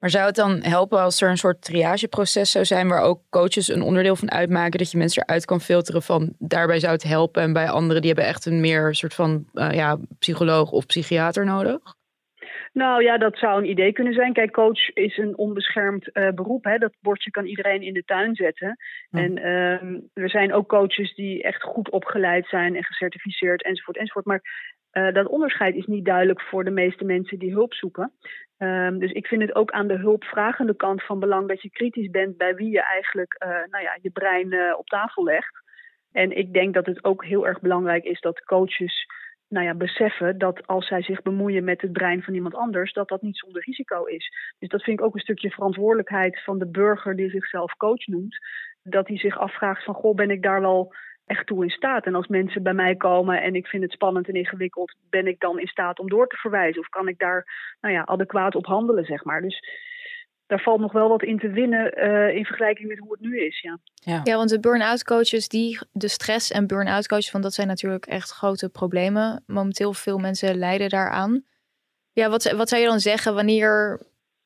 Maar 0.00 0.10
zou 0.10 0.26
het 0.26 0.34
dan 0.34 0.62
helpen 0.62 1.00
als 1.00 1.20
er 1.20 1.30
een 1.30 1.36
soort 1.36 1.62
triageproces 1.62 2.50
zou 2.50 2.64
zijn 2.64 2.88
waar 2.88 3.02
ook 3.02 3.20
coaches 3.30 3.68
een 3.68 3.82
onderdeel 3.82 4.16
van 4.16 4.30
uitmaken, 4.30 4.78
dat 4.78 4.90
je 4.90 4.98
mensen 4.98 5.22
eruit 5.22 5.44
kan 5.44 5.60
filteren 5.60 6.02
van 6.02 6.34
daarbij 6.38 6.80
zou 6.80 6.92
het 6.92 7.02
helpen 7.02 7.42
en 7.42 7.52
bij 7.52 7.68
anderen 7.68 8.02
die 8.02 8.10
hebben 8.10 8.28
echt 8.28 8.46
een 8.46 8.60
meer 8.60 8.94
soort 8.94 9.14
van 9.14 9.44
uh, 9.54 9.72
ja, 9.72 9.98
psycholoog 10.18 10.70
of 10.70 10.86
psychiater 10.86 11.44
nodig? 11.44 11.80
Nou 12.72 13.02
ja, 13.02 13.18
dat 13.18 13.38
zou 13.38 13.62
een 13.62 13.70
idee 13.70 13.92
kunnen 13.92 14.12
zijn. 14.12 14.32
Kijk, 14.32 14.52
coach 14.52 14.88
is 14.94 15.16
een 15.16 15.36
onbeschermd 15.36 16.10
uh, 16.12 16.28
beroep. 16.30 16.64
Hè. 16.64 16.78
Dat 16.78 16.92
bordje 17.00 17.30
kan 17.30 17.46
iedereen 17.46 17.82
in 17.82 17.94
de 17.94 18.04
tuin 18.04 18.34
zetten. 18.34 18.76
Hm. 19.10 19.16
En 19.16 19.46
um, 19.48 20.10
er 20.14 20.30
zijn 20.30 20.52
ook 20.52 20.68
coaches 20.68 21.14
die 21.14 21.42
echt 21.42 21.62
goed 21.62 21.90
opgeleid 21.90 22.46
zijn 22.46 22.76
en 22.76 22.84
gecertificeerd 22.84 23.64
enzovoort 23.64 23.96
enzovoort. 23.96 24.24
Maar 24.24 24.42
uh, 24.92 25.12
dat 25.12 25.26
onderscheid 25.26 25.74
is 25.74 25.86
niet 25.86 26.04
duidelijk 26.04 26.40
voor 26.40 26.64
de 26.64 26.70
meeste 26.70 27.04
mensen 27.04 27.38
die 27.38 27.52
hulp 27.52 27.74
zoeken. 27.74 28.12
Um, 28.58 28.98
dus 28.98 29.12
ik 29.12 29.26
vind 29.26 29.42
het 29.42 29.54
ook 29.54 29.70
aan 29.70 29.86
de 29.86 29.98
hulpvragende 29.98 30.76
kant 30.76 31.02
van 31.02 31.20
belang 31.20 31.48
dat 31.48 31.62
je 31.62 31.70
kritisch 31.70 32.10
bent 32.10 32.36
bij 32.36 32.54
wie 32.54 32.70
je 32.70 32.82
eigenlijk 32.82 33.36
uh, 33.44 33.48
nou 33.48 33.84
ja, 33.84 33.98
je 34.00 34.10
brein 34.10 34.52
uh, 34.52 34.78
op 34.78 34.86
tafel 34.86 35.24
legt. 35.24 35.62
En 36.12 36.36
ik 36.36 36.52
denk 36.52 36.74
dat 36.74 36.86
het 36.86 37.04
ook 37.04 37.24
heel 37.24 37.46
erg 37.46 37.60
belangrijk 37.60 38.04
is 38.04 38.20
dat 38.20 38.44
coaches 38.44 39.06
nou 39.48 39.66
ja, 39.66 39.74
beseffen 39.74 40.38
dat 40.38 40.66
als 40.66 40.86
zij 40.86 41.02
zich 41.02 41.22
bemoeien 41.22 41.64
met 41.64 41.80
het 41.80 41.92
brein 41.92 42.22
van 42.22 42.34
iemand 42.34 42.54
anders, 42.54 42.92
dat 42.92 43.08
dat 43.08 43.22
niet 43.22 43.38
zonder 43.38 43.62
risico 43.64 44.04
is. 44.04 44.54
Dus 44.58 44.68
dat 44.68 44.82
vind 44.82 44.98
ik 44.98 45.04
ook 45.04 45.14
een 45.14 45.20
stukje 45.20 45.50
verantwoordelijkheid 45.50 46.42
van 46.42 46.58
de 46.58 46.66
burger 46.66 47.16
die 47.16 47.30
zichzelf 47.30 47.76
coach 47.76 48.06
noemt. 48.06 48.38
Dat 48.82 49.08
hij 49.08 49.18
zich 49.18 49.38
afvraagt 49.38 49.84
van, 49.84 49.94
goh, 49.94 50.14
ben 50.14 50.30
ik 50.30 50.42
daar 50.42 50.60
wel 50.60 50.94
echt 51.30 51.46
toe 51.46 51.64
in 51.64 51.70
staat? 51.70 52.04
En 52.04 52.14
als 52.14 52.26
mensen 52.26 52.62
bij 52.62 52.72
mij 52.72 52.96
komen 52.96 53.42
en 53.42 53.54
ik 53.54 53.66
vind 53.66 53.82
het 53.82 53.92
spannend 53.92 54.28
en 54.28 54.34
ingewikkeld, 54.34 54.94
ben 55.10 55.26
ik 55.26 55.40
dan 55.40 55.58
in 55.60 55.66
staat 55.66 55.98
om 55.98 56.08
door 56.08 56.26
te 56.26 56.36
verwijzen? 56.36 56.80
Of 56.80 56.88
kan 56.88 57.08
ik 57.08 57.18
daar 57.18 57.46
nou 57.80 57.94
ja, 57.94 58.04
adequaat 58.04 58.54
op 58.54 58.66
handelen, 58.66 59.04
zeg 59.04 59.24
maar? 59.24 59.42
Dus 59.42 59.60
daar 60.46 60.60
valt 60.60 60.80
nog 60.80 60.92
wel 60.92 61.08
wat 61.08 61.22
in 61.22 61.38
te 61.38 61.50
winnen 61.50 61.98
uh, 61.98 62.36
in 62.36 62.44
vergelijking 62.44 62.88
met 62.88 62.98
hoe 62.98 63.12
het 63.12 63.20
nu 63.20 63.40
is. 63.40 63.60
Ja, 63.60 63.78
ja. 63.94 64.20
ja 64.24 64.36
want 64.36 64.50
de 64.50 64.60
burn-out 64.60 65.04
coaches, 65.04 65.48
die, 65.48 65.78
de 65.92 66.08
stress 66.08 66.50
en 66.50 66.66
burn-out 66.66 67.06
coaches, 67.06 67.30
van 67.30 67.40
dat 67.40 67.54
zijn 67.54 67.66
natuurlijk 67.66 68.06
echt 68.06 68.30
grote 68.30 68.68
problemen. 68.68 69.42
Momenteel 69.46 69.92
veel 69.92 70.18
mensen 70.18 70.58
lijden 70.58 70.88
daaraan. 70.88 71.44
Ja, 72.12 72.30
wat, 72.30 72.52
wat 72.52 72.68
zou 72.68 72.82
je 72.82 72.88
dan 72.88 73.00
zeggen 73.00 73.34
wanneer 73.34 74.00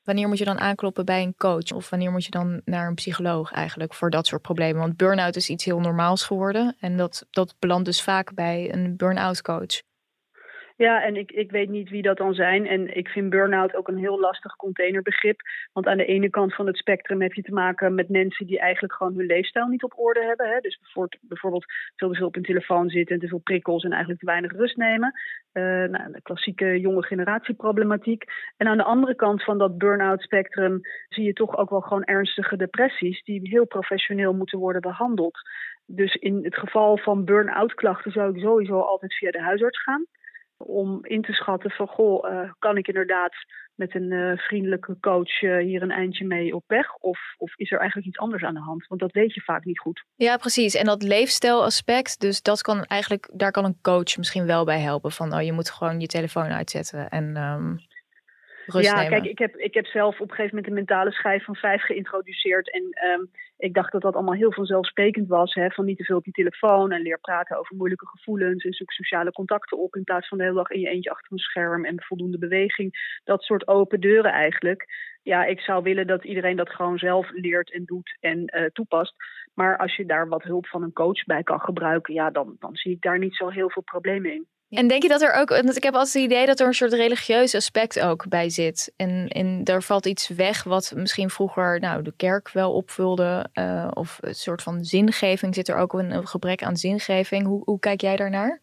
Wanneer 0.04 0.28
moet 0.28 0.38
je 0.38 0.44
dan 0.44 0.58
aankloppen 0.58 1.04
bij 1.04 1.22
een 1.22 1.34
coach? 1.36 1.72
Of 1.72 1.90
wanneer 1.90 2.10
moet 2.10 2.24
je 2.24 2.30
dan 2.30 2.60
naar 2.64 2.86
een 2.86 2.94
psycholoog 2.94 3.52
eigenlijk 3.52 3.94
voor 3.94 4.10
dat 4.10 4.26
soort 4.26 4.42
problemen? 4.42 4.80
Want 4.80 4.96
burn-out 4.96 5.36
is 5.36 5.48
iets 5.48 5.64
heel 5.64 5.80
normaals 5.80 6.24
geworden. 6.24 6.76
En 6.80 6.96
dat, 6.96 7.26
dat 7.30 7.54
belandt 7.58 7.84
dus 7.84 8.02
vaak 8.02 8.34
bij 8.34 8.72
een 8.72 8.96
burn-out 8.96 9.42
coach. 9.42 9.82
Ja, 10.76 11.02
en 11.02 11.16
ik, 11.16 11.32
ik 11.32 11.50
weet 11.50 11.68
niet 11.68 11.90
wie 11.90 12.02
dat 12.02 12.16
dan 12.16 12.34
zijn. 12.34 12.66
En 12.66 12.96
ik 12.96 13.08
vind 13.08 13.30
burn-out 13.30 13.74
ook 13.74 13.88
een 13.88 13.98
heel 13.98 14.20
lastig 14.20 14.56
containerbegrip. 14.56 15.40
Want 15.72 15.86
aan 15.86 15.96
de 15.96 16.04
ene 16.04 16.30
kant 16.30 16.54
van 16.54 16.66
het 16.66 16.76
spectrum 16.76 17.22
heb 17.22 17.32
je 17.32 17.42
te 17.42 17.52
maken 17.52 17.94
met 17.94 18.08
mensen 18.08 18.46
die 18.46 18.58
eigenlijk 18.58 18.94
gewoon 18.94 19.16
hun 19.16 19.26
leefstijl 19.26 19.66
niet 19.66 19.82
op 19.82 19.98
orde 19.98 20.24
hebben. 20.24 20.48
Hè? 20.48 20.60
Dus 20.60 20.78
bijvoorbeeld, 20.78 21.64
veel 21.94 22.08
te 22.10 22.16
veel 22.16 22.26
op 22.26 22.34
hun 22.34 22.42
telefoon 22.42 22.88
zitten 22.88 23.14
en 23.14 23.20
te 23.20 23.28
veel 23.28 23.38
prikkels 23.38 23.84
en 23.84 23.90
eigenlijk 23.90 24.20
te 24.20 24.26
weinig 24.26 24.52
rust 24.52 24.76
nemen. 24.76 25.12
Uh, 25.52 25.62
nou, 25.64 26.12
de 26.12 26.22
klassieke 26.22 26.80
jonge 26.80 27.02
generatieproblematiek. 27.02 28.24
En 28.56 28.66
aan 28.66 28.76
de 28.76 28.84
andere 28.84 29.14
kant 29.14 29.44
van 29.44 29.58
dat 29.58 29.78
burn-out 29.78 30.22
spectrum 30.22 30.80
zie 31.08 31.24
je 31.24 31.32
toch 31.32 31.56
ook 31.56 31.70
wel 31.70 31.80
gewoon 31.80 32.04
ernstige 32.04 32.56
depressies 32.56 33.22
die 33.22 33.48
heel 33.48 33.66
professioneel 33.66 34.32
moeten 34.32 34.58
worden 34.58 34.80
behandeld. 34.80 35.38
Dus 35.86 36.14
in 36.14 36.44
het 36.44 36.58
geval 36.58 36.98
van 36.98 37.24
burn-out 37.24 37.74
klachten 37.74 38.12
zou 38.12 38.34
ik 38.34 38.42
sowieso 38.42 38.80
altijd 38.80 39.14
via 39.14 39.30
de 39.30 39.42
huisarts 39.42 39.82
gaan 39.82 40.06
om 40.66 40.98
in 41.02 41.22
te 41.22 41.32
schatten 41.32 41.70
van 41.70 41.86
goh, 41.86 42.30
uh, 42.30 42.52
kan 42.58 42.76
ik 42.76 42.86
inderdaad 42.86 43.34
met 43.74 43.94
een 43.94 44.10
uh, 44.10 44.38
vriendelijke 44.38 44.96
coach 45.00 45.42
uh, 45.42 45.58
hier 45.58 45.82
een 45.82 45.90
eindje 45.90 46.26
mee 46.26 46.54
op 46.54 46.64
weg? 46.66 46.94
Of, 46.94 47.18
of 47.36 47.56
is 47.56 47.72
er 47.72 47.78
eigenlijk 47.78 48.08
iets 48.08 48.18
anders 48.18 48.42
aan 48.42 48.54
de 48.54 48.60
hand? 48.60 48.86
Want 48.86 49.00
dat 49.00 49.12
weet 49.12 49.34
je 49.34 49.40
vaak 49.40 49.64
niet 49.64 49.78
goed. 49.78 50.04
Ja, 50.14 50.36
precies. 50.36 50.74
En 50.74 50.84
dat 50.84 51.02
leefstijlaspect, 51.02 52.20
dus 52.20 52.42
dat 52.42 52.62
kan 52.62 52.84
eigenlijk, 52.84 53.30
daar 53.32 53.50
kan 53.50 53.64
een 53.64 53.78
coach 53.82 54.16
misschien 54.16 54.46
wel 54.46 54.64
bij 54.64 54.80
helpen. 54.80 55.12
Van 55.12 55.34
oh, 55.34 55.42
je 55.42 55.52
moet 55.52 55.70
gewoon 55.70 56.00
je 56.00 56.06
telefoon 56.06 56.48
uitzetten 56.50 57.08
en 57.08 57.36
um, 57.36 57.78
rust 58.66 58.86
ja, 58.86 58.94
nemen. 58.94 59.10
kijk, 59.10 59.24
ik 59.24 59.38
heb, 59.38 59.56
ik 59.56 59.74
heb 59.74 59.86
zelf 59.86 60.14
op 60.20 60.30
een 60.30 60.34
gegeven 60.34 60.56
moment 60.56 60.66
een 60.66 60.78
mentale 60.78 61.12
schijf 61.12 61.44
van 61.44 61.56
vijf 61.56 61.82
geïntroduceerd. 61.82 62.72
En 62.72 62.82
um, 62.82 63.30
ik 63.56 63.74
dacht 63.74 63.92
dat 63.92 64.02
dat 64.02 64.14
allemaal 64.14 64.34
heel 64.34 64.52
vanzelfsprekend 64.52 65.28
was. 65.28 65.54
Hè, 65.54 65.70
van 65.70 65.84
niet 65.84 65.98
te 65.98 66.04
veel 66.04 66.16
op 66.16 66.24
je 66.24 66.30
telefoon 66.30 66.92
en 66.92 67.02
leer 67.02 67.20
praten 67.20 67.58
over 67.58 67.76
moeilijke 67.76 68.06
gevoelens. 68.06 68.64
En 68.64 68.72
zoek 68.72 68.92
sociale 68.92 69.32
contacten 69.32 69.78
op 69.78 69.96
in 69.96 70.04
plaats 70.04 70.28
van 70.28 70.38
de 70.38 70.44
hele 70.44 70.56
dag 70.56 70.70
in 70.70 70.80
je 70.80 70.88
eentje 70.88 71.10
achter 71.10 71.32
een 71.32 71.38
scherm 71.38 71.84
en 71.84 72.02
voldoende 72.02 72.38
beweging. 72.38 73.20
Dat 73.24 73.42
soort 73.42 73.68
open 73.68 74.00
deuren 74.00 74.32
eigenlijk. 74.32 75.12
Ja, 75.22 75.44
ik 75.44 75.60
zou 75.60 75.82
willen 75.82 76.06
dat 76.06 76.24
iedereen 76.24 76.56
dat 76.56 76.70
gewoon 76.70 76.98
zelf 76.98 77.30
leert 77.30 77.72
en 77.72 77.84
doet 77.84 78.16
en 78.20 78.56
uh, 78.56 78.64
toepast. 78.64 79.14
Maar 79.54 79.78
als 79.78 79.96
je 79.96 80.06
daar 80.06 80.28
wat 80.28 80.42
hulp 80.42 80.66
van 80.66 80.82
een 80.82 80.92
coach 80.92 81.24
bij 81.24 81.42
kan 81.42 81.60
gebruiken, 81.60 82.14
ja, 82.14 82.30
dan, 82.30 82.56
dan 82.58 82.76
zie 82.76 82.92
ik 82.92 83.00
daar 83.00 83.18
niet 83.18 83.36
zo 83.36 83.48
heel 83.48 83.70
veel 83.70 83.82
problemen 83.82 84.32
in. 84.32 84.46
En 84.74 84.88
denk 84.88 85.02
je 85.02 85.08
dat 85.08 85.22
er 85.22 85.32
ook, 85.32 85.48
want 85.48 85.76
ik 85.76 85.82
heb 85.82 85.94
altijd 85.94 86.14
het 86.14 86.22
idee 86.22 86.46
dat 86.46 86.60
er 86.60 86.66
een 86.66 86.74
soort 86.74 86.92
religieus 86.92 87.54
aspect 87.54 88.00
ook 88.00 88.28
bij 88.28 88.50
zit. 88.50 88.92
En, 88.96 89.28
en 89.28 89.60
er 89.64 89.82
valt 89.82 90.06
iets 90.06 90.28
weg 90.28 90.62
wat 90.62 90.92
misschien 90.96 91.30
vroeger 91.30 91.80
nou, 91.80 92.02
de 92.02 92.12
kerk 92.16 92.50
wel 92.50 92.72
opvulde. 92.72 93.46
Uh, 93.54 93.88
of 93.94 94.18
een 94.20 94.34
soort 94.34 94.62
van 94.62 94.84
zingeving. 94.84 95.54
Zit 95.54 95.68
er 95.68 95.76
ook 95.76 95.92
een, 95.92 96.10
een 96.10 96.26
gebrek 96.26 96.62
aan 96.62 96.76
zingeving? 96.76 97.46
Hoe, 97.46 97.62
hoe 97.64 97.78
kijk 97.78 98.00
jij 98.00 98.16
daarnaar? 98.16 98.60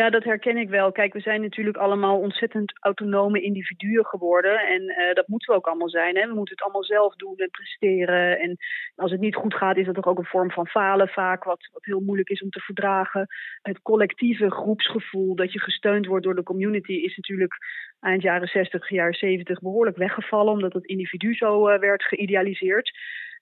Ja, 0.00 0.10
dat 0.10 0.24
herken 0.24 0.56
ik 0.56 0.68
wel. 0.68 0.92
Kijk, 0.92 1.12
we 1.12 1.20
zijn 1.20 1.40
natuurlijk 1.40 1.76
allemaal 1.76 2.18
ontzettend 2.18 2.72
autonome 2.80 3.40
individuen 3.40 4.04
geworden. 4.04 4.58
En 4.58 4.82
uh, 4.82 5.14
dat 5.14 5.28
moeten 5.28 5.52
we 5.52 5.58
ook 5.58 5.66
allemaal 5.66 5.88
zijn. 5.88 6.16
Hè? 6.16 6.26
We 6.26 6.34
moeten 6.34 6.54
het 6.54 6.62
allemaal 6.62 6.84
zelf 6.84 7.16
doen 7.16 7.36
en 7.36 7.50
presteren. 7.50 8.38
En 8.38 8.56
als 8.96 9.10
het 9.10 9.20
niet 9.20 9.34
goed 9.34 9.54
gaat, 9.54 9.76
is 9.76 9.86
dat 9.86 9.94
toch 9.94 10.06
ook 10.06 10.18
een 10.18 10.24
vorm 10.24 10.50
van 10.50 10.66
falen 10.66 11.08
vaak. 11.08 11.44
Wat, 11.44 11.68
wat 11.72 11.84
heel 11.84 12.00
moeilijk 12.00 12.28
is 12.28 12.42
om 12.42 12.50
te 12.50 12.60
verdragen. 12.60 13.26
Het 13.62 13.82
collectieve 13.82 14.50
groepsgevoel 14.50 15.34
dat 15.34 15.52
je 15.52 15.60
gesteund 15.60 16.06
wordt 16.06 16.24
door 16.24 16.34
de 16.34 16.42
community 16.42 16.92
is 16.92 17.16
natuurlijk 17.16 17.54
eind 18.00 18.22
jaren 18.22 18.48
60, 18.48 18.88
jaren 18.88 19.14
70 19.14 19.60
behoorlijk 19.60 19.96
weggevallen. 19.96 20.52
Omdat 20.52 20.72
het 20.72 20.86
individu 20.86 21.34
zo 21.34 21.68
uh, 21.68 21.78
werd 21.78 22.02
geïdealiseerd. 22.02 22.90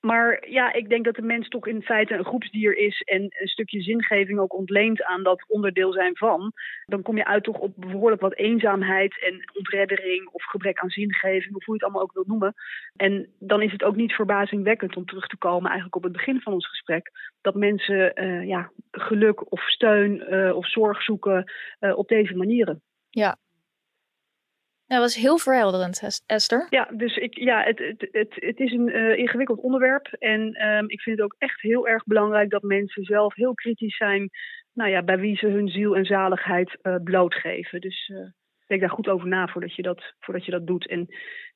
Maar 0.03 0.49
ja, 0.49 0.73
ik 0.73 0.89
denk 0.89 1.05
dat 1.05 1.15
de 1.15 1.23
mens 1.23 1.49
toch 1.49 1.67
in 1.67 1.83
feite 1.83 2.15
een 2.15 2.25
groepsdier 2.25 2.77
is 2.77 3.01
en 3.01 3.23
een 3.23 3.49
stukje 3.49 3.83
zingeving 3.83 4.39
ook 4.39 4.55
ontleent 4.55 5.03
aan 5.03 5.23
dat 5.23 5.45
onderdeel 5.49 5.93
zijn 5.93 6.17
van. 6.17 6.53
Dan 6.87 7.03
kom 7.03 7.17
je 7.17 7.25
uit 7.25 7.45
toch 7.45 7.59
op 7.59 7.73
behoorlijk 7.77 8.21
wat 8.21 8.35
eenzaamheid 8.35 9.21
en 9.21 9.51
ontreddering 9.55 10.29
of 10.29 10.45
gebrek 10.45 10.79
aan 10.79 10.91
zingeving, 10.91 11.55
of 11.55 11.65
hoe 11.65 11.75
je 11.75 11.81
het 11.81 11.83
allemaal 11.83 12.03
ook 12.03 12.13
wil 12.13 12.25
noemen. 12.27 12.55
En 12.97 13.29
dan 13.39 13.63
is 13.63 13.73
het 13.73 13.83
ook 13.83 13.97
niet 13.97 14.13
verbazingwekkend 14.13 14.97
om 14.97 15.05
terug 15.05 15.27
te 15.27 15.37
komen 15.37 15.65
eigenlijk 15.65 15.97
op 15.97 16.03
het 16.03 16.13
begin 16.13 16.41
van 16.41 16.53
ons 16.53 16.69
gesprek, 16.69 17.11
dat 17.41 17.55
mensen 17.55 18.23
uh, 18.25 18.47
ja, 18.47 18.71
geluk 18.91 19.53
of 19.53 19.61
steun 19.61 20.35
uh, 20.35 20.57
of 20.57 20.69
zorg 20.69 21.03
zoeken 21.03 21.53
uh, 21.81 21.99
op 21.99 22.09
deze 22.09 22.37
manieren. 22.37 22.83
Ja, 23.11 23.37
dat 24.87 25.01
was 25.01 25.15
heel 25.15 25.39
verhelderend, 25.39 26.23
Esther. 26.27 26.67
Ja, 26.71 26.89
dus 26.97 27.17
ik, 27.17 27.39
ja, 27.39 27.63
het, 27.63 27.79
het, 27.79 28.09
het, 28.13 28.35
het 28.35 28.59
is 28.59 28.73
een 28.73 28.89
uh, 28.89 29.19
ingewikkeld 29.19 29.61
onderwerp. 29.61 30.07
En 30.07 30.67
um, 30.67 30.89
ik 30.89 31.01
vind 31.01 31.17
het 31.17 31.25
ook 31.25 31.35
echt 31.39 31.61
heel 31.61 31.89
erg 31.89 32.05
belangrijk 32.05 32.51
dat 32.51 32.63
mensen 32.63 33.05
zelf 33.05 33.35
heel 33.35 33.55
kritisch 33.55 33.97
zijn 33.97 34.31
nou 34.73 34.91
ja, 34.91 35.03
bij 35.03 35.19
wie 35.19 35.37
ze 35.37 35.47
hun 35.47 35.69
ziel 35.69 35.97
en 35.97 36.05
zaligheid 36.05 36.79
uh, 36.83 36.97
blootgeven. 37.05 37.81
Dus 37.81 38.09
uh, 38.09 38.19
denk 38.67 38.81
daar 38.81 38.91
goed 38.91 39.09
over 39.09 39.29
na 39.29 39.49
voordat 39.49 39.75
je, 39.75 39.83
dat, 39.83 40.15
voordat 40.21 40.45
je 40.45 40.51
dat 40.51 40.67
doet. 40.67 40.89
En 40.89 41.07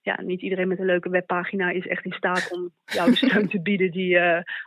ja, 0.00 0.20
niet 0.22 0.42
iedereen 0.42 0.68
met 0.68 0.78
een 0.78 0.86
leuke 0.86 1.08
webpagina 1.08 1.70
is 1.70 1.86
echt 1.86 2.04
in 2.04 2.12
staat 2.12 2.52
om 2.52 2.72
jou 2.84 3.10
de 3.10 3.16
steun 3.16 3.48
te 3.48 3.62
bieden 3.62 3.90
die 3.90 4.18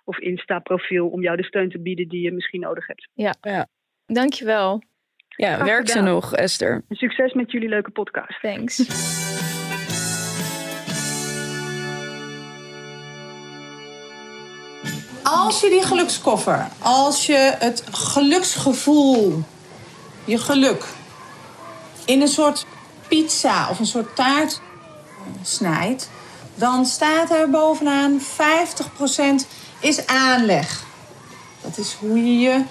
of 0.03 0.17
Insta-profiel 0.17 1.07
om 1.09 1.21
jou 1.21 1.37
de 1.37 1.43
steun 1.43 1.69
te 1.69 1.81
bieden 1.81 2.07
die 2.07 2.21
je 2.21 2.31
misschien 2.31 2.61
nodig 2.61 2.87
hebt. 2.87 3.09
Ja, 3.13 3.35
ja. 3.41 3.67
dankjewel. 4.05 4.81
Ja, 5.39 5.53
Graag 5.55 5.67
werk 5.67 5.87
gedaan. 5.87 6.05
ze 6.05 6.11
nog, 6.11 6.35
Esther. 6.35 6.81
Succes 6.89 7.33
met 7.33 7.51
jullie 7.51 7.69
leuke 7.69 7.91
podcast. 7.91 8.41
Thanks. 8.41 8.85
Als 15.23 15.59
je 15.61 15.69
die 15.69 15.83
gelukskoffer, 15.83 16.67
als 16.79 17.25
je 17.25 17.55
het 17.59 17.83
geluksgevoel, 17.91 19.43
je 20.25 20.37
geluk, 20.37 20.85
in 22.05 22.21
een 22.21 22.27
soort 22.27 22.65
pizza 23.07 23.69
of 23.69 23.79
een 23.79 23.85
soort 23.85 24.15
taart 24.15 24.61
snijdt, 25.43 26.09
dan 26.55 26.85
staat 26.85 27.31
er 27.31 27.49
bovenaan 27.49 28.21
50% 28.21 28.23
is 29.79 30.07
aanleg. 30.07 30.83
Dat 31.61 31.77
is 31.77 31.93
hoe 31.99 32.17
je 32.25 32.39
je 32.39 32.63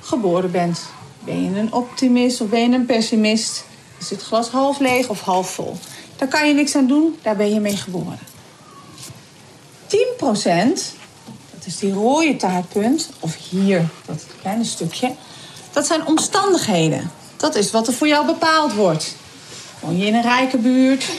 geboren 0.00 0.50
bent. 0.50 0.88
Ben 1.24 1.44
je 1.44 1.58
een 1.58 1.72
optimist 1.72 2.40
of 2.40 2.48
ben 2.48 2.60
je 2.70 2.76
een 2.76 2.86
pessimist? 2.86 3.64
Is 3.98 4.10
het 4.10 4.22
glas 4.22 4.48
half 4.48 4.78
leeg 4.78 5.08
of 5.08 5.20
half 5.20 5.50
vol? 5.50 5.76
Daar 6.16 6.28
kan 6.28 6.48
je 6.48 6.54
niks 6.54 6.76
aan 6.76 6.86
doen, 6.86 7.18
daar 7.22 7.36
ben 7.36 7.54
je 7.54 7.60
mee 7.60 7.76
geboren. 7.76 8.18
10%, 9.86 9.92
dat 11.50 11.66
is 11.66 11.78
die 11.78 11.92
rode 11.92 12.36
taartpunt, 12.36 13.10
of 13.20 13.36
hier, 13.50 13.88
dat 14.06 14.26
kleine 14.40 14.64
stukje, 14.64 15.14
dat 15.72 15.86
zijn 15.86 16.06
omstandigheden. 16.06 17.10
Dat 17.36 17.54
is 17.54 17.70
wat 17.70 17.86
er 17.86 17.92
voor 17.92 18.08
jou 18.08 18.26
bepaald 18.26 18.74
wordt. 18.74 19.14
Woon 19.80 19.98
je 19.98 20.06
in 20.06 20.14
een 20.14 20.22
rijke 20.22 20.56
buurt? 20.56 21.10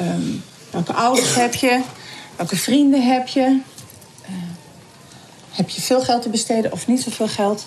Um, 0.00 0.42
welke 0.70 0.92
ouders 0.92 1.34
heb 1.34 1.54
je? 1.54 1.80
Welke 2.36 2.56
vrienden 2.56 3.06
heb 3.06 3.28
je? 3.28 3.40
Uh, 3.40 4.28
heb 5.50 5.68
je 5.68 5.80
veel 5.80 6.00
geld 6.00 6.22
te 6.22 6.28
besteden 6.28 6.72
of 6.72 6.86
niet 6.86 7.02
zoveel 7.02 7.28
geld? 7.28 7.64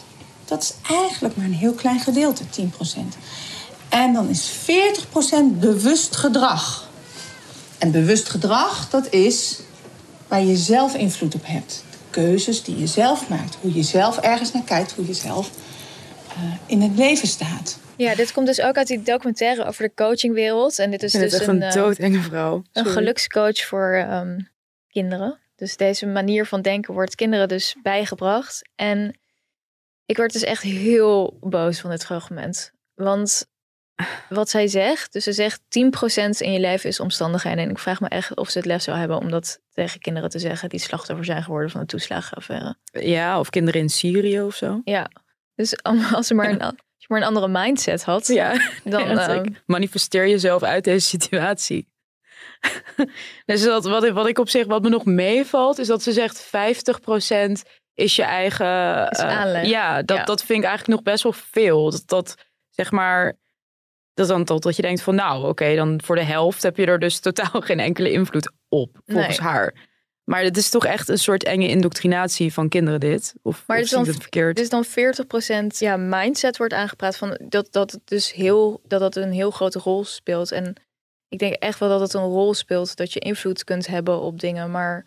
Dat 0.48 0.62
is 0.62 0.74
eigenlijk 0.90 1.36
maar 1.36 1.46
een 1.46 1.54
heel 1.54 1.74
klein 1.74 2.00
gedeelte, 2.00 2.44
10%. 2.44 2.68
En 3.90 4.14
dan 4.14 4.30
is 4.30 4.52
40% 4.52 5.60
bewust 5.60 6.16
gedrag. 6.16 6.90
En 7.78 7.92
bewust 7.92 8.30
gedrag, 8.30 8.90
dat 8.90 9.14
is 9.14 9.60
waar 10.28 10.44
je 10.44 10.56
zelf 10.56 10.96
invloed 10.96 11.36
op 11.36 11.46
hebt. 11.46 11.84
De 11.92 11.98
keuzes 12.10 12.64
die 12.64 12.78
je 12.78 12.88
zelf 12.88 13.30
maakt. 13.30 13.58
Hoe 13.62 13.74
je 13.74 13.84
zelf 13.84 14.18
ergens 14.18 14.54
naar 14.54 14.64
kijkt. 14.64 14.92
Hoe 14.92 15.08
je 15.08 15.14
zelf 15.14 15.50
uh, 16.38 16.54
in 16.66 16.82
het 16.82 16.98
leven 16.98 17.28
staat. 17.28 17.80
Ja, 17.96 18.16
dit 18.16 18.32
komt 18.32 18.48
dus 18.48 18.62
ook 18.62 18.78
uit 18.78 18.88
die 18.88 19.02
documentaire 19.02 19.66
over 19.66 19.84
de 19.84 19.94
coachingwereld. 19.96 20.80
En 20.80 20.92
dit 20.92 21.04
is 21.04 21.14
en 21.14 21.22
dus 21.22 21.48
een, 21.48 21.62
een 21.62 21.72
doodenge 21.72 22.22
vrouw. 22.22 22.64
Sorry. 22.72 22.90
Een 22.90 22.94
gelukscoach 22.94 23.66
voor 23.66 24.08
um, 24.12 24.50
kinderen. 24.90 25.40
Dus 25.56 25.78
deze 25.78 26.06
manier 26.06 26.46
van 26.46 26.62
denken 26.62 26.94
wordt 26.94 27.16
kinderen 27.16 27.48
dus 27.48 27.76
bijgebracht. 27.84 28.70
En 28.76 29.16
ik 30.08 30.17
werd 30.17 30.34
dus 30.34 30.43
echt 30.43 30.63
heel 30.63 31.38
boos 31.41 31.80
van 31.80 31.89
dit 31.89 32.06
fragment. 32.06 32.72
Want 32.93 33.48
wat 34.30 34.50
zij 34.50 34.67
zegt, 34.67 35.13
dus 35.13 35.24
ze 35.24 35.34
zegt 35.34 35.62
10% 35.62 35.65
in 36.38 36.52
je 36.52 36.60
leven 36.60 36.89
is 36.89 37.00
omstandigheden. 37.00 37.63
En 37.63 37.70
ik 37.70 37.80
vraag 37.80 38.00
me 38.00 38.08
echt 38.08 38.36
of 38.36 38.50
ze 38.50 38.58
het 38.58 38.67
lef 38.67 38.82
zou 38.82 38.98
hebben 38.98 39.17
om 39.17 39.32
dat 39.32 39.60
tegen 39.74 40.00
kinderen 40.00 40.30
te 40.30 40.39
zeggen 40.39 40.70
die 40.70 40.80
slachtoffer 40.80 41.26
zijn 41.26 41.43
geworden 41.43 41.70
van 41.70 41.82
de 41.82 41.88
toeslagenaffaire. 41.88 42.76
Ja, 42.91 43.39
of 43.39 43.50
kinderen 43.50 43.82
in 43.82 43.89
Syrië 43.89 44.41
of 44.41 44.56
zo. 44.56 44.82
Ja, 44.84 45.10
dus 45.56 45.84
als 45.84 46.28
ze 46.28 46.34
maar 46.34 46.50
een, 46.50 46.62
als 46.62 46.76
je 46.98 47.06
maar 47.08 47.22
een 47.22 47.28
andere 47.28 47.48
mindset 47.48 48.04
had, 48.04 48.28
ja, 48.28 48.54
dan 48.84 49.10
ja, 49.15 49.36
uh, 49.36 49.41
manifesteer 49.65 50.28
jezelf 50.28 50.63
uit 50.63 50.84
deze 50.84 51.08
situatie. 51.08 51.88
dus 53.46 53.63
dat, 53.63 53.86
wat, 53.86 54.10
wat 54.10 54.27
ik 54.27 54.40
op 54.40 54.50
zich, 54.50 54.65
wat 54.65 54.82
me 54.82 54.90
nog 54.90 55.06
meevalt, 55.06 55.79
is 55.79 55.88
dat 55.88 56.04
ze 56.04 56.12
zegt 56.12 56.46
50% 56.46 57.69
is 57.98 58.15
je 58.15 58.23
eigen. 58.23 59.08
Is 59.10 59.19
uh, 59.19 59.63
ja, 59.63 60.02
dat, 60.02 60.17
ja. 60.17 60.23
dat 60.23 60.43
vind 60.43 60.60
ik 60.60 60.65
eigenlijk 60.65 60.87
nog 60.87 61.13
best 61.13 61.23
wel 61.23 61.33
veel. 61.33 61.91
Dat, 61.91 62.04
dat 62.06 62.35
zeg 62.69 62.91
maar. 62.91 63.37
Dat 64.13 64.27
dan 64.27 64.43
tot 64.43 64.63
dat 64.63 64.75
je 64.75 64.81
denkt 64.81 65.02
van 65.02 65.15
nou, 65.15 65.39
oké, 65.39 65.48
okay, 65.48 65.75
dan 65.75 66.02
voor 66.04 66.15
de 66.15 66.23
helft 66.23 66.63
heb 66.63 66.77
je 66.77 66.85
er 66.85 67.00
dus 67.00 67.19
totaal 67.29 67.62
geen 67.62 67.79
enkele 67.79 68.12
invloed 68.12 68.52
op, 68.69 68.98
volgens 69.06 69.39
nee. 69.39 69.48
haar. 69.48 69.73
Maar 70.23 70.43
het 70.43 70.58
is 70.58 70.69
toch 70.69 70.85
echt 70.85 71.10
een 71.10 71.17
soort 71.17 71.43
enge 71.43 71.67
indoctrinatie 71.67 72.54
van 72.54 72.69
kinderen 72.69 73.00
dit? 73.00 73.33
Of, 73.41 73.63
Maar 73.67 73.79
is 73.79 73.89
dan, 73.89 74.06
het 74.06 74.17
verkeerd? 74.17 74.56
dus 74.56 74.69
dan 74.69 74.85
40% 74.85 74.89
ja, 75.67 75.98
mindset 75.98 76.58
wordt 76.58 76.73
aangepraat 76.73 77.17
van 77.17 77.39
dat, 77.43 77.67
dat 77.71 77.91
het 77.91 78.02
dus 78.06 78.33
heel 78.33 78.81
dat 78.87 79.00
dat 79.00 79.15
een 79.15 79.31
heel 79.31 79.52
grote 79.52 79.79
rol 79.79 80.06
speelt. 80.06 80.52
En 80.52 80.75
ik 81.27 81.39
denk 81.39 81.54
echt 81.54 81.79
wel 81.79 81.89
dat 81.89 82.00
het 82.00 82.13
een 82.13 82.21
rol 82.21 82.54
speelt 82.54 82.95
dat 82.95 83.13
je 83.13 83.19
invloed 83.19 83.63
kunt 83.63 83.87
hebben 83.87 84.19
op 84.19 84.39
dingen. 84.39 84.71
Maar 84.71 85.06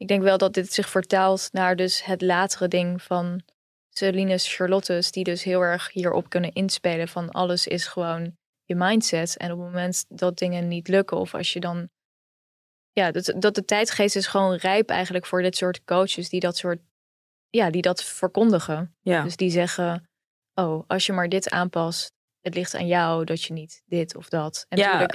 ik 0.00 0.08
denk 0.08 0.22
wel 0.22 0.38
dat 0.38 0.54
dit 0.54 0.72
zich 0.72 0.88
vertaalt 0.88 1.48
naar 1.52 1.76
dus 1.76 2.04
het 2.04 2.22
latere 2.22 2.68
ding 2.68 3.02
van 3.02 3.42
Celines 3.88 4.54
Charlottes, 4.54 5.10
die 5.10 5.24
dus 5.24 5.42
heel 5.42 5.60
erg 5.60 5.92
hierop 5.92 6.28
kunnen 6.28 6.52
inspelen 6.52 7.08
van 7.08 7.30
alles 7.30 7.66
is 7.66 7.86
gewoon 7.86 8.36
je 8.64 8.74
mindset. 8.74 9.36
En 9.36 9.52
op 9.52 9.58
het 9.58 9.66
moment 9.66 10.04
dat 10.08 10.38
dingen 10.38 10.68
niet 10.68 10.88
lukken 10.88 11.16
of 11.16 11.34
als 11.34 11.52
je 11.52 11.60
dan 11.60 11.90
ja, 12.92 13.10
dat, 13.10 13.34
dat 13.36 13.54
de 13.54 13.64
tijdgeest 13.64 14.16
is 14.16 14.26
gewoon 14.26 14.54
rijp 14.54 14.90
eigenlijk 14.90 15.26
voor 15.26 15.42
dit 15.42 15.56
soort 15.56 15.84
coaches 15.84 16.28
die 16.28 16.40
dat 16.40 16.56
soort, 16.56 16.80
ja, 17.48 17.70
die 17.70 17.82
dat 17.82 18.04
verkondigen. 18.04 18.96
Ja. 19.00 19.22
Dus 19.22 19.36
die 19.36 19.50
zeggen, 19.50 20.08
oh, 20.54 20.84
als 20.86 21.06
je 21.06 21.12
maar 21.12 21.28
dit 21.28 21.50
aanpast, 21.50 22.12
het 22.40 22.54
ligt 22.54 22.74
aan 22.74 22.86
jou 22.86 23.24
dat 23.24 23.42
je 23.42 23.52
niet 23.52 23.82
dit 23.86 24.16
of 24.16 24.28
dat. 24.28 24.66
En 24.68 24.78
ja, 24.78 25.08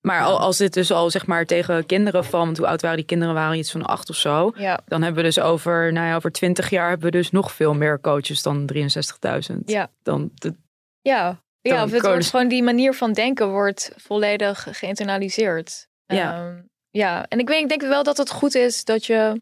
maar 0.00 0.22
al, 0.22 0.38
als 0.38 0.56
dit 0.56 0.74
dus 0.74 0.90
al 0.90 1.10
zeg 1.10 1.26
maar 1.26 1.44
tegen 1.44 1.86
kinderen 1.86 2.24
van, 2.24 2.44
want 2.44 2.56
hoe 2.56 2.66
oud 2.66 2.82
waren 2.82 2.96
die 2.96 3.06
kinderen? 3.06 3.34
Waren 3.34 3.58
iets 3.58 3.70
van 3.70 3.86
acht 3.86 4.10
of 4.10 4.16
zo. 4.16 4.52
Ja. 4.56 4.80
Dan 4.86 5.02
hebben 5.02 5.22
we 5.22 5.28
dus 5.28 5.40
over, 5.40 5.92
nou 5.92 6.06
ja, 6.06 6.16
over 6.16 6.32
twintig 6.32 6.70
jaar 6.70 6.88
hebben 6.88 7.06
we 7.10 7.16
dus 7.16 7.30
nog 7.30 7.52
veel 7.52 7.74
meer 7.74 8.00
coaches 8.00 8.42
dan 8.42 8.70
63.000. 9.50 9.56
Ja. 9.64 9.90
Dan 10.02 10.30
de, 10.34 10.54
Ja, 11.00 11.42
ja 11.60 11.84
of 11.84 11.90
het 11.90 12.02
wordt 12.02 12.30
gewoon 12.30 12.48
die 12.48 12.62
manier 12.62 12.94
van 12.94 13.12
denken 13.12 13.50
wordt 13.50 13.92
volledig 13.96 14.66
geïnternaliseerd. 14.70 15.88
Ja. 16.06 16.34
Ehm, 16.34 16.60
ja, 16.90 17.26
en 17.28 17.38
ik, 17.38 17.48
weet, 17.48 17.62
ik 17.62 17.68
denk 17.68 17.82
wel 17.82 18.02
dat 18.02 18.16
het 18.16 18.30
goed 18.30 18.54
is 18.54 18.84
dat 18.84 19.06
je, 19.06 19.40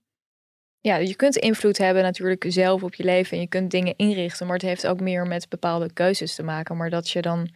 ja, 0.80 0.96
je 0.96 1.14
kunt 1.14 1.36
invloed 1.36 1.78
hebben 1.78 2.02
natuurlijk 2.02 2.44
zelf 2.48 2.82
op 2.82 2.94
je 2.94 3.04
leven 3.04 3.36
en 3.36 3.42
je 3.42 3.48
kunt 3.48 3.70
dingen 3.70 3.96
inrichten, 3.96 4.46
maar 4.46 4.56
het 4.56 4.66
heeft 4.66 4.86
ook 4.86 5.00
meer 5.00 5.26
met 5.26 5.48
bepaalde 5.48 5.92
keuzes 5.92 6.34
te 6.34 6.42
maken. 6.42 6.76
Maar 6.76 6.90
dat 6.90 7.10
je 7.10 7.22
dan 7.22 7.50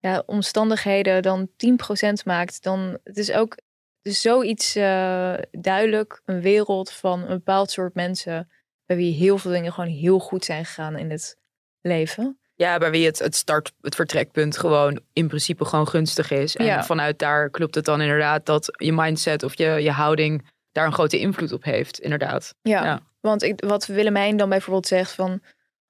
ja, 0.00 0.22
omstandigheden 0.26 1.22
dan 1.22 1.48
10% 1.48 2.12
maakt, 2.24 2.62
dan 2.62 2.98
het 3.04 3.16
is 3.16 3.32
ook 3.32 3.56
is 4.02 4.20
zoiets 4.20 4.76
eh, 4.76 5.34
duidelijk, 5.50 6.20
een 6.24 6.40
wereld 6.40 6.90
van 6.92 7.20
een 7.20 7.26
bepaald 7.36 7.70
soort 7.70 7.94
mensen 7.94 8.50
bij 8.86 8.96
wie 8.96 9.14
heel 9.14 9.38
veel 9.38 9.50
dingen 9.50 9.72
gewoon 9.72 9.90
heel 9.90 10.18
goed 10.18 10.44
zijn 10.44 10.64
gegaan 10.64 10.96
in 10.98 11.10
het 11.10 11.36
leven. 11.80 12.38
ja, 12.54 12.78
bij 12.78 12.90
wie 12.90 13.06
het, 13.06 13.18
het 13.18 13.34
start, 13.36 13.72
het 13.80 13.94
vertrekpunt 13.94 14.58
gewoon 14.58 15.00
in 15.12 15.28
principe 15.28 15.64
gewoon 15.64 15.88
gunstig 15.88 16.30
is. 16.30 16.56
En 16.56 16.64
Ja. 16.64 16.82
vanuit 16.84 17.18
daar 17.18 17.50
klopt 17.50 17.74
het 17.74 17.84
dan 17.84 18.00
inderdaad 18.00 18.46
dat 18.46 18.76
je 18.84 18.92
mindset 18.92 19.42
of 19.42 19.58
je, 19.58 19.64
je 19.64 19.90
houding 19.90 20.48
daar 20.72 20.86
een 20.86 20.92
grote 20.92 21.18
invloed 21.18 21.52
op 21.52 21.64
heeft, 21.64 21.98
inderdaad. 22.00 22.54
Ja, 22.62 23.00
want 23.20 23.42
ik, 23.42 23.64
wat 23.66 23.86
Willemijn 23.86 24.36
dan 24.36 24.48
bijvoorbeeld 24.48 24.86
zegt 24.86 25.12
van... 25.12 25.42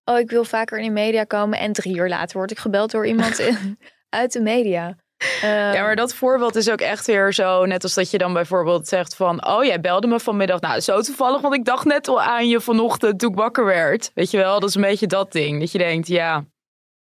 oh, 0.05 0.19
ik 0.19 0.31
wil 0.31 0.45
vaker 0.45 0.79
in 0.79 0.85
de 0.85 0.91
media 0.91 1.25
komen... 1.25 1.59
en 1.59 1.73
drie 1.73 1.97
uur 1.97 2.09
later 2.09 2.37
word 2.39 2.51
ik 2.51 2.59
gebeld 2.59 2.91
door 2.91 3.07
iemand 3.07 3.39
in- 3.49 3.79
uit 4.11 4.33
de 4.33 4.41
media. 4.41 4.97
Ehm, 5.43 5.47
Ja, 5.73 5.83
maar 5.83 5.97
dat 5.97 6.15
voorbeeld 6.15 6.57
is 6.57 6.71
ook 6.71 6.81
echt 6.81 7.07
weer 7.07 7.33
zo, 7.33 7.65
net 7.65 7.83
als 7.83 7.95
dat 7.95 8.11
je 8.11 8.19
dan 8.19 8.33
bijvoorbeeld 8.33 8.89
zegt 8.89 9.15
van, 9.17 9.47
oh, 9.47 9.65
jij 9.65 9.81
belde 9.81 10.07
me 10.07 10.21
vanmiddag. 10.21 10.61
Nou, 10.61 10.81
zo 10.81 11.01
toevallig, 11.01 11.41
want 11.41 11.55
ik 11.55 11.65
dacht 11.65 11.85
net 11.85 12.09
al 12.09 12.23
aan 12.23 12.49
je 12.49 12.61
vanochtend 12.61 13.19
toen 13.19 13.31
ik 13.31 13.37
wakker 13.37 13.65
werd. 13.65 14.11
Weet 14.15 14.31
je 14.31 14.37
wel, 14.37 14.61
dat 14.61 14.69
is 14.69 14.75
een 14.75 14.81
beetje 14.81 15.07
dat 15.07 15.33
ding. 15.33 15.61
Dat 15.61 15.73
je 15.73 15.79
denkt, 15.79 16.07
ja, 16.09 16.45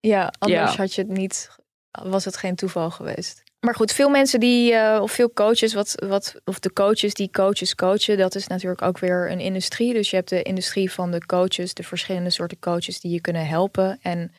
Ja, 0.00 0.32
anders 0.38 0.70
Ja. 0.72 0.76
had 0.76 0.94
je 0.94 1.02
het 1.02 1.10
niet, 1.10 1.50
was 1.90 2.24
het 2.24 2.36
geen 2.36 2.54
toeval 2.54 2.90
geweest. 2.90 3.42
Maar 3.60 3.74
goed, 3.74 3.92
veel 3.92 4.08
mensen 4.08 4.40
die, 4.40 4.74
eh, 4.74 5.02
of 5.02 5.12
veel 5.12 5.32
coaches, 5.32 5.74
wat, 5.74 5.94
wat, 6.08 6.34
of 6.44 6.58
de 6.58 6.72
coaches 6.72 7.14
die 7.14 7.30
coaches 7.30 7.74
coachen, 7.74 8.18
dat 8.18 8.34
is 8.34 8.46
natuurlijk 8.46 8.82
ook 8.82 8.98
weer 8.98 9.30
een 9.30 9.40
industrie. 9.40 9.92
Dus 9.94 10.10
je 10.10 10.16
hebt 10.16 10.28
de 10.28 10.42
industrie 10.42 10.92
van 10.92 11.10
de 11.10 11.26
coaches, 11.26 11.74
de 11.74 11.82
verschillende 11.82 12.30
soorten 12.30 12.58
coaches 12.58 13.00
die 13.00 13.12
je 13.12 13.20
kunnen 13.20 13.46
helpen. 13.46 13.98
En 14.02 14.34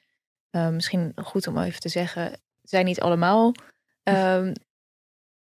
eh, 0.50 0.68
misschien 0.70 1.12
goed 1.16 1.48
om 1.48 1.58
even 1.58 1.80
te 1.80 1.90
zeggen, 1.90 2.32
zijn 2.62 2.86
niet 2.86 3.02
allemaal 3.02 3.54
ehm, 4.04 4.54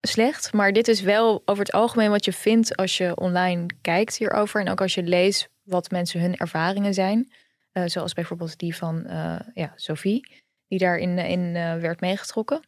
slecht. 0.00 0.52
Maar 0.52 0.72
dit 0.72 0.88
is 0.88 1.00
wel 1.00 1.42
over 1.44 1.64
het 1.64 1.72
algemeen 1.72 2.10
wat 2.10 2.24
je 2.24 2.32
vindt 2.32 2.76
als 2.76 2.96
je 2.96 3.16
online 3.16 3.66
kijkt 3.80 4.16
hierover. 4.16 4.60
En 4.60 4.68
ook 4.68 4.80
als 4.80 4.94
je 4.94 5.02
leest 5.02 5.48
wat 5.62 5.90
mensen 5.90 6.20
hun 6.20 6.36
ervaringen 6.36 6.94
zijn. 6.94 7.32
Eh, 7.72 7.82
zoals 7.86 8.12
bijvoorbeeld 8.12 8.58
die 8.58 8.76
van 8.76 9.06
eh, 9.06 9.40
ja, 9.54 9.72
Sophie, 9.76 10.42
die 10.68 10.78
daarin 10.78 11.18
in, 11.18 11.56
eh, 11.56 11.76
werd 11.76 12.00
meegetrokken. 12.00 12.60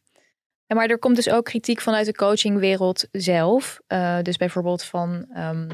En 0.65 0.75
maar 0.75 0.89
er 0.89 0.99
komt 0.99 1.15
dus 1.15 1.29
ook 1.29 1.45
kritiek 1.45 1.81
vanuit 1.81 2.05
de 2.05 2.13
coachingwereld 2.13 3.07
zelf. 3.11 3.79
Dus 4.21 4.37
bijvoorbeeld 4.37 4.83
van 4.83 5.25
ehm, 5.33 5.69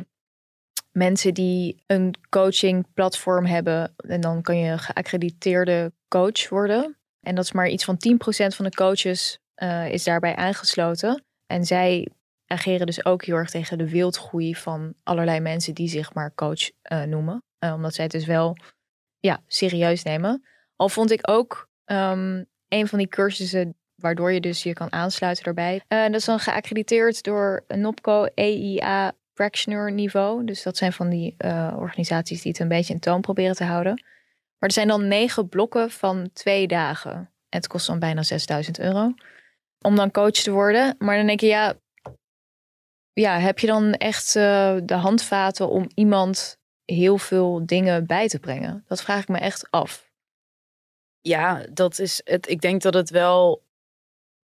mensen 0.91 1.33
die 1.33 1.83
een 1.87 2.15
coachingplatform 2.29 3.45
hebben. 3.45 3.93
En 3.97 4.21
dan 4.21 4.41
kan 4.41 4.57
je 4.57 4.77
geaccrediteerde 4.77 5.93
coach 6.07 6.49
worden. 6.49 6.97
En 7.23 7.35
dat 7.35 7.43
is 7.43 7.51
maar 7.51 7.69
iets 7.69 7.83
van 7.83 7.95
10% 7.95 8.55
van 8.55 8.65
de 8.65 8.75
coaches 8.75 9.39
eh, 9.53 9.89
is 9.89 10.03
daarbij 10.03 10.35
aangesloten. 10.35 11.23
En 11.47 11.65
zij 11.65 12.07
ageren 12.45 12.85
dus 12.85 13.05
ook 13.05 13.25
heel 13.25 13.35
erg 13.35 13.49
tegen 13.49 13.77
de 13.77 13.89
wildgroei 13.89 14.55
van 14.55 14.93
allerlei 15.03 15.39
mensen 15.39 15.73
die 15.73 15.87
zich 15.87 16.13
maar 16.13 16.33
coach 16.35 16.71
eh, 16.81 17.03
noemen. 17.03 17.43
Eh, 17.59 17.73
omdat 17.73 17.93
zij 17.93 18.03
het 18.03 18.13
dus 18.13 18.25
wel 18.25 18.57
ja, 19.19 19.41
serieus 19.47 20.03
nemen. 20.03 20.45
Al 20.75 20.89
vond 20.89 21.11
ik 21.11 21.29
ook 21.29 21.69
ehm, 21.85 22.43
een 22.67 22.87
van 22.87 22.97
die 22.97 23.07
cursussen 23.07 23.75
waardoor 23.95 24.31
je 24.31 24.41
dus 24.41 24.63
je 24.63 24.73
kan 24.73 24.91
aansluiten 24.91 25.43
daarbij. 25.43 25.81
Dat 25.87 26.13
is 26.13 26.25
dan 26.25 26.39
geaccrediteerd 26.39 27.23
door 27.23 27.63
NOPCO 27.67 28.23
EIA 28.23 29.13
Practitioner 29.33 29.91
niveau. 29.91 30.45
Dus 30.45 30.63
dat 30.63 30.77
zijn 30.77 30.93
van 30.93 31.09
die 31.09 31.35
organisaties 31.75 32.41
die 32.41 32.51
het 32.51 32.61
een 32.61 32.67
beetje 32.67 32.93
in 32.93 32.99
toon 32.99 33.21
proberen 33.21 33.55
te 33.55 33.63
houden. 33.63 34.03
Maar 34.63 34.71
er 34.71 34.77
zijn 34.77 34.91
dan 34.99 35.07
negen 35.07 35.49
blokken 35.49 35.91
van 35.91 36.29
twee 36.33 36.67
dagen. 36.67 37.11
En 37.49 37.59
het 37.59 37.67
kost 37.67 37.87
dan 37.87 37.99
bijna 37.99 38.23
6000 38.23 38.79
euro. 38.79 39.13
Om 39.81 39.95
dan 39.95 40.11
coach 40.11 40.31
te 40.31 40.51
worden. 40.51 40.95
Maar 40.99 41.17
dan 41.17 41.25
denk 41.25 41.39
je, 41.39 41.47
ja, 41.47 41.73
ja 43.13 43.39
heb 43.39 43.59
je 43.59 43.67
dan 43.67 43.93
echt 43.93 44.35
eh, 44.35 44.77
de 44.83 44.93
handvaten 44.93 45.69
om 45.69 45.89
iemand 45.95 46.57
heel 46.85 47.17
veel 47.17 47.65
dingen 47.65 48.07
bij 48.07 48.27
te 48.27 48.39
brengen? 48.39 48.83
Dat 48.87 49.01
vraag 49.01 49.21
ik 49.21 49.27
me 49.27 49.37
echt 49.37 49.71
af. 49.71 50.11
ja, 51.21 51.65
dat 51.71 51.99
is 51.99 52.21
het. 52.23 52.49
Ik 52.49 52.61
denk 52.61 52.81
dat 52.81 52.93
het 52.93 53.09
wel 53.09 53.63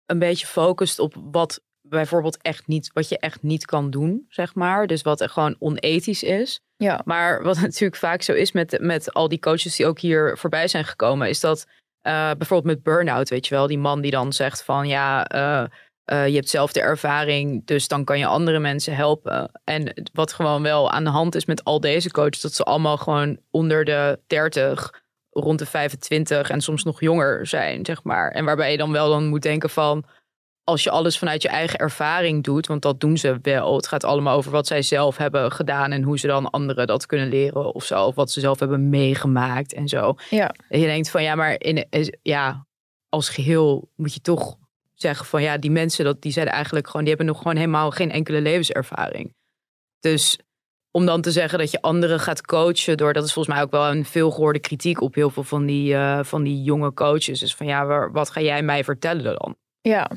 een 0.07 0.19
beetje 0.19 0.47
focust 0.47 0.99
op 0.99 1.15
wat 1.31 1.63
bijvoorbeeld 1.81 2.43
echt 2.43 2.67
niet, 2.67 2.91
wat 2.93 3.09
je 3.09 3.19
echt 3.19 3.43
niet 3.43 3.65
kan 3.65 3.91
doen, 3.91 4.27
zeg 4.29 4.55
maar. 4.55 4.87
Dus 4.87 5.03
wat 5.03 5.21
er 5.21 5.29
gewoon 5.29 5.57
onethisch 5.59 6.23
is. 6.23 6.61
Ja. 6.83 7.01
Maar 7.05 7.43
wat 7.43 7.61
natuurlijk 7.69 7.97
vaak 8.01 8.23
zo 8.23 8.33
is 8.33 8.53
met, 8.53 8.79
met 8.81 9.13
al 9.13 9.29
die 9.29 9.39
coaches 9.39 9.77
die 9.77 9.87
ook 9.87 9.99
hier 9.99 10.39
voorbij 10.39 10.69
zijn 10.69 10.85
gekomen, 10.85 11.29
is 11.29 11.41
dat 11.41 11.67
eh, 12.01 12.31
bijvoorbeeld 12.39 12.75
met 12.75 12.83
burn-out, 12.83 13.29
weet 13.29 13.47
je 13.47 13.55
wel, 13.55 13.67
die 13.67 13.79
man 13.79 14.01
die 14.01 14.11
dan 14.11 14.33
zegt 14.33 14.65
van 14.65 14.89
ja, 14.89 15.27
eh, 15.27 15.65
eh, 16.05 16.29
je 16.29 16.35
hebt 16.35 16.49
zelf 16.49 16.73
de 16.73 16.81
ervaring, 16.81 17.67
dus 17.67 17.89
dan 17.89 18.05
kan 18.05 18.19
je 18.19 18.27
andere 18.27 18.59
mensen 18.59 18.95
helpen. 18.95 19.61
En 19.65 20.11
wat 20.13 20.33
gewoon 20.33 20.63
wel 20.63 20.91
aan 20.91 21.05
de 21.05 21.11
hand 21.11 21.35
is 21.35 21.45
met 21.45 21.65
al 21.65 21.81
deze 21.81 22.11
coaches, 22.11 22.41
dat 22.41 22.55
ze 22.55 22.63
allemaal 22.63 22.97
gewoon 22.97 23.39
onder 23.51 23.85
de 23.85 24.21
30, 24.27 25.03
rond 25.31 25.59
de 25.59 25.67
25 25.67 26.51
en 26.51 26.61
soms 26.61 26.85
nog 26.85 27.01
jonger 27.01 27.47
zijn, 27.47 27.85
zeg 27.85 28.03
maar. 28.03 28.31
En 28.31 28.45
waarbij 28.45 28.71
je 28.71 28.77
dan 28.77 28.93
wel 28.93 29.09
dan 29.09 29.27
moet 29.27 29.43
denken 29.43 29.71
van, 29.71 30.05
als 30.65 30.83
je 30.83 30.91
alles 30.91 31.19
vanuit 31.19 31.43
je 31.43 31.49
eigen 31.49 31.79
ervaring 31.79 32.45
doet, 32.45 32.67
want 32.67 32.83
dat 32.83 33.01
doen 33.01 33.17
ze 33.17 33.39
wel. 33.43 33.77
Het 33.77 33.87
gaat 33.89 34.05
allemaal 34.05 34.37
over 34.37 34.51
wat 34.51 34.67
zij 34.67 34.83
zelf 34.83 35.17
hebben 35.17 35.53
gedaan 35.53 35.91
en 35.93 36.03
hoe 36.03 36.19
ze 36.19 36.27
dan 36.27 36.51
anderen 36.51 36.87
dat 36.87 37.07
kunnen 37.07 37.29
leren 37.29 37.75
of 37.75 37.85
zo. 37.85 38.05
Of 38.05 38.15
wat 38.15 38.31
ze 38.31 38.41
zelf 38.41 38.59
hebben 38.59 38.89
meegemaakt 38.89 39.73
en 39.73 39.89
zo. 39.89 40.15
Ja. 40.31 40.55
En 40.69 40.81
je 40.81 40.87
denkt 40.87 41.11
van 41.11 41.23
ja, 41.23 41.35
maar 41.35 41.55
in, 41.61 41.87
ja, 42.23 42.67
als 43.09 43.29
geheel 43.29 43.89
moet 43.97 44.15
je 44.15 44.21
toch 44.21 44.57
zeggen 44.95 45.27
van 45.27 45.43
ja, 45.43 45.59
die 45.59 45.71
mensen 45.71 46.05
dat, 46.05 46.23
die 46.23 46.33
zijn 46.33 46.49
eigenlijk 46.49 46.87
gewoon, 46.87 47.01
die 47.05 47.09
hebben 47.15 47.27
nog 47.33 47.39
gewoon 47.39 47.57
helemaal 47.57 47.91
geen 47.91 48.11
enkele 48.11 48.41
levenservaring. 48.41 49.35
Dus 50.01 50.39
om 50.91 51.07
dan 51.07 51.21
te 51.21 51.31
zeggen 51.31 51.59
dat 51.59 51.71
je 51.71 51.81
anderen 51.83 52.21
gaat 52.21 52.43
coachen 52.47 52.97
door, 52.97 53.13
dat 53.13 53.25
is 53.25 53.33
volgens 53.33 53.55
mij 53.55 53.65
ook 53.65 53.71
wel 53.71 53.91
een 53.91 54.05
veelgehoorde 54.05 54.59
kritiek 54.59 55.01
op 55.01 55.15
heel 55.15 55.31
veel 55.31 55.43
van 55.43 55.67
die, 55.67 55.95
eh, 55.95 56.19
van 56.25 56.43
die 56.43 56.63
jonge 56.63 56.93
coaches. 56.95 57.41
Dus 57.41 57.55
van 57.55 57.67
ja, 57.67 57.87
waar- 57.87 58.13
wat 58.13 58.31
ga 58.31 58.41
jij 58.41 58.63
mij 58.63 58.85
vertellen 58.85 59.25
dan? 59.39 59.57
Ja. 59.81 60.11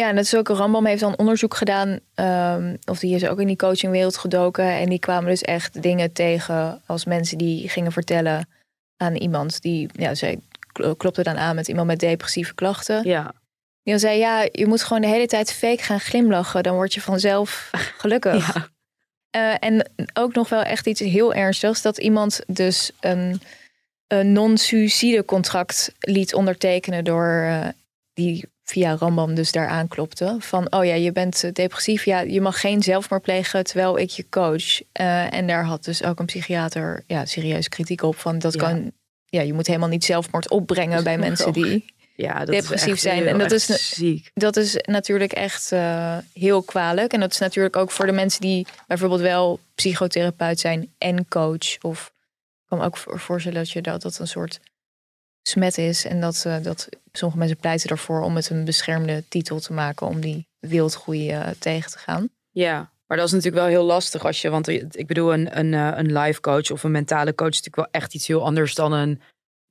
Ja, 0.00 0.08
en 0.08 0.14
dat 0.14 0.24
is 0.24 0.36
ook, 0.36 0.48
Rambam 0.48 0.86
heeft 0.86 1.00
dan 1.00 1.18
onderzoek 1.18 1.54
gedaan, 1.54 2.00
ehm, 2.14 2.76
of 2.84 2.98
die 2.98 3.14
is 3.14 3.26
ook 3.26 3.40
in 3.40 3.46
die 3.46 3.56
coachingwereld 3.56 4.16
gedoken. 4.16 4.64
En 4.64 4.88
die 4.88 4.98
kwamen 4.98 5.30
dus 5.30 5.42
echt 5.42 5.82
dingen 5.82 6.12
tegen 6.12 6.82
als 6.86 7.04
mensen 7.04 7.38
die 7.38 7.68
gingen 7.68 7.92
vertellen 7.92 8.48
aan 8.96 9.14
iemand 9.16 9.62
die, 9.62 9.88
ja, 9.92 10.14
zij 10.14 10.38
kl- 10.72 10.92
klopte 10.92 11.22
dan 11.22 11.36
aan 11.36 11.54
met 11.54 11.68
iemand 11.68 11.86
met 11.86 11.98
depressieve 11.98 12.54
klachten. 12.54 13.08
Ja. 13.08 13.22
Die 13.82 13.92
dan 13.92 13.98
zei, 13.98 14.18
ja, 14.18 14.48
je 14.52 14.66
moet 14.66 14.82
gewoon 14.82 15.02
de 15.02 15.08
hele 15.08 15.26
tijd 15.26 15.52
fake 15.52 15.82
gaan 15.82 16.00
glimlachen, 16.00 16.62
dan 16.62 16.74
word 16.74 16.94
je 16.94 17.00
vanzelf 17.00 17.70
gelukkig. 18.02 18.70
Eh, 19.30 19.54
en 19.58 19.90
ook 20.12 20.34
nog 20.34 20.48
wel 20.48 20.62
echt 20.62 20.86
iets 20.86 21.00
heel 21.00 21.34
ernstigs, 21.34 21.82
dat 21.82 21.98
iemand 21.98 22.40
dus 22.46 22.90
een, 23.00 23.40
een 24.06 24.32
non-suicide 24.32 25.24
contract 25.24 25.92
liet 26.00 26.34
ondertekenen 26.34 27.04
door 27.04 27.42
eh, 27.48 27.68
die 28.12 28.48
via 28.70 28.96
Rambam 28.96 29.34
dus 29.34 29.52
daar 29.52 29.68
aanklopte. 29.68 30.36
Van, 30.38 30.72
oh 30.72 30.84
ja, 30.84 30.94
je 30.94 31.12
bent 31.12 31.44
eh, 31.44 31.52
depressief. 31.52 32.04
Ja, 32.04 32.20
je 32.20 32.40
mag 32.40 32.60
geen 32.60 32.82
zelfmoord 32.82 33.22
plegen 33.22 33.64
terwijl 33.64 33.98
ik 33.98 34.10
je 34.10 34.28
coach. 34.28 34.80
Uh, 35.00 35.34
en 35.34 35.46
daar 35.46 35.64
had 35.64 35.84
dus 35.84 36.02
ook 36.04 36.18
een 36.18 36.26
psychiater 36.26 37.02
ja, 37.06 37.24
serieus 37.24 37.68
kritiek 37.68 38.02
op. 38.02 38.16
Van 38.16 38.38
dat 38.38 38.54
Ja. 38.54 38.60
kan, 38.60 38.92
ja, 39.24 39.40
je 39.40 39.52
moet 39.52 39.66
helemaal 39.66 39.88
niet 39.88 40.04
zelfmoord 40.04 40.48
opbrengen 40.50 41.04
bij 41.04 41.18
mensen 41.18 41.52
die 41.52 41.94
Ja, 42.16 42.38
dat 42.44 42.48
is 42.54 42.60
depressief 42.60 42.92
echt 42.92 43.00
zijn. 43.00 43.26
En 43.26 43.38
dat 43.38 43.52
is, 43.52 43.94
ziek. 43.94 44.30
dat 44.34 44.56
is 44.56 44.76
natuurlijk 44.82 45.32
echt 45.32 45.72
eh, 45.72 46.16
heel 46.32 46.62
kwalijk. 46.62 47.12
En 47.12 47.20
dat 47.20 47.32
is 47.32 47.38
natuurlijk 47.38 47.76
ook 47.76 47.90
voor 47.90 48.06
de 48.06 48.12
mensen 48.12 48.40
die 48.40 48.66
bijvoorbeeld 48.86 49.20
wel 49.20 49.60
psychotherapeut 49.74 50.60
zijn 50.60 50.94
en 50.98 51.28
coach. 51.28 51.78
Of 51.80 52.06
ik 52.06 52.66
kan 52.66 52.78
me 52.78 52.84
ook 52.84 52.96
voor- 52.96 53.20
voorstellen 53.20 53.58
dat 53.58 53.70
je 53.70 53.82
dat, 53.82 54.02
dat 54.02 54.18
een 54.18 54.26
soort 54.26 54.60
smet 55.42 55.78
is. 55.78 56.04
En 56.04 56.20
dat, 56.20 56.42
eh, 56.46 56.56
dat 56.62 56.88
sommige 57.12 57.38
mensen 57.40 57.56
pleiten 57.58 57.90
ervoor 57.90 58.22
om 58.22 58.36
het 58.36 58.50
een 58.50 58.64
beschermde 58.64 59.24
titel 59.28 59.60
te 59.60 59.72
maken. 59.72 60.06
Om 60.06 60.20
die 60.20 60.48
wildgroei 60.58 61.30
eh, 61.30 61.48
tegen 61.58 61.90
te 61.90 61.98
gaan. 61.98 62.28
Ja, 62.50 62.90
maar 63.06 63.16
dat 63.16 63.26
is 63.26 63.32
natuurlijk 63.32 63.62
wel 63.62 63.72
heel 63.72 63.84
lastig 63.84 64.24
als 64.24 64.40
je, 64.40 64.50
want 64.50 64.68
ik 64.68 65.06
bedoel, 65.06 65.32
een, 65.32 65.58
een, 65.58 65.74
eh, 65.74 65.98
een 65.98 66.12
life 66.18 66.40
coach 66.40 66.70
of 66.70 66.84
een 66.84 66.90
mentale 66.90 67.34
coach 67.34 67.48
is 67.48 67.62
natuurlijk 67.62 67.92
wel 67.92 68.02
echt 68.02 68.14
iets 68.14 68.26
heel 68.26 68.44
anders 68.44 68.74
dan 68.74 68.92
een 68.92 69.20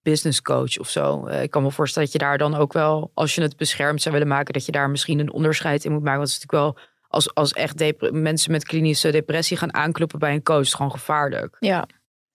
business 0.02 0.42
coach 0.42 0.78
of 0.78 0.90
zo. 0.90 1.26
Eh, 1.26 1.44
Ik 1.44 1.52
kan 1.52 1.64
me 1.64 1.72
voorstellen 1.72 2.10
dat 2.10 2.22
je 2.22 2.26
daar 2.26 2.38
dan 2.38 2.56
ook 2.56 2.74
wel, 2.74 3.12
als 3.14 3.36
je 3.36 3.42
het 3.42 3.58
beschermd 3.58 4.02
zou 4.02 4.14
willen 4.14 4.30
maken, 4.30 4.54
dat 4.54 4.66
je 4.66 4.72
daar 4.72 4.90
misschien 4.90 5.20
een 5.20 5.32
onderscheid 5.32 5.86
in 5.86 5.92
moet 5.92 6.04
maken. 6.04 6.20
Want 6.20 6.32
het 6.32 6.42
is 6.42 6.46
natuurlijk 6.46 6.76
wel, 6.76 6.86
als, 7.08 7.34
als 7.34 7.52
echt 7.54 8.12
mensen 8.12 8.52
met 8.52 8.64
klinische 8.64 9.12
depressie 9.12 9.58
gaan 9.58 9.74
aankloppen 9.74 10.20
bij 10.20 10.34
een 10.34 10.44
coach, 10.44 10.70
gewoon 10.70 10.92
gevaarlijk. 10.92 11.56
Ja. 11.60 11.88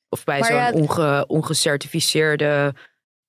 Of 0.08 0.24
bij 0.24 0.42
zo'n 0.42 0.56
ja, 0.56 0.72
onge, 0.72 1.24
ongecertificeerde 1.26 2.74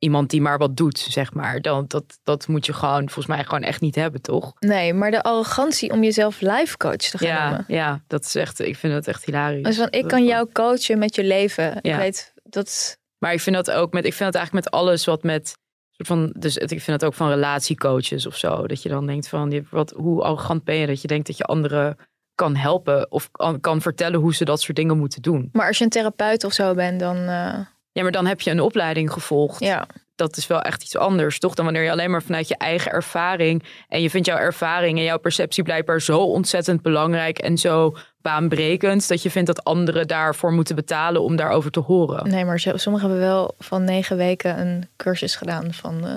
iemand 0.05 0.29
die 0.29 0.41
maar 0.41 0.57
wat 0.57 0.77
doet, 0.77 0.97
zeg 0.99 1.33
maar. 1.33 1.61
Dan, 1.61 1.85
dat, 1.87 2.03
dat 2.23 2.47
moet 2.47 2.65
je 2.65 2.73
gewoon, 2.73 2.99
volgens 3.09 3.25
mij, 3.27 3.43
gewoon 3.43 3.61
echt 3.63 3.81
niet 3.81 3.95
hebben, 3.95 4.21
toch? 4.21 4.53
Nee, 4.59 4.93
maar 4.93 5.11
de 5.11 5.21
arrogantie 5.23 5.91
om 5.91 6.03
jezelf 6.03 6.41
life 6.41 6.77
coach 6.77 6.95
te 6.95 7.17
gaan 7.17 7.27
Ja, 7.27 7.47
noemen. 7.47 7.65
ja, 7.67 8.03
dat 8.07 8.25
is 8.25 8.35
echt, 8.35 8.59
ik 8.59 8.75
vind 8.75 8.93
dat 8.93 9.07
echt 9.07 9.25
hilarisch. 9.25 9.63
Dus 9.63 9.77
van, 9.77 9.87
ik 9.89 10.07
kan 10.07 10.25
jou 10.25 10.49
coachen 10.51 10.97
met 10.99 11.15
je 11.15 11.23
leven. 11.23 11.75
Ik 11.77 11.85
Ja. 11.85 11.97
weet, 11.97 12.33
dat 12.43 12.97
Maar 13.17 13.33
ik 13.33 13.39
vind 13.41 13.55
dat 13.55 13.71
ook 13.71 13.93
met, 13.93 14.05
ik 14.05 14.13
vind 14.13 14.31
dat 14.33 14.41
eigenlijk 14.41 14.65
met 14.65 14.73
alles 14.81 15.05
wat 15.05 15.23
met, 15.23 15.57
soort 15.91 16.07
van, 16.07 16.33
dus 16.37 16.57
ik 16.57 16.81
vind 16.81 16.99
dat 16.99 17.05
ook 17.05 17.13
van 17.15 17.29
relatiecoaches 17.29 18.25
of 18.25 18.37
zo. 18.37 18.67
Dat 18.67 18.81
je 18.81 18.89
dan 18.89 19.05
denkt 19.05 19.27
van, 19.27 19.65
wat, 19.69 19.91
hoe 19.95 20.21
arrogant 20.23 20.63
ben 20.63 20.75
je 20.75 20.87
dat 20.87 21.01
je 21.01 21.07
denkt 21.07 21.27
dat 21.27 21.37
je 21.37 21.43
anderen 21.43 21.97
kan 22.35 22.55
helpen 22.55 23.11
of 23.11 23.31
kan, 23.31 23.59
kan 23.59 23.81
vertellen 23.81 24.19
hoe 24.19 24.35
ze 24.35 24.45
dat 24.45 24.61
soort 24.61 24.77
dingen 24.77 24.97
moeten 24.97 25.21
doen. 25.21 25.49
Maar 25.51 25.67
als 25.67 25.77
je 25.77 25.83
een 25.83 25.89
therapeut 25.89 26.43
of 26.43 26.53
zo 26.53 26.73
bent, 26.73 26.99
dan. 26.99 27.15
eh, 27.17 27.59
Ja, 27.95 28.03
maar 28.03 28.11
dan 28.11 28.25
heb 28.25 28.41
je 28.41 28.51
een 28.51 28.59
opleiding 28.59 29.11
gevolgd. 29.11 29.59
Ja. 29.59 29.87
Dat 30.15 30.37
is 30.37 30.47
wel 30.47 30.61
echt 30.61 30.83
iets 30.83 30.97
anders, 30.97 31.39
toch? 31.39 31.55
Dan 31.55 31.65
wanneer 31.65 31.83
je 31.83 31.91
alleen 31.91 32.11
maar 32.11 32.23
vanuit 32.23 32.47
je 32.47 32.57
eigen 32.57 32.91
ervaring 32.91 33.63
en 33.87 34.01
je 34.01 34.09
vindt 34.09 34.27
jouw 34.27 34.37
ervaring 34.37 34.97
en 34.97 35.03
jouw 35.03 35.17
perceptie 35.17 35.63
blijkbaar 35.63 36.01
zo 36.01 36.19
ontzettend 36.19 36.81
belangrijk 36.81 37.37
en 37.37 37.57
zo 37.57 37.95
baanbrekend 38.21 39.07
dat 39.07 39.23
je 39.23 39.31
vindt 39.31 39.47
dat 39.47 39.63
anderen 39.63 40.07
daarvoor 40.07 40.51
moeten 40.51 40.75
betalen 40.75 41.21
om 41.21 41.35
daarover 41.35 41.71
te 41.71 41.79
horen. 41.79 42.29
Nee, 42.29 42.45
maar 42.45 42.59
sommigen 42.59 43.09
hebben 43.09 43.27
wel 43.27 43.55
van 43.59 43.83
negen 43.83 44.17
weken 44.17 44.59
een 44.59 44.89
cursus 44.95 45.35
gedaan 45.35 45.73
van 45.73 46.05
eh, 46.07 46.15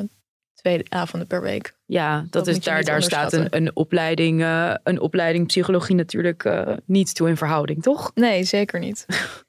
twee 0.55 0.83
avonden 0.89 1.29
per 1.29 1.43
week. 1.43 1.74
Ja, 1.87 2.20
dat, 2.20 2.31
Dat 2.31 2.47
is 2.47 2.61
daar, 2.61 2.85
daar 2.85 3.03
staat 3.03 3.33
een, 3.33 3.47
een, 3.51 3.76
opleiding, 3.76 4.43
eh, 4.43 4.74
een 4.83 5.01
opleiding 5.01 5.47
psychologie 5.47 5.97
natuurlijk 5.97 6.45
eh, 6.45 6.76
niet 6.85 7.14
toe 7.14 7.29
in 7.29 7.37
verhouding, 7.37 7.83
toch? 7.83 8.11
Nee, 8.14 8.45
zeker 8.45 8.79
niet. 8.81 9.07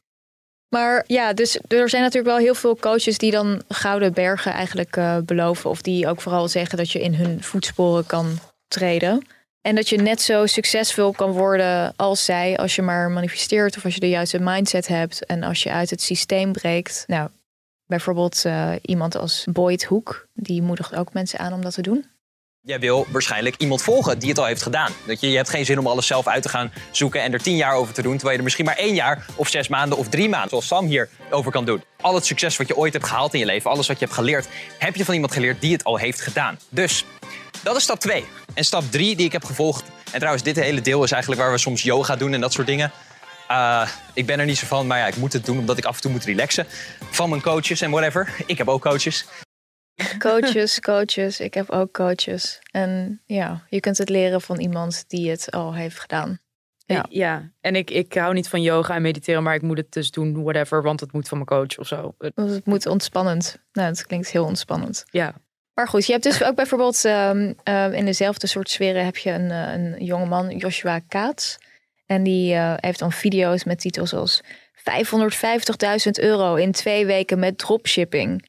Maar 0.69 1.03
ja, 1.07 1.33
dus 1.33 1.59
er 1.67 1.89
zijn 1.89 2.03
natuurlijk 2.03 2.33
wel 2.33 2.43
heel 2.43 2.55
veel 2.55 2.75
coaches 2.75 3.17
die 3.17 3.31
dan 3.31 3.61
gouden 3.67 4.13
bergen 4.13 4.51
eigenlijk 4.51 4.95
eh, 4.95 5.17
beloven. 5.17 5.69
Of 5.69 5.81
die 5.81 6.07
ook 6.07 6.21
vooral 6.21 6.47
zeggen 6.47 6.77
dat 6.77 6.91
je 6.91 7.01
in 7.01 7.13
hun 7.13 7.43
voetsporen 7.43 8.05
kan 8.05 8.39
treden. 8.67 9.27
En 9.61 9.75
dat 9.75 9.89
je 9.89 9.97
net 9.97 10.21
zo 10.21 10.45
succesvol 10.45 11.11
kan 11.11 11.31
worden 11.31 11.93
als 11.95 12.25
zij, 12.25 12.57
als 12.57 12.75
je 12.75 12.81
maar 12.81 13.11
manifesteert 13.11 13.77
of 13.77 13.85
als 13.85 13.93
je 13.93 13.99
de 13.99 14.09
juiste 14.09 14.39
mindset 14.39 14.87
hebt 14.87 15.25
en 15.25 15.43
als 15.43 15.63
je 15.63 15.71
uit 15.71 15.89
het 15.89 16.01
systeem 16.01 16.51
breekt. 16.51 17.03
Nou, 17.07 17.29
bijvoorbeeld 17.85 18.45
eh, 18.45 18.71
iemand 18.81 19.15
als 19.15 19.45
Boyd 19.51 19.83
Hoek, 19.83 20.27
die 20.33 20.61
moedigt 20.61 20.95
ook 20.95 21.13
mensen 21.13 21.39
aan 21.39 21.53
om 21.53 21.61
dat 21.61 21.73
te 21.73 21.81
doen. 21.81 22.05
Jij 22.61 22.79
wil 22.79 23.05
waarschijnlijk 23.09 23.55
iemand 23.57 23.81
volgen 23.81 24.19
die 24.19 24.29
het 24.29 24.39
al 24.39 24.45
heeft 24.45 24.61
gedaan. 24.61 24.91
Dat 25.07 25.21
je, 25.21 25.29
je 25.29 25.35
hebt 25.35 25.49
geen 25.49 25.65
zin 25.65 25.79
om 25.79 25.87
alles 25.87 26.07
zelf 26.07 26.27
uit 26.27 26.43
te 26.43 26.49
gaan 26.49 26.71
zoeken 26.91 27.21
en 27.21 27.33
er 27.33 27.41
tien 27.41 27.55
jaar 27.55 27.73
over 27.73 27.93
te 27.93 28.01
doen. 28.01 28.11
Terwijl 28.11 28.31
je 28.31 28.37
er 28.37 28.43
misschien 28.43 28.65
maar 28.65 28.75
één 28.75 28.93
jaar 28.93 29.25
of 29.35 29.47
zes 29.47 29.67
maanden 29.67 29.97
of 29.97 30.07
drie 30.09 30.29
maanden, 30.29 30.49
zoals 30.49 30.67
Sam 30.67 30.85
hier, 30.85 31.09
over 31.29 31.51
kan 31.51 31.65
doen. 31.65 31.83
Al 32.01 32.15
het 32.15 32.25
succes 32.25 32.57
wat 32.57 32.67
je 32.67 32.77
ooit 32.77 32.93
hebt 32.93 33.05
gehaald 33.05 33.33
in 33.33 33.39
je 33.39 33.45
leven, 33.45 33.71
alles 33.71 33.87
wat 33.87 33.99
je 33.99 34.05
hebt 34.05 34.17
geleerd, 34.17 34.47
heb 34.77 34.95
je 34.95 35.05
van 35.05 35.13
iemand 35.13 35.31
geleerd 35.31 35.61
die 35.61 35.71
het 35.71 35.83
al 35.83 35.97
heeft 35.97 36.21
gedaan. 36.21 36.59
Dus 36.69 37.05
dat 37.63 37.75
is 37.75 37.83
stap 37.83 37.99
twee. 37.99 38.25
En 38.53 38.65
stap 38.65 38.83
drie 38.91 39.15
die 39.15 39.25
ik 39.25 39.31
heb 39.31 39.45
gevolgd. 39.45 39.83
En 40.11 40.17
trouwens, 40.17 40.43
dit 40.43 40.55
hele 40.55 40.81
deel 40.81 41.03
is 41.03 41.11
eigenlijk 41.11 41.41
waar 41.41 41.51
we 41.51 41.57
soms 41.57 41.81
yoga 41.81 42.15
doen 42.15 42.33
en 42.33 42.41
dat 42.41 42.53
soort 42.53 42.67
dingen. 42.67 42.91
Uh, 43.51 43.87
ik 44.13 44.25
ben 44.25 44.39
er 44.39 44.45
niet 44.45 44.57
zo 44.57 44.67
van, 44.67 44.87
maar 44.87 44.97
ja, 44.97 45.07
ik 45.07 45.15
moet 45.15 45.33
het 45.33 45.45
doen 45.45 45.59
omdat 45.59 45.77
ik 45.77 45.85
af 45.85 45.95
en 45.95 46.01
toe 46.01 46.11
moet 46.11 46.23
relaxen. 46.23 46.65
Van 47.11 47.29
mijn 47.29 47.41
coaches 47.41 47.81
en 47.81 47.91
whatever. 47.91 48.35
Ik 48.45 48.57
heb 48.57 48.67
ook 48.67 48.81
coaches. 48.81 49.25
Coaches, 50.17 50.79
coaches. 50.79 51.39
Ik 51.39 51.53
heb 51.53 51.69
ook 51.69 51.93
coaches. 51.93 52.59
En 52.71 53.21
ja, 53.25 53.65
je 53.69 53.79
kunt 53.79 53.97
het 53.97 54.09
leren 54.09 54.41
van 54.41 54.59
iemand 54.59 55.03
die 55.07 55.29
het 55.29 55.51
al 55.51 55.75
heeft 55.75 55.99
gedaan. 55.99 56.39
Ja, 56.85 57.05
ja. 57.09 57.51
en 57.61 57.75
ik, 57.75 57.91
ik 57.91 58.13
hou 58.13 58.33
niet 58.33 58.49
van 58.49 58.61
yoga 58.61 58.95
en 58.95 59.01
mediteren, 59.01 59.43
maar 59.43 59.55
ik 59.55 59.61
moet 59.61 59.77
het 59.77 59.91
dus 59.91 60.11
doen, 60.11 60.43
whatever, 60.43 60.81
want 60.81 60.99
het 60.99 61.11
moet 61.11 61.27
van 61.27 61.37
mijn 61.37 61.49
coach 61.49 61.77
of 61.77 61.87
zo. 61.87 62.15
Het 62.17 62.65
moet 62.65 62.85
ontspannend. 62.85 63.57
Nou, 63.71 63.87
het 63.87 64.05
klinkt 64.05 64.29
heel 64.29 64.45
ontspannend. 64.45 65.05
Ja. 65.11 65.33
Maar 65.73 65.87
goed, 65.87 66.05
je 66.05 66.11
hebt 66.11 66.23
dus 66.23 66.43
ook 66.43 66.55
bijvoorbeeld 66.55 67.03
um, 67.03 67.55
uh, 67.63 67.93
in 67.93 68.05
dezelfde 68.05 68.47
soort 68.47 68.69
sferen 68.69 69.05
heb 69.05 69.17
je 69.17 69.31
een, 69.31 69.49
uh, 69.49 69.73
een 69.73 70.05
jongeman, 70.05 70.57
Joshua 70.57 70.99
Kaats. 70.99 71.57
En 72.05 72.23
die 72.23 72.53
uh, 72.53 72.73
heeft 72.75 72.99
dan 72.99 73.11
video's 73.11 73.63
met 73.63 73.79
titels 73.79 74.13
als 74.13 74.41
550.000 74.73 76.11
euro 76.11 76.55
in 76.55 76.71
twee 76.71 77.05
weken 77.05 77.39
met 77.39 77.57
dropshipping. 77.57 78.48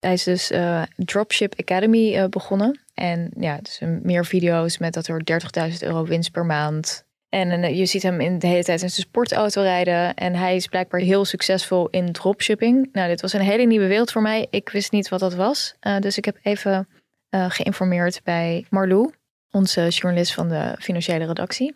Hij 0.00 0.12
is 0.12 0.24
dus 0.24 0.50
uh, 0.50 0.82
Dropship 0.96 1.54
Academy 1.56 2.16
uh, 2.16 2.24
begonnen. 2.24 2.80
En 2.94 3.30
ja, 3.38 3.58
dus 3.62 3.80
meer 4.02 4.24
video's 4.24 4.78
met 4.78 4.94
dat 4.94 5.06
er 5.06 5.22
30.000 5.70 5.78
euro 5.78 6.04
winst 6.04 6.30
per 6.30 6.46
maand. 6.46 7.06
En 7.28 7.62
uh, 7.62 7.78
je 7.78 7.86
ziet 7.86 8.02
hem 8.02 8.20
in 8.20 8.38
de 8.38 8.46
hele 8.46 8.64
tijd 8.64 8.82
in 8.82 8.90
zijn 8.90 9.06
sportauto 9.06 9.62
rijden. 9.62 10.14
En 10.14 10.34
hij 10.34 10.56
is 10.56 10.66
blijkbaar 10.66 11.00
heel 11.00 11.24
succesvol 11.24 11.88
in 11.88 12.12
dropshipping. 12.12 12.88
Nou, 12.92 13.08
dit 13.08 13.20
was 13.20 13.32
een 13.32 13.40
hele 13.40 13.64
nieuwe 13.64 13.86
wereld 13.86 14.12
voor 14.12 14.22
mij. 14.22 14.46
Ik 14.50 14.68
wist 14.68 14.92
niet 14.92 15.08
wat 15.08 15.20
dat 15.20 15.34
was. 15.34 15.74
Dus 16.00 16.18
ik 16.18 16.24
heb 16.24 16.38
even 16.42 16.88
geïnformeerd 17.30 18.20
bij 18.24 18.66
Marlou, 18.70 19.10
onze 19.50 19.88
journalist 19.88 20.34
van 20.34 20.48
de 20.48 20.76
financiële 20.78 21.24
redactie. 21.24 21.72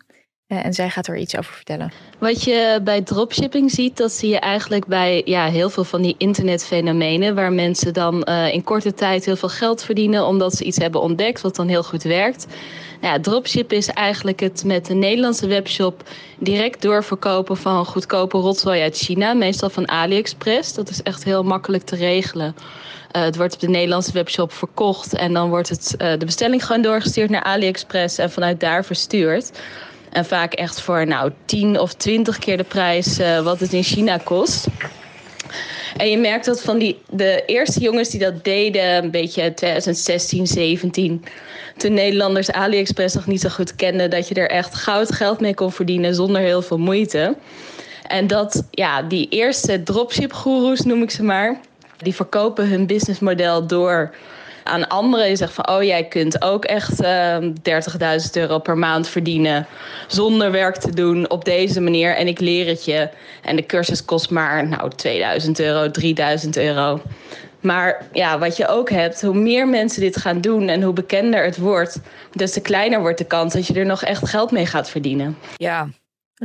Uh, 0.53 0.65
en 0.65 0.73
zij 0.73 0.89
gaat 0.89 1.07
er 1.07 1.17
iets 1.17 1.37
over 1.37 1.53
vertellen. 1.53 1.91
Wat 2.19 2.43
je 2.43 2.79
bij 2.83 3.01
dropshipping 3.01 3.71
ziet, 3.71 3.97
dat 3.97 4.11
zie 4.11 4.29
je 4.29 4.39
eigenlijk 4.39 4.85
bij 4.85 5.21
ja, 5.25 5.45
heel 5.45 5.69
veel 5.69 5.83
van 5.83 6.01
die 6.01 6.15
internetfenomenen. 6.17 7.35
Waar 7.35 7.53
mensen 7.53 7.93
dan 7.93 8.27
uh, 8.29 8.53
in 8.53 8.63
korte 8.63 8.93
tijd 8.93 9.25
heel 9.25 9.35
veel 9.35 9.49
geld 9.49 9.83
verdienen 9.83 10.25
omdat 10.25 10.53
ze 10.53 10.63
iets 10.63 10.77
hebben 10.77 11.01
ontdekt 11.01 11.41
wat 11.41 11.55
dan 11.55 11.67
heel 11.67 11.83
goed 11.83 12.03
werkt. 12.03 12.47
Nou 13.01 13.13
ja, 13.13 13.19
dropship 13.21 13.71
is 13.71 13.87
eigenlijk 13.87 14.39
het 14.39 14.63
met 14.65 14.89
een 14.89 14.99
Nederlandse 14.99 15.47
webshop 15.47 16.03
direct 16.37 16.81
doorverkopen 16.81 17.57
van 17.57 17.85
goedkope 17.85 18.37
rotzooi 18.37 18.81
uit 18.81 18.97
China. 18.97 19.33
Meestal 19.33 19.69
van 19.69 19.89
AliExpress. 19.89 20.73
Dat 20.73 20.89
is 20.89 21.01
echt 21.01 21.23
heel 21.23 21.43
makkelijk 21.43 21.83
te 21.83 21.95
regelen. 21.95 22.55
Uh, 23.15 23.21
het 23.21 23.37
wordt 23.37 23.53
op 23.53 23.59
de 23.59 23.69
Nederlandse 23.69 24.11
webshop 24.11 24.51
verkocht 24.51 25.15
en 25.15 25.33
dan 25.33 25.49
wordt 25.49 25.69
het, 25.69 25.95
de 25.97 26.25
bestelling 26.25 26.65
gewoon 26.65 26.81
doorgestuurd 26.81 27.29
naar 27.29 27.43
AliExpress 27.43 28.17
en 28.17 28.31
vanuit 28.31 28.59
daar 28.59 28.85
verstuurd. 28.85 29.51
En 30.13 30.25
vaak 30.25 30.53
echt 30.53 30.81
voor 30.81 31.07
nou 31.07 31.31
10 31.45 31.79
of 31.79 31.93
20 31.93 32.39
keer 32.39 32.57
de 32.57 32.63
prijs 32.63 33.19
uh, 33.19 33.39
wat 33.39 33.59
het 33.59 33.73
in 33.73 33.83
China 33.83 34.17
kost. 34.17 34.67
En 35.97 36.09
je 36.09 36.17
merkt 36.17 36.45
dat 36.45 36.61
van 36.61 36.77
die, 36.77 37.01
de 37.09 37.43
eerste 37.45 37.79
jongens 37.79 38.09
die 38.09 38.19
dat 38.19 38.43
deden, 38.43 39.03
een 39.03 39.11
beetje 39.11 39.53
2016, 39.53 40.47
17, 40.47 41.25
toen 41.77 41.93
Nederlanders 41.93 42.51
AliExpress 42.51 43.15
nog 43.15 43.27
niet 43.27 43.41
zo 43.41 43.49
goed 43.49 43.75
kenden, 43.75 44.09
dat 44.09 44.27
je 44.27 44.35
er 44.35 44.49
echt 44.49 44.75
goud 44.75 45.11
geld 45.11 45.39
mee 45.39 45.53
kon 45.53 45.71
verdienen 45.71 46.15
zonder 46.15 46.41
heel 46.41 46.61
veel 46.61 46.79
moeite. 46.79 47.35
En 48.07 48.27
dat, 48.27 48.63
ja, 48.71 49.01
die 49.01 49.27
eerste 49.29 49.83
dropship-goeroes 49.83 50.81
noem 50.81 51.01
ik 51.01 51.11
ze 51.11 51.23
maar, 51.23 51.59
die 51.97 52.15
verkopen 52.15 52.69
hun 52.69 52.85
businessmodel 52.85 53.67
door 53.67 54.15
aan 54.63 54.87
anderen. 54.87 55.29
Je 55.29 55.35
zegt 55.35 55.53
van, 55.53 55.69
oh, 55.69 55.83
jij 55.83 56.03
kunt 56.03 56.41
ook 56.41 56.65
echt 56.65 57.01
uh, 57.01 57.37
30.000 57.39 57.49
euro 58.33 58.59
per 58.59 58.77
maand 58.77 59.07
verdienen 59.07 59.67
zonder 60.07 60.51
werk 60.51 60.75
te 60.75 60.93
doen 60.93 61.29
op 61.29 61.45
deze 61.45 61.81
manier. 61.81 62.15
En 62.15 62.27
ik 62.27 62.39
leer 62.39 62.67
het 62.67 62.85
je. 62.85 63.09
En 63.41 63.55
de 63.55 63.65
cursus 63.65 64.05
kost 64.05 64.29
maar, 64.29 64.67
nou, 64.67 64.89
2000 64.95 65.59
euro, 65.59 65.91
3000 65.91 66.57
euro. 66.57 67.01
Maar 67.59 68.05
ja, 68.11 68.39
wat 68.39 68.57
je 68.57 68.67
ook 68.67 68.89
hebt, 68.89 69.21
hoe 69.21 69.33
meer 69.33 69.67
mensen 69.67 70.01
dit 70.01 70.17
gaan 70.17 70.41
doen 70.41 70.67
en 70.67 70.81
hoe 70.81 70.93
bekender 70.93 71.43
het 71.43 71.57
wordt, 71.57 71.99
des 72.31 72.51
te 72.51 72.61
kleiner 72.61 72.99
wordt 72.99 73.17
de 73.17 73.25
kans 73.25 73.53
dat 73.53 73.67
je 73.67 73.73
er 73.73 73.85
nog 73.85 74.03
echt 74.03 74.29
geld 74.29 74.51
mee 74.51 74.65
gaat 74.65 74.89
verdienen. 74.89 75.37
Ja, 75.55 75.87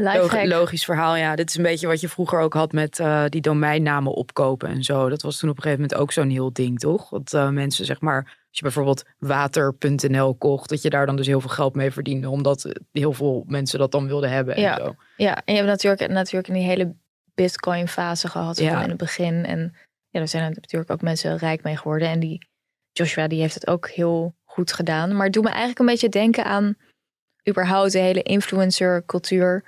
Lifehack. 0.03 0.47
logisch 0.47 0.85
verhaal, 0.85 1.17
ja. 1.17 1.37
Dit 1.37 1.49
is 1.49 1.57
een 1.57 1.63
beetje 1.63 1.87
wat 1.87 2.01
je 2.01 2.09
vroeger 2.09 2.41
ook 2.41 2.53
had 2.55 2.73
met 2.73 2.99
eh, 2.99 3.25
die 3.29 3.41
domeinnamen 3.41 4.13
opkopen 4.15 4.69
en 4.69 4.83
zo. 4.83 5.09
Dat 5.09 5.23
was 5.23 5.39
toen 5.39 5.51
op 5.51 5.57
een 5.57 5.63
gegeven 5.63 5.83
moment 5.83 6.01
ook 6.01 6.13
zo'n 6.13 6.31
heel 6.31 6.53
ding, 6.53 6.79
toch? 6.79 7.09
Dat 7.09 7.33
eh, 7.33 7.49
mensen, 7.49 7.85
zeg 7.85 8.01
maar, 8.01 8.23
als 8.25 8.59
je 8.59 8.63
bijvoorbeeld 8.63 9.05
water.nl 9.19 10.35
kocht, 10.35 10.69
dat 10.69 10.83
je 10.83 10.91
daar 10.91 11.07
dan 11.07 11.17
dus 11.17 11.27
heel 11.27 11.41
veel 11.41 11.51
geld 11.51 11.75
mee 11.75 11.91
verdiende, 11.91 12.29
omdat 12.29 12.73
heel 12.93 13.13
veel 13.13 13.45
mensen 13.47 13.79
dat 13.79 13.93
dan 13.93 14.07
wilden 14.07 14.31
hebben 14.31 14.55
en 14.55 14.61
Ja. 14.63 14.77
zo. 14.77 14.95
Ja, 15.17 15.35
en 15.45 15.55
je 15.55 15.61
hebt 15.61 15.67
natuurlijk, 15.73 16.13
natuurlijk 16.13 16.49
in 16.49 16.55
die 16.55 16.63
hele 16.63 16.95
Bitcoin-fase 17.35 18.29
gehad 18.29 18.59
Ja. 18.59 18.73
van 18.73 18.83
in 18.83 18.89
het 18.89 18.99
begin. 18.99 19.45
En 19.45 19.73
ja, 20.09 20.21
er 20.21 20.29
zijn 20.29 20.43
er 20.43 20.51
natuurlijk 20.61 20.91
ook 20.91 21.03
mensen 21.03 21.37
rijk 21.37 21.63
mee 21.63 21.77
geworden. 21.77 22.09
En 22.09 22.21
die 22.21 22.47
Joshua, 22.93 23.27
die 23.29 23.41
heeft 23.41 23.55
het 23.55 23.67
ook 23.67 23.89
heel 23.89 24.35
goed 24.45 24.73
gedaan. 24.73 25.17
Maar 25.17 25.25
het 25.25 25.33
doet 25.33 25.43
me 25.43 25.49
eigenlijk 25.49 25.79
een 25.79 25.87
beetje 25.87 26.09
denken 26.09 26.45
aan 26.45 26.77
überhaupt 27.49 27.93
de 27.93 27.99
hele 27.99 28.23
influencer-cultuur. 28.23 29.65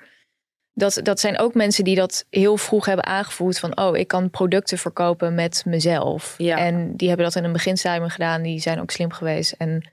Dat, 0.73 0.99
dat 1.03 1.19
zijn 1.19 1.39
ook 1.39 1.53
mensen 1.53 1.83
die 1.83 1.95
dat 1.95 2.25
heel 2.29 2.57
vroeg 2.57 2.85
hebben 2.85 3.05
aangevoerd 3.05 3.59
van... 3.59 3.77
oh, 3.77 3.97
ik 3.97 4.07
kan 4.07 4.29
producten 4.29 4.77
verkopen 4.77 5.35
met 5.35 5.63
mezelf. 5.65 6.35
En 6.39 6.95
die 6.95 7.07
hebben 7.07 7.25
dat 7.25 7.35
in 7.35 7.43
een 7.43 7.51
beginstadium 7.51 8.09
gedaan. 8.09 8.41
Die 8.41 8.59
zijn 8.59 8.81
ook 8.81 8.91
slim 8.91 9.11
geweest. 9.11 9.51
En 9.51 9.89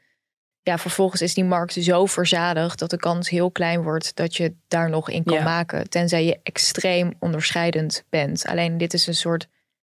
ja, 0.62 0.79
vervolgens 0.79 1.22
is 1.22 1.35
die 1.35 1.45
markt 1.45 1.72
zo 1.72 2.07
verzadigd... 2.07 2.79
dat 2.79 2.91
de 2.91 2.97
kans 2.97 3.29
heel 3.29 3.51
klein 3.51 3.83
wordt 3.83 4.16
dat 4.16 4.37
je 4.37 4.55
daar 4.68 4.91
nog 4.91 5.11
in 5.11 5.24
kan 5.24 5.37
Ja. 5.37 5.45
maken. 5.45 5.91
Tenzij 5.91 6.24
je 6.24 6.41
extreem 6.43 7.12
onderscheidend 7.18 8.05
bent. 8.11 8.47
Alleen 8.47 8.79
dit 8.79 8.95
is 8.95 9.07
een 9.07 9.14
soort 9.14 9.49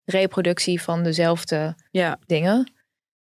reproductie 0.05 0.81
van 0.81 1.03
dezelfde 1.03 1.75
Ja. 1.91 2.19
dingen. 2.25 2.71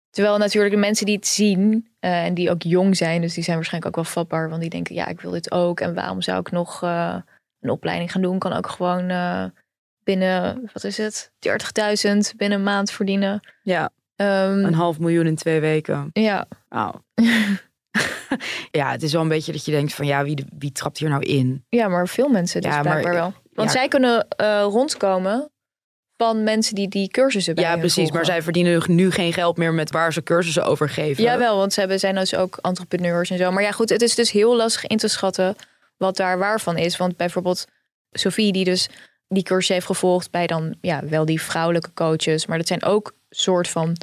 Terwijl 0.09 0.37
natuurlijk 0.37 0.73
de 0.73 0.79
mensen 0.79 1.05
die 1.05 1.15
het 1.15 1.27
zien 1.27 1.87
eh, 1.99 2.25
en 2.25 2.33
die 2.33 2.49
ook 2.49 2.63
jong 2.63 2.97
zijn, 2.97 3.21
dus 3.21 3.33
die 3.33 3.43
zijn 3.43 3.55
waarschijnlijk 3.55 3.97
ook 3.97 4.03
wel 4.03 4.13
vatbaar, 4.13 4.49
want 4.49 4.61
die 4.61 4.69
denken, 4.69 4.95
ja, 4.95 5.07
ik 5.07 5.21
wil 5.21 5.31
dit 5.31 5.51
ook. 5.51 5.79
En 5.79 5.93
waarom 5.93 6.21
zou 6.21 6.39
ik 6.39 6.51
nog 6.51 6.83
eh, 6.83 7.15
een 7.61 7.69
opleiding 7.69 8.11
gaan 8.11 8.21
doen? 8.21 8.39
Kan 8.39 8.53
ook 8.53 8.67
gewoon 8.67 9.09
eh, 9.09 9.43
binnen, 10.03 10.69
wat 10.73 10.83
is 10.83 10.97
het, 10.97 11.31
30.000 11.39 12.35
binnen 12.37 12.57
een 12.57 12.63
maand 12.63 12.91
verdienen. 12.91 13.39
Ja, 13.63 13.89
Ehm, 14.19 14.63
een 14.65 14.73
half 14.73 14.99
miljoen 14.99 15.25
in 15.25 15.35
twee 15.35 15.59
weken. 15.59 16.09
Ja. 16.13 16.47
Ja, 18.71 18.91
het 18.91 19.03
is 19.03 19.11
wel 19.11 19.21
een 19.21 19.27
beetje 19.27 19.51
dat 19.51 19.65
je 19.65 19.71
denkt 19.71 19.93
van 19.93 20.05
ja, 20.05 20.23
wie, 20.23 20.45
wie 20.57 20.71
trapt 20.71 20.97
hier 20.97 21.09
nou 21.09 21.23
in? 21.23 21.65
Ja, 21.69 21.87
maar 21.87 22.07
veel 22.07 22.29
mensen 22.29 22.61
dus 22.61 22.71
Ja, 22.71 22.83
maar- 22.83 23.03
wel. 23.03 23.33
Want 23.53 23.71
ja. 23.71 23.77
zij 23.77 23.87
kunnen 23.87 24.27
eh, 24.29 24.61
rondkomen 24.61 25.51
van 26.17 26.43
mensen 26.43 26.75
die 26.75 26.87
die 26.87 27.07
cursussen 27.07 27.55
bij 27.55 27.63
Ja, 27.63 27.77
precies. 27.77 28.11
Maar 28.11 28.25
zij 28.25 28.41
verdienen 28.41 28.81
nu 28.85 29.11
geen 29.11 29.33
geld 29.33 29.57
meer 29.57 29.73
met 29.73 29.91
waar 29.91 30.13
ze 30.13 30.23
cursussen 30.23 30.65
over 30.65 30.89
geven. 30.89 31.23
Jawel, 31.23 31.57
want 31.57 31.73
ze 31.73 31.79
hebben, 31.79 31.99
zijn 31.99 32.15
dus 32.15 32.35
ook 32.35 32.57
entrepreneurs 32.61 33.29
en 33.29 33.37
zo. 33.37 33.51
Maar 33.51 33.63
ja, 33.63 33.71
goed, 33.71 33.89
het 33.89 34.01
is 34.01 34.15
dus 34.15 34.31
heel 34.31 34.55
lastig 34.55 34.85
in 34.85 34.97
te 34.97 35.07
schatten 35.07 35.55
wat 35.99 36.17
daar 36.17 36.37
waar 36.37 36.61
van 36.61 36.77
is. 36.77 36.97
Want 36.97 37.17
bijvoorbeeld 37.17 37.65
Sophie, 38.11 38.51
die 38.51 38.63
dus 38.65 38.89
die 39.27 39.43
cursus 39.43 39.67
heeft 39.69 39.85
gevolgd 39.85 40.31
bij 40.31 40.47
dan 40.47 40.75
ja, 40.81 41.05
wel 41.05 41.25
die 41.25 41.41
vrouwelijke 41.41 41.93
coaches. 41.93 42.45
Maar 42.45 42.57
dat 42.57 42.67
zijn 42.67 42.83
ook 42.83 43.13
soort 43.29 43.67
van 43.67 43.97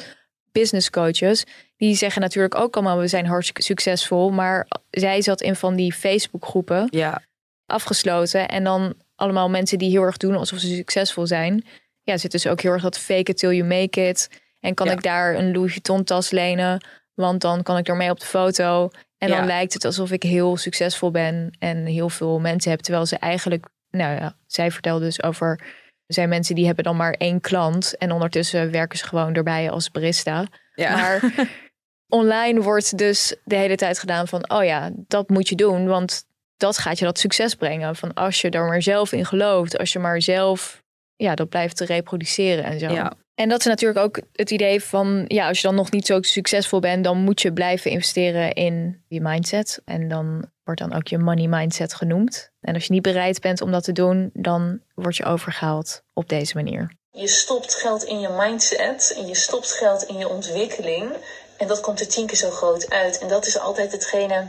business 0.52 0.90
coaches. 0.90 1.44
Die 1.76 1.94
zeggen 1.94 2.20
natuurlijk 2.22 2.54
ook 2.54 2.74
allemaal, 2.74 2.98
we 2.98 3.06
zijn 3.06 3.26
hartstikke 3.26 3.62
succesvol. 3.62 4.30
Maar 4.30 4.66
zij 4.90 5.22
zat 5.22 5.40
in 5.40 5.56
van 5.56 5.76
die 5.76 5.92
Facebook 5.92 6.44
groepen. 6.44 6.86
Ja. 6.90 7.22
Afgesloten. 7.66 8.48
En 8.48 8.64
dan 8.64 8.94
allemaal 9.14 9.50
mensen 9.50 9.78
die 9.78 9.90
heel 9.90 10.02
erg 10.02 10.16
doen 10.16 10.36
alsof 10.36 10.58
ze 10.58 10.74
succesvol 10.74 11.26
zijn. 11.26 11.64
Ja, 12.02 12.16
zit 12.16 12.30
dus 12.30 12.46
ook 12.46 12.60
heel 12.60 12.72
erg 12.72 12.82
dat 12.82 12.98
fake 12.98 13.30
it 13.30 13.38
till 13.38 13.52
you 13.54 13.64
make 13.64 14.08
it. 14.08 14.28
En 14.60 14.74
kan 14.74 14.86
Ja. 14.86 14.92
ik 14.92 15.02
daar 15.02 15.34
een 15.34 15.52
Louis 15.52 15.70
Vuitton 15.72 16.04
tas 16.04 16.30
lenen? 16.30 16.86
Want 17.16 17.40
dan 17.40 17.62
kan 17.62 17.76
ik 17.76 17.88
ermee 17.88 18.10
op 18.10 18.20
de 18.20 18.26
foto. 18.26 18.90
En 19.18 19.28
dan 19.28 19.46
lijkt 19.46 19.72
het 19.72 19.84
alsof 19.84 20.10
ik 20.10 20.22
heel 20.22 20.56
succesvol 20.56 21.10
ben 21.10 21.56
en 21.58 21.86
heel 21.86 22.08
veel 22.08 22.40
mensen 22.40 22.70
heb. 22.70 22.80
Terwijl 22.80 23.06
ze 23.06 23.16
eigenlijk, 23.16 23.66
nou 23.90 24.14
ja, 24.14 24.36
zij 24.46 24.70
vertelde 24.70 25.04
dus 25.04 25.22
over. 25.22 25.60
Er 26.06 26.14
zijn 26.14 26.28
mensen 26.28 26.54
die 26.54 26.66
hebben 26.66 26.84
dan 26.84 26.96
maar 26.96 27.12
één 27.12 27.40
klant. 27.40 27.96
En 27.96 28.12
ondertussen 28.12 28.70
werken 28.70 28.98
ze 28.98 29.06
gewoon 29.06 29.34
erbij 29.34 29.70
als 29.70 29.90
barista. 29.90 30.46
Ja. 30.74 30.96
Maar 30.96 31.48
online 32.20 32.60
wordt 32.60 32.98
dus 32.98 33.36
de 33.44 33.56
hele 33.56 33.76
tijd 33.76 33.98
gedaan 33.98 34.28
van, 34.28 34.50
oh 34.50 34.64
ja, 34.64 34.90
dat 34.94 35.28
moet 35.28 35.48
je 35.48 35.54
doen, 35.54 35.86
want 35.86 36.24
dat 36.56 36.78
gaat 36.78 36.98
je 36.98 37.04
dat 37.04 37.18
succes 37.18 37.54
brengen. 37.54 37.96
Van 37.96 38.14
als 38.14 38.40
je 38.40 38.50
er 38.50 38.64
maar 38.64 38.82
zelf 38.82 39.12
in 39.12 39.26
gelooft, 39.26 39.78
als 39.78 39.92
je 39.92 39.98
maar 39.98 40.22
zelf, 40.22 40.82
ja, 41.16 41.34
dat 41.34 41.48
blijft 41.48 41.76
te 41.76 41.84
reproduceren 41.84 42.64
en 42.64 42.78
zo. 42.78 42.88
Ja. 42.88 43.12
En 43.34 43.48
dat 43.48 43.58
is 43.58 43.66
natuurlijk 43.66 44.00
ook 44.00 44.20
het 44.32 44.50
idee 44.50 44.82
van, 44.82 45.24
ja, 45.26 45.48
als 45.48 45.60
je 45.60 45.66
dan 45.66 45.76
nog 45.76 45.90
niet 45.90 46.06
zo 46.06 46.22
succesvol 46.22 46.80
bent, 46.80 47.04
dan 47.04 47.18
moet 47.18 47.40
je 47.40 47.52
blijven 47.52 47.90
investeren 47.90 48.52
in 48.52 49.04
je 49.08 49.20
mindset. 49.20 49.80
En 49.84 50.08
dan 50.08 50.50
wordt 50.64 50.80
dan 50.80 50.94
ook 50.94 51.08
je 51.08 51.18
money 51.18 51.46
mindset 51.46 51.94
genoemd. 51.94 52.50
En 52.60 52.74
als 52.74 52.84
je 52.84 52.92
niet 52.92 53.02
bereid 53.02 53.40
bent 53.40 53.60
om 53.60 53.70
dat 53.70 53.84
te 53.84 53.92
doen, 53.92 54.30
dan 54.32 54.80
word 54.94 55.16
je 55.16 55.24
overgehaald 55.24 56.02
op 56.12 56.28
deze 56.28 56.54
manier. 56.54 56.92
Je 57.10 57.28
stopt 57.28 57.74
geld 57.74 58.04
in 58.04 58.20
je 58.20 58.28
mindset 58.28 59.14
en 59.16 59.26
je 59.26 59.34
stopt 59.34 59.72
geld 59.72 60.02
in 60.02 60.18
je 60.18 60.28
ontwikkeling. 60.28 61.12
En 61.56 61.66
dat 61.66 61.80
komt 61.80 62.00
er 62.00 62.08
tien 62.08 62.26
keer 62.26 62.36
zo 62.36 62.50
groot 62.50 62.90
uit. 62.90 63.18
En 63.18 63.28
dat 63.28 63.46
is 63.46 63.58
altijd 63.58 63.92
hetgene 63.92 64.46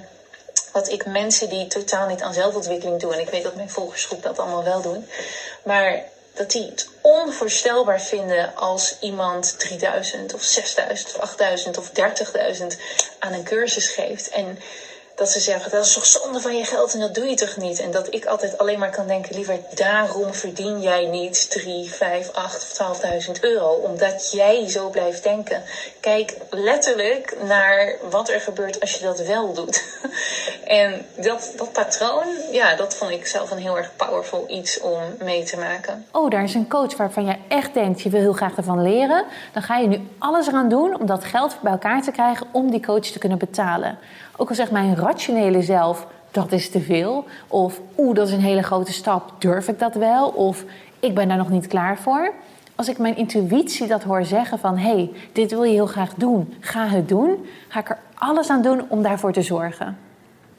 wat 0.73 0.91
ik 0.91 1.05
mensen 1.05 1.49
die 1.49 1.67
totaal 1.67 2.07
niet 2.07 2.21
aan 2.21 2.33
zelfontwikkeling 2.33 2.99
doen. 2.99 3.13
En 3.13 3.19
ik 3.19 3.29
weet 3.29 3.43
dat 3.43 3.55
mijn 3.55 3.69
volgersgroep 3.69 4.23
dat 4.23 4.39
allemaal 4.39 4.63
wel 4.63 4.81
doen. 4.81 5.05
Maar 5.63 6.03
dat 6.37 6.51
die 6.51 6.65
het 6.65 6.87
onvoorstelbaar 7.01 8.01
vinden 8.01 8.55
als 8.55 8.95
iemand 8.99 9.59
3000 9.59 10.33
of 10.33 10.43
6000 10.43 11.15
of 11.15 11.21
8000 11.21 11.77
of 11.77 11.89
30.000 12.59 12.65
aan 13.19 13.33
een 13.33 13.43
cursus 13.43 13.87
geeft. 13.87 14.29
En 14.29 14.59
dat 15.17 15.29
ze 15.29 15.39
zeggen, 15.39 15.71
dat 15.71 15.85
is 15.85 15.93
toch 15.93 16.05
zonde 16.05 16.39
van 16.39 16.57
je 16.57 16.65
geld 16.65 16.93
en 16.93 16.99
dat 16.99 17.15
doe 17.15 17.25
je 17.25 17.35
toch 17.35 17.57
niet? 17.57 17.79
En 17.79 17.91
dat 17.91 18.13
ik 18.13 18.25
altijd 18.25 18.57
alleen 18.57 18.79
maar 18.79 18.89
kan 18.89 19.07
denken, 19.07 19.35
liever 19.35 19.59
daarom 19.75 20.33
verdien 20.33 20.81
jij 20.81 21.05
niet 21.05 21.49
3, 21.49 21.89
5, 21.89 22.31
8 22.33 22.79
of 22.79 23.01
12.000 23.25 23.31
euro. 23.41 23.67
Omdat 23.67 24.31
jij 24.31 24.69
zo 24.69 24.89
blijft 24.89 25.23
denken. 25.23 25.63
Kijk 25.99 26.37
letterlijk 26.49 27.37
naar 27.47 27.95
wat 28.09 28.29
er 28.29 28.41
gebeurt 28.41 28.79
als 28.79 28.93
je 28.93 29.03
dat 29.03 29.19
wel 29.19 29.53
doet. 29.53 29.83
En 30.67 31.05
dat, 31.15 31.53
dat 31.57 31.71
patroon, 31.71 32.25
ja, 32.51 32.75
dat 32.75 32.95
vond 32.95 33.11
ik 33.11 33.27
zelf 33.27 33.51
een 33.51 33.57
heel 33.57 33.77
erg 33.77 33.95
powerful 33.95 34.45
iets 34.47 34.79
om 34.79 34.99
mee 35.19 35.43
te 35.43 35.57
maken. 35.57 36.05
Oh, 36.11 36.29
daar 36.29 36.43
is 36.43 36.53
een 36.53 36.69
coach 36.69 36.97
waarvan 36.97 37.25
je 37.25 37.35
echt 37.47 37.73
denkt, 37.73 38.01
je 38.01 38.09
wil 38.09 38.19
heel 38.19 38.33
graag 38.33 38.55
ervan 38.57 38.81
leren. 38.81 39.25
Dan 39.53 39.61
ga 39.61 39.77
je 39.77 39.87
nu 39.87 40.07
alles 40.17 40.47
eraan 40.47 40.69
doen 40.69 40.99
om 40.99 41.05
dat 41.05 41.23
geld 41.23 41.57
bij 41.61 41.71
elkaar 41.71 42.01
te 42.01 42.11
krijgen 42.11 42.47
om 42.51 42.71
die 42.71 42.85
coach 42.85 43.05
te 43.05 43.19
kunnen 43.19 43.37
betalen. 43.37 43.99
Ook 44.39 44.49
al 44.49 44.55
zegt 44.55 44.71
mijn 44.71 44.95
rationele 44.95 45.61
zelf, 45.61 46.07
dat 46.31 46.51
is 46.51 46.69
te 46.69 46.79
veel. 46.79 47.25
Of, 47.47 47.81
oeh, 47.97 48.15
dat 48.15 48.27
is 48.27 48.33
een 48.33 48.39
hele 48.39 48.63
grote 48.63 48.93
stap, 48.93 49.31
durf 49.37 49.67
ik 49.67 49.79
dat 49.79 49.93
wel? 49.93 50.27
Of, 50.27 50.63
ik 50.99 51.15
ben 51.15 51.27
daar 51.27 51.37
nog 51.37 51.49
niet 51.49 51.67
klaar 51.67 51.97
voor. 51.97 52.33
Als 52.75 52.89
ik 52.89 52.97
mijn 52.97 53.17
intuïtie 53.17 53.87
dat 53.87 54.03
hoor 54.03 54.25
zeggen 54.25 54.59
van, 54.59 54.77
hé, 54.77 54.93
hey, 54.93 55.11
dit 55.31 55.51
wil 55.51 55.63
je 55.63 55.73
heel 55.73 55.85
graag 55.85 56.13
doen, 56.13 56.53
ga 56.59 56.87
het 56.87 57.09
doen. 57.09 57.45
Ga 57.67 57.79
ik 57.79 57.89
er 57.89 57.97
alles 58.13 58.49
aan 58.49 58.61
doen 58.61 58.81
om 58.87 59.01
daarvoor 59.01 59.31
te 59.31 59.41
zorgen. 59.41 59.97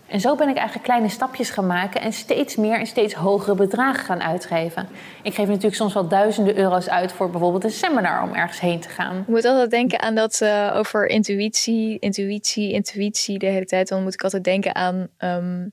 En 0.08 0.20
zo 0.20 0.36
ben 0.36 0.48
ik 0.48 0.56
eigenlijk 0.56 0.86
kleine 0.86 1.08
stapjes 1.08 1.50
gaan 1.50 1.66
maken 1.66 2.00
en 2.00 2.12
steeds 2.12 2.56
meer 2.56 2.78
en 2.78 2.86
steeds 2.86 3.14
hogere 3.14 3.54
bedragen 3.54 4.04
gaan 4.04 4.22
uitgeven. 4.22 4.88
Ik 5.22 5.34
geef 5.34 5.46
natuurlijk 5.46 5.74
soms 5.74 5.94
wel 5.94 6.08
duizenden 6.08 6.56
euro's 6.56 6.88
uit 6.88 7.12
voor 7.12 7.30
bijvoorbeeld 7.30 7.64
een 7.64 7.70
seminar 7.70 8.22
om 8.22 8.34
ergens 8.34 8.60
heen 8.60 8.80
te 8.80 8.88
gaan. 8.88 9.20
Ik 9.20 9.26
moet 9.26 9.44
altijd 9.44 9.70
denken 9.70 10.00
aan 10.00 10.14
dat 10.14 10.40
eh, 10.40 10.72
over 10.74 11.06
intuïtie, 11.06 11.98
intuïtie, 11.98 12.72
intuïtie 12.72 13.38
de 13.38 13.46
hele 13.46 13.64
tijd. 13.64 13.88
Dan 13.88 14.02
moet 14.02 14.14
ik 14.14 14.22
altijd 14.22 14.44
denken 14.44 14.74
aan 14.74 15.08
ehm, 15.16 15.68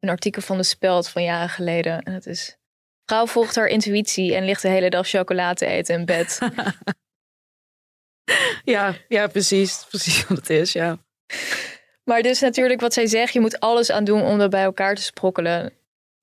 een 0.00 0.08
artikel 0.08 0.42
van 0.42 0.56
de 0.56 0.62
Speld 0.62 1.08
van 1.08 1.22
jaren 1.22 1.48
geleden. 1.48 2.02
En 2.02 2.12
dat 2.12 2.26
is, 2.26 2.58
vrouw 3.04 3.26
volgt 3.26 3.56
haar 3.56 3.66
intuïtie 3.66 4.34
en 4.34 4.44
ligt 4.44 4.62
de 4.62 4.68
hele 4.68 4.90
dag 4.90 5.08
chocola 5.08 5.52
te 5.52 5.66
eten 5.66 5.98
in 5.98 6.04
bed. 6.04 6.38
Ja, 8.64 8.94
ja, 9.08 9.26
precies. 9.26 9.84
Precies 9.88 10.26
wat 10.26 10.36
het 10.36 10.50
is, 10.50 10.72
ja. 10.72 10.98
Maar 12.08 12.22
dus 12.22 12.40
natuurlijk 12.40 12.80
wat 12.80 12.92
zij 12.92 13.06
zegt, 13.06 13.32
je 13.32 13.40
moet 13.40 13.60
alles 13.60 13.90
aan 13.90 14.04
doen 14.04 14.22
om 14.22 14.38
dat 14.38 14.50
bij 14.50 14.62
elkaar 14.62 14.94
te 14.94 15.02
sprokkelen. 15.02 15.72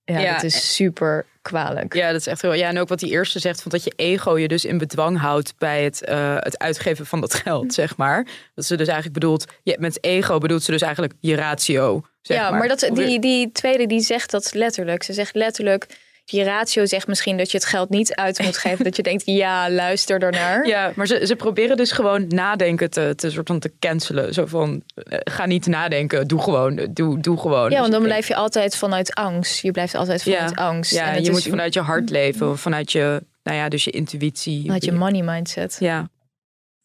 Ja, 0.03 0.19
Ja, 0.19 0.33
dat 0.33 0.43
is 0.43 0.75
super 0.75 1.25
kwalijk. 1.41 1.93
Ja, 1.93 2.11
dat 2.11 2.19
is 2.19 2.27
echt 2.27 2.41
heel. 2.41 2.53
Ja, 2.53 2.69
en 2.69 2.79
ook 2.79 2.87
wat 2.87 2.99
die 2.99 3.11
eerste 3.11 3.39
zegt, 3.39 3.61
van 3.61 3.71
dat 3.71 3.83
je 3.83 3.93
ego 3.95 4.37
je 4.37 4.47
dus 4.47 4.65
in 4.65 4.77
bedwang 4.77 5.19
houdt 5.19 5.53
bij 5.57 5.83
het, 5.83 6.03
eh, 6.03 6.35
het 6.39 6.59
uitgeven 6.59 7.05
van 7.05 7.21
dat 7.21 7.33
geld, 7.33 7.73
zeg 7.73 7.97
maar. 7.97 8.27
Dat 8.55 8.65
ze 8.65 8.75
dus 8.75 8.87
eigenlijk 8.87 9.19
bedoelt, 9.19 9.45
je, 9.63 9.75
met 9.79 10.03
ego 10.03 10.37
bedoelt 10.37 10.63
ze 10.63 10.71
dus 10.71 10.81
eigenlijk 10.81 11.13
je 11.19 11.35
ratio. 11.35 12.01
Zeg 12.21 12.37
ja, 12.37 12.49
maar, 12.49 12.59
maar, 12.59 12.67
dat, 12.67 12.89
die, 12.93 13.19
die 13.19 13.51
tweede 13.51 13.85
die 13.85 13.99
zegt 13.99 14.31
dat 14.31 14.53
letterlijk. 14.53 15.03
Ze 15.03 15.13
zegt 15.13 15.35
letterlijk, 15.35 15.87
je 16.25 16.43
ratio 16.43 16.85
zegt 16.85 17.07
misschien 17.07 17.37
dat 17.37 17.51
je 17.51 17.57
het 17.57 17.65
geld 17.65 17.89
niet 17.89 18.15
uit 18.15 18.39
moet 18.39 18.57
geven. 18.57 18.83
dat 18.83 18.95
je 18.95 19.03
denkt, 19.03 19.23
ja, 19.43 19.69
luister 19.69 20.21
ernaar. 20.21 20.67
Ja, 20.67 20.91
maar 20.95 21.07
ze, 21.07 21.25
ze 21.25 21.35
proberen 21.35 21.77
dus 21.77 21.91
gewoon 21.91 22.27
nadenken 22.27 22.89
te, 22.89 23.13
te, 23.15 23.31
soort 23.31 23.47
van 23.47 23.59
te 23.59 23.71
cancelen. 23.79 24.33
Zo 24.33 24.45
van, 24.45 24.83
eh, 24.95 25.19
ga 25.23 25.45
niet 25.45 25.65
nadenken, 25.67 26.27
doe 26.27 26.41
gewoon, 26.41 26.87
doe, 26.91 27.19
doe 27.19 27.37
gewoon. 27.39 27.71
Ja, 27.71 27.79
want 27.79 27.91
dan 27.91 27.99
Dus- 28.01 28.09
blijf 28.09 28.27
je 28.27 28.35
altijd 28.35 28.75
vanuit 28.75 29.13
angst. 29.13 29.61
Je 29.61 29.71
blijft 29.71 29.95
altijd 29.95 30.23
vanuit 30.23 30.55
angst. 30.55 30.91
Ja, 30.91 31.07
En 31.07 31.13
je 31.15 31.21
is- 31.21 31.29
moet 31.29 31.43
vanuit 31.43 31.73
je 31.73 31.79
hart 31.81 32.09
leven, 32.09 32.49
of 32.49 32.59
vanuit 32.61 32.91
je, 32.91 33.23
nou 33.43 33.57
ja, 33.57 33.69
dus 33.69 33.83
je 33.83 33.91
intuïtie. 33.91 34.61
Vanuit 34.61 34.85
je 34.85 34.91
money 34.91 35.21
mindset. 35.21 35.77
Ja. 35.79 36.09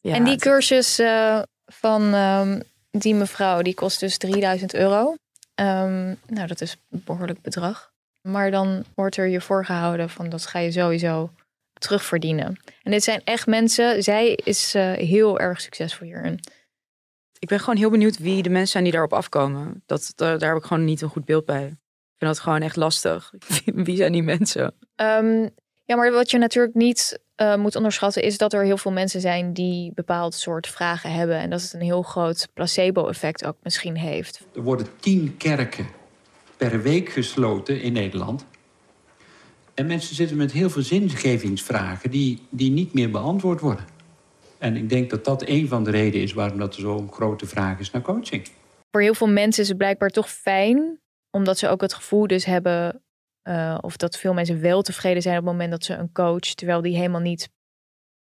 ja 0.00 0.14
en 0.14 0.24
die 0.24 0.32
het- 0.32 0.42
cursus 0.42 0.98
eh, 0.98 1.42
van 1.66 2.14
ehm, 2.14 2.60
die 2.90 3.14
mevrouw, 3.14 3.62
die 3.62 3.74
kost 3.74 4.00
dus 4.00 4.18
3000 4.18 4.74
euro. 4.74 5.14
Ehm, 5.54 6.14
nou, 6.26 6.46
dat 6.46 6.60
is 6.60 6.76
een 6.90 7.02
behoorlijk 7.04 7.42
bedrag. 7.42 7.89
Maar 8.22 8.50
dan 8.50 8.84
wordt 8.94 9.16
er 9.16 9.28
je 9.28 9.40
voorgehouden 9.40 10.10
van 10.10 10.28
dat 10.28 10.46
ga 10.46 10.58
je 10.58 10.72
sowieso 10.72 11.30
terugverdienen. 11.72 12.60
En 12.82 12.90
dit 12.90 13.04
zijn 13.04 13.20
echt 13.24 13.46
mensen, 13.46 14.02
zij 14.02 14.32
is 14.44 14.74
uh, 14.74 14.92
heel 14.92 15.38
erg 15.38 15.60
succesvol 15.60 16.06
hierin. 16.06 16.40
Ik 17.38 17.48
ben 17.48 17.60
gewoon 17.60 17.76
heel 17.76 17.90
benieuwd 17.90 18.18
wie 18.18 18.42
de 18.42 18.50
mensen 18.50 18.70
zijn 18.70 18.84
die 18.84 18.92
daarop 18.92 19.12
afkomen. 19.12 19.82
Dat, 19.86 20.12
daar, 20.14 20.38
daar 20.38 20.48
heb 20.48 20.58
ik 20.58 20.64
gewoon 20.64 20.84
niet 20.84 21.00
een 21.00 21.08
goed 21.08 21.24
beeld 21.24 21.44
bij. 21.44 21.66
Ik 21.66 22.26
vind 22.26 22.34
dat 22.34 22.38
gewoon 22.38 22.62
echt 22.62 22.76
lastig. 22.76 23.32
wie 23.64 23.96
zijn 23.96 24.12
die 24.12 24.22
mensen? 24.22 24.74
Um, 24.96 25.50
ja, 25.84 25.96
maar 25.96 26.12
wat 26.12 26.30
je 26.30 26.38
natuurlijk 26.38 26.74
niet 26.74 27.20
uh, 27.36 27.56
moet 27.56 27.76
onderschatten 27.76 28.22
is 28.22 28.38
dat 28.38 28.52
er 28.52 28.64
heel 28.64 28.76
veel 28.76 28.92
mensen 28.92 29.20
zijn 29.20 29.52
die 29.52 29.92
bepaald 29.94 30.34
soort 30.34 30.66
vragen 30.66 31.12
hebben. 31.12 31.36
En 31.36 31.50
dat 31.50 31.62
het 31.62 31.72
een 31.72 31.80
heel 31.80 32.02
groot 32.02 32.48
placebo-effect 32.54 33.44
ook 33.44 33.56
misschien 33.62 33.96
heeft. 33.96 34.46
Er 34.54 34.62
worden 34.62 34.86
tien 35.00 35.36
kerken 35.36 35.86
per 36.60 36.82
week 36.82 37.08
gesloten 37.08 37.82
in 37.82 37.92
Nederland. 37.92 38.46
En 39.74 39.86
mensen 39.86 40.14
zitten 40.14 40.36
met 40.36 40.52
heel 40.52 40.70
veel 40.70 40.82
zingevingsvragen 40.82 42.10
die, 42.10 42.46
die 42.50 42.70
niet 42.70 42.92
meer 42.92 43.10
beantwoord 43.10 43.60
worden. 43.60 43.84
En 44.58 44.76
ik 44.76 44.88
denk 44.88 45.10
dat 45.10 45.24
dat 45.24 45.42
een 45.46 45.68
van 45.68 45.84
de 45.84 45.90
redenen 45.90 46.22
is 46.22 46.32
waarom 46.32 46.58
dat 46.58 46.74
zo'n 46.74 47.12
grote 47.12 47.46
vraag 47.46 47.78
is 47.78 47.90
naar 47.90 48.02
coaching. 48.02 48.48
Voor 48.90 49.00
heel 49.00 49.14
veel 49.14 49.28
mensen 49.28 49.62
is 49.62 49.68
het 49.68 49.78
blijkbaar 49.78 50.08
toch 50.08 50.30
fijn, 50.30 51.00
omdat 51.30 51.58
ze 51.58 51.68
ook 51.68 51.80
het 51.80 51.94
gevoel 51.94 52.26
dus 52.26 52.44
hebben, 52.44 53.02
uh, 53.48 53.78
of 53.80 53.96
dat 53.96 54.16
veel 54.16 54.34
mensen 54.34 54.60
wel 54.60 54.82
tevreden 54.82 55.22
zijn 55.22 55.38
op 55.38 55.44
het 55.44 55.52
moment 55.52 55.70
dat 55.70 55.84
ze 55.84 55.94
een 55.94 56.12
coach, 56.12 56.54
terwijl 56.54 56.82
die 56.82 56.96
helemaal 56.96 57.20
niet 57.20 57.48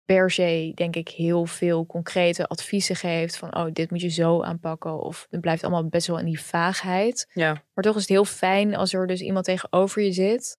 per 0.07 0.31
se, 0.31 0.73
denk 0.75 0.97
ik, 0.97 1.09
heel 1.09 1.47
veel 1.47 1.87
concrete 1.87 2.47
adviezen 2.47 2.97
geeft. 2.97 3.37
Van, 3.37 3.57
oh, 3.57 3.67
dit 3.73 3.91
moet 3.91 4.01
je 4.01 4.09
zo 4.09 4.43
aanpakken. 4.43 5.01
Of 5.01 5.27
het 5.31 5.41
blijft 5.41 5.63
allemaal 5.63 5.89
best 5.89 6.07
wel 6.07 6.19
in 6.19 6.25
die 6.25 6.41
vaagheid. 6.41 7.31
Ja. 7.33 7.53
Maar 7.75 7.85
toch 7.85 7.95
is 7.95 8.01
het 8.01 8.11
heel 8.11 8.25
fijn 8.25 8.75
als 8.75 8.93
er 8.93 9.07
dus 9.07 9.21
iemand 9.21 9.45
tegenover 9.45 10.03
je 10.03 10.13
zit. 10.13 10.59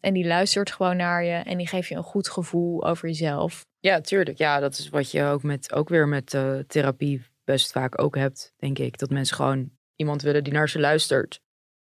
En 0.00 0.14
die 0.14 0.26
luistert 0.26 0.70
gewoon 0.70 0.96
naar 0.96 1.24
je. 1.24 1.34
En 1.34 1.58
die 1.58 1.68
geeft 1.68 1.88
je 1.88 1.94
een 1.94 2.02
goed 2.02 2.28
gevoel 2.28 2.86
over 2.86 3.08
jezelf. 3.08 3.66
Ja, 3.80 4.00
tuurlijk. 4.00 4.38
Ja, 4.38 4.60
dat 4.60 4.78
is 4.78 4.88
wat 4.88 5.10
je 5.10 5.24
ook, 5.24 5.42
met, 5.42 5.72
ook 5.72 5.88
weer 5.88 6.08
met 6.08 6.34
uh, 6.34 6.58
therapie 6.58 7.24
best 7.44 7.72
vaak 7.72 8.02
ook 8.02 8.16
hebt, 8.16 8.52
denk 8.56 8.78
ik. 8.78 8.98
Dat 8.98 9.10
mensen 9.10 9.36
gewoon 9.36 9.70
iemand 9.96 10.22
willen 10.22 10.44
die 10.44 10.52
naar 10.52 10.68
ze 10.68 10.78
luistert. 10.78 11.40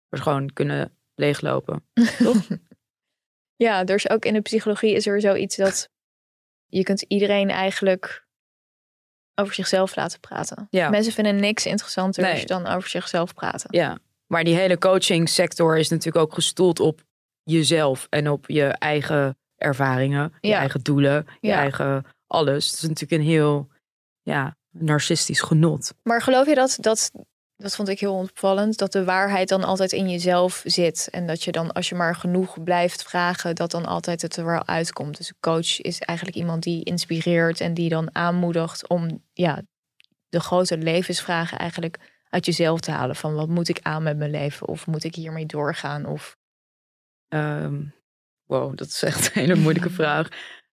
Maar 0.08 0.20
gewoon 0.20 0.52
kunnen 0.52 0.96
leeglopen. 1.14 1.84
Toch? 2.18 2.46
ja, 3.56 3.84
er 3.84 3.94
is 3.94 4.10
ook 4.10 4.24
in 4.24 4.32
de 4.32 4.40
psychologie 4.40 4.94
is 4.94 5.06
er 5.06 5.20
zoiets 5.20 5.56
dat 5.56 5.90
je 6.68 6.82
kunt 6.82 7.02
iedereen 7.02 7.50
eigenlijk 7.50 8.26
over 9.34 9.54
zichzelf 9.54 9.96
laten 9.96 10.20
praten. 10.20 10.66
Ja. 10.70 10.88
Mensen 10.88 11.12
vinden 11.12 11.36
niks 11.36 11.66
interessanter 11.66 12.22
Nee. 12.22 12.46
dan 12.46 12.66
over 12.66 12.88
zichzelf 12.88 13.34
praten. 13.34 13.68
Ja, 13.70 13.98
maar 14.26 14.44
die 14.44 14.54
hele 14.54 14.78
coachingsector 14.78 15.78
is 15.78 15.88
natuurlijk 15.88 16.24
ook 16.24 16.34
gestoeld 16.34 16.80
op 16.80 17.02
jezelf 17.42 18.06
en 18.10 18.30
op 18.30 18.44
je 18.48 18.64
eigen 18.66 19.38
ervaringen, 19.56 20.32
je 20.40 20.54
eigen 20.54 20.80
doelen, 20.82 21.26
je 21.40 21.48
Ja. 21.48 21.58
eigen 21.58 22.04
alles. 22.26 22.66
Het 22.66 22.74
is 22.74 22.82
natuurlijk 22.88 23.22
een 23.22 23.28
heel 23.28 23.68
ja, 24.22 24.56
narcistisch 24.70 25.40
genot. 25.40 25.94
Maar 26.02 26.22
geloof 26.22 26.46
je 26.46 26.54
dat, 26.54 26.76
dat, 26.80 27.10
dat 27.58 27.74
vond 27.74 27.88
ik 27.88 28.00
heel 28.00 28.14
opvallend, 28.14 28.78
dat 28.78 28.92
de 28.92 29.04
waarheid 29.04 29.48
dan 29.48 29.64
altijd 29.64 29.92
in 29.92 30.10
jezelf 30.10 30.62
zit. 30.64 31.08
En 31.10 31.26
dat 31.26 31.42
je 31.44 31.52
dan, 31.52 31.72
als 31.72 31.88
je 31.88 31.94
maar 31.94 32.14
genoeg 32.14 32.62
blijft 32.62 33.02
vragen, 33.02 33.54
dat 33.54 33.70
dan 33.70 33.86
altijd 33.86 34.22
het 34.22 34.36
er 34.36 34.44
wel 34.44 34.66
uitkomt. 34.66 35.16
Dus 35.16 35.28
een 35.28 35.36
coach 35.40 35.80
is 35.80 36.00
eigenlijk 36.00 36.38
iemand 36.38 36.62
die 36.62 36.84
inspireert 36.84 37.60
en 37.60 37.74
die 37.74 37.88
dan 37.88 38.14
aanmoedigt 38.14 38.88
om 38.88 39.22
ja, 39.32 39.62
de 40.28 40.40
grote 40.40 40.78
levensvragen 40.78 41.58
eigenlijk 41.58 41.96
uit 42.30 42.46
jezelf 42.46 42.80
te 42.80 42.90
halen. 42.90 43.16
Van 43.16 43.34
wat 43.34 43.48
moet 43.48 43.68
ik 43.68 43.80
aan 43.82 44.02
met 44.02 44.16
mijn 44.16 44.30
leven? 44.30 44.68
Of 44.68 44.86
moet 44.86 45.04
ik 45.04 45.14
hiermee 45.14 45.46
doorgaan? 45.46 46.06
Of 46.06 46.36
Ehm, 47.28 47.82
wow, 48.46 48.76
dat 48.76 48.86
is 48.86 49.02
echt 49.02 49.26
een 49.26 49.40
hele 49.40 49.54
moeilijke 49.54 49.90
vraag. 49.90 50.28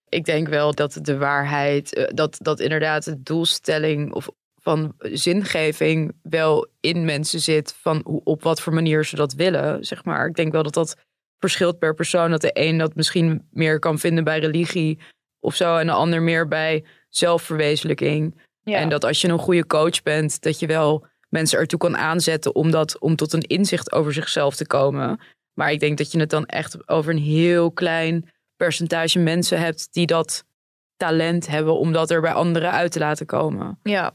Ik 0.10 0.26
denk 0.26 0.48
wel 0.48 0.74
dat 0.74 1.00
de 1.02 1.18
waarheid, 1.18 1.94
eh, 1.94 2.14
dat, 2.14 2.38
dat 2.42 2.60
inderdaad 2.60 3.04
de 3.04 3.22
doelstelling 3.22 4.14
of 4.14 4.30
van 4.66 4.94
zingeving 4.98 6.16
wel 6.22 6.68
in 6.80 7.06
mensen 7.06 7.40
zit. 7.40 7.76
Van 7.82 8.02
hoe, 8.06 8.22
op 8.24 8.44
wat 8.44 8.62
voor 8.62 8.74
manier 8.74 9.06
ze 9.06 9.16
dat 9.16 9.34
willen, 9.34 9.86
zeg 9.86 10.04
maar. 10.06 10.28
Ik 10.28 10.36
denk 10.36 10.52
wel 10.52 10.64
dat 10.64 10.74
dat 10.74 10.96
verschilt 11.40 11.80
per 11.80 11.94
persoon. 11.94 12.32
Dat 12.32 12.42
de 12.42 12.50
een 12.54 12.78
dat 12.78 12.96
misschien 12.96 13.48
meer 13.52 13.80
kan 13.80 14.00
vinden 14.00 14.24
bij 14.24 14.40
religie 14.40 15.00
of 15.40 15.56
zo. 15.56 15.78
En 15.78 15.86
de 15.86 15.92
ander 15.92 16.22
meer 16.22 16.48
bij 16.48 16.86
zelfverwezenlijking. 17.10 18.42
Ja. 18.64 18.78
En 18.78 18.90
dat 18.90 19.04
als 19.04 19.22
je 19.22 19.28
een 19.28 19.40
goede 19.40 19.68
coach 19.68 20.04
bent, 20.04 20.42
dat 20.42 20.60
je 20.60 20.68
wel 20.68 21.06
mensen 21.30 21.60
ertoe 21.60 21.80
kan 21.80 21.98
aanzetten 21.98 22.56
om, 22.56 22.72
dat, 22.72 23.00
om 23.00 23.16
tot 23.16 23.34
een 23.34 23.42
inzicht 23.42 23.92
over 23.92 24.14
zichzelf 24.14 24.56
te 24.56 24.68
komen. 24.68 25.20
Maar 25.54 25.72
ik 25.72 25.80
denk 25.80 25.98
dat 25.98 26.12
je 26.12 26.20
het 26.20 26.30
dan 26.30 26.46
echt 26.46 26.90
over 26.90 27.14
een 27.14 27.22
heel 27.22 27.72
klein 27.72 28.30
percentage 28.56 29.20
mensen 29.20 29.60
hebt 29.60 29.94
die 29.94 30.06
dat 30.06 30.44
talent 30.98 31.48
hebben 31.48 31.78
om 31.78 31.92
dat 31.92 32.10
er 32.10 32.22
bij 32.22 32.34
anderen 32.34 32.72
uit 32.72 32.92
te 32.92 33.00
laten 33.00 33.26
komen. 33.26 33.80
ja. 33.84 34.14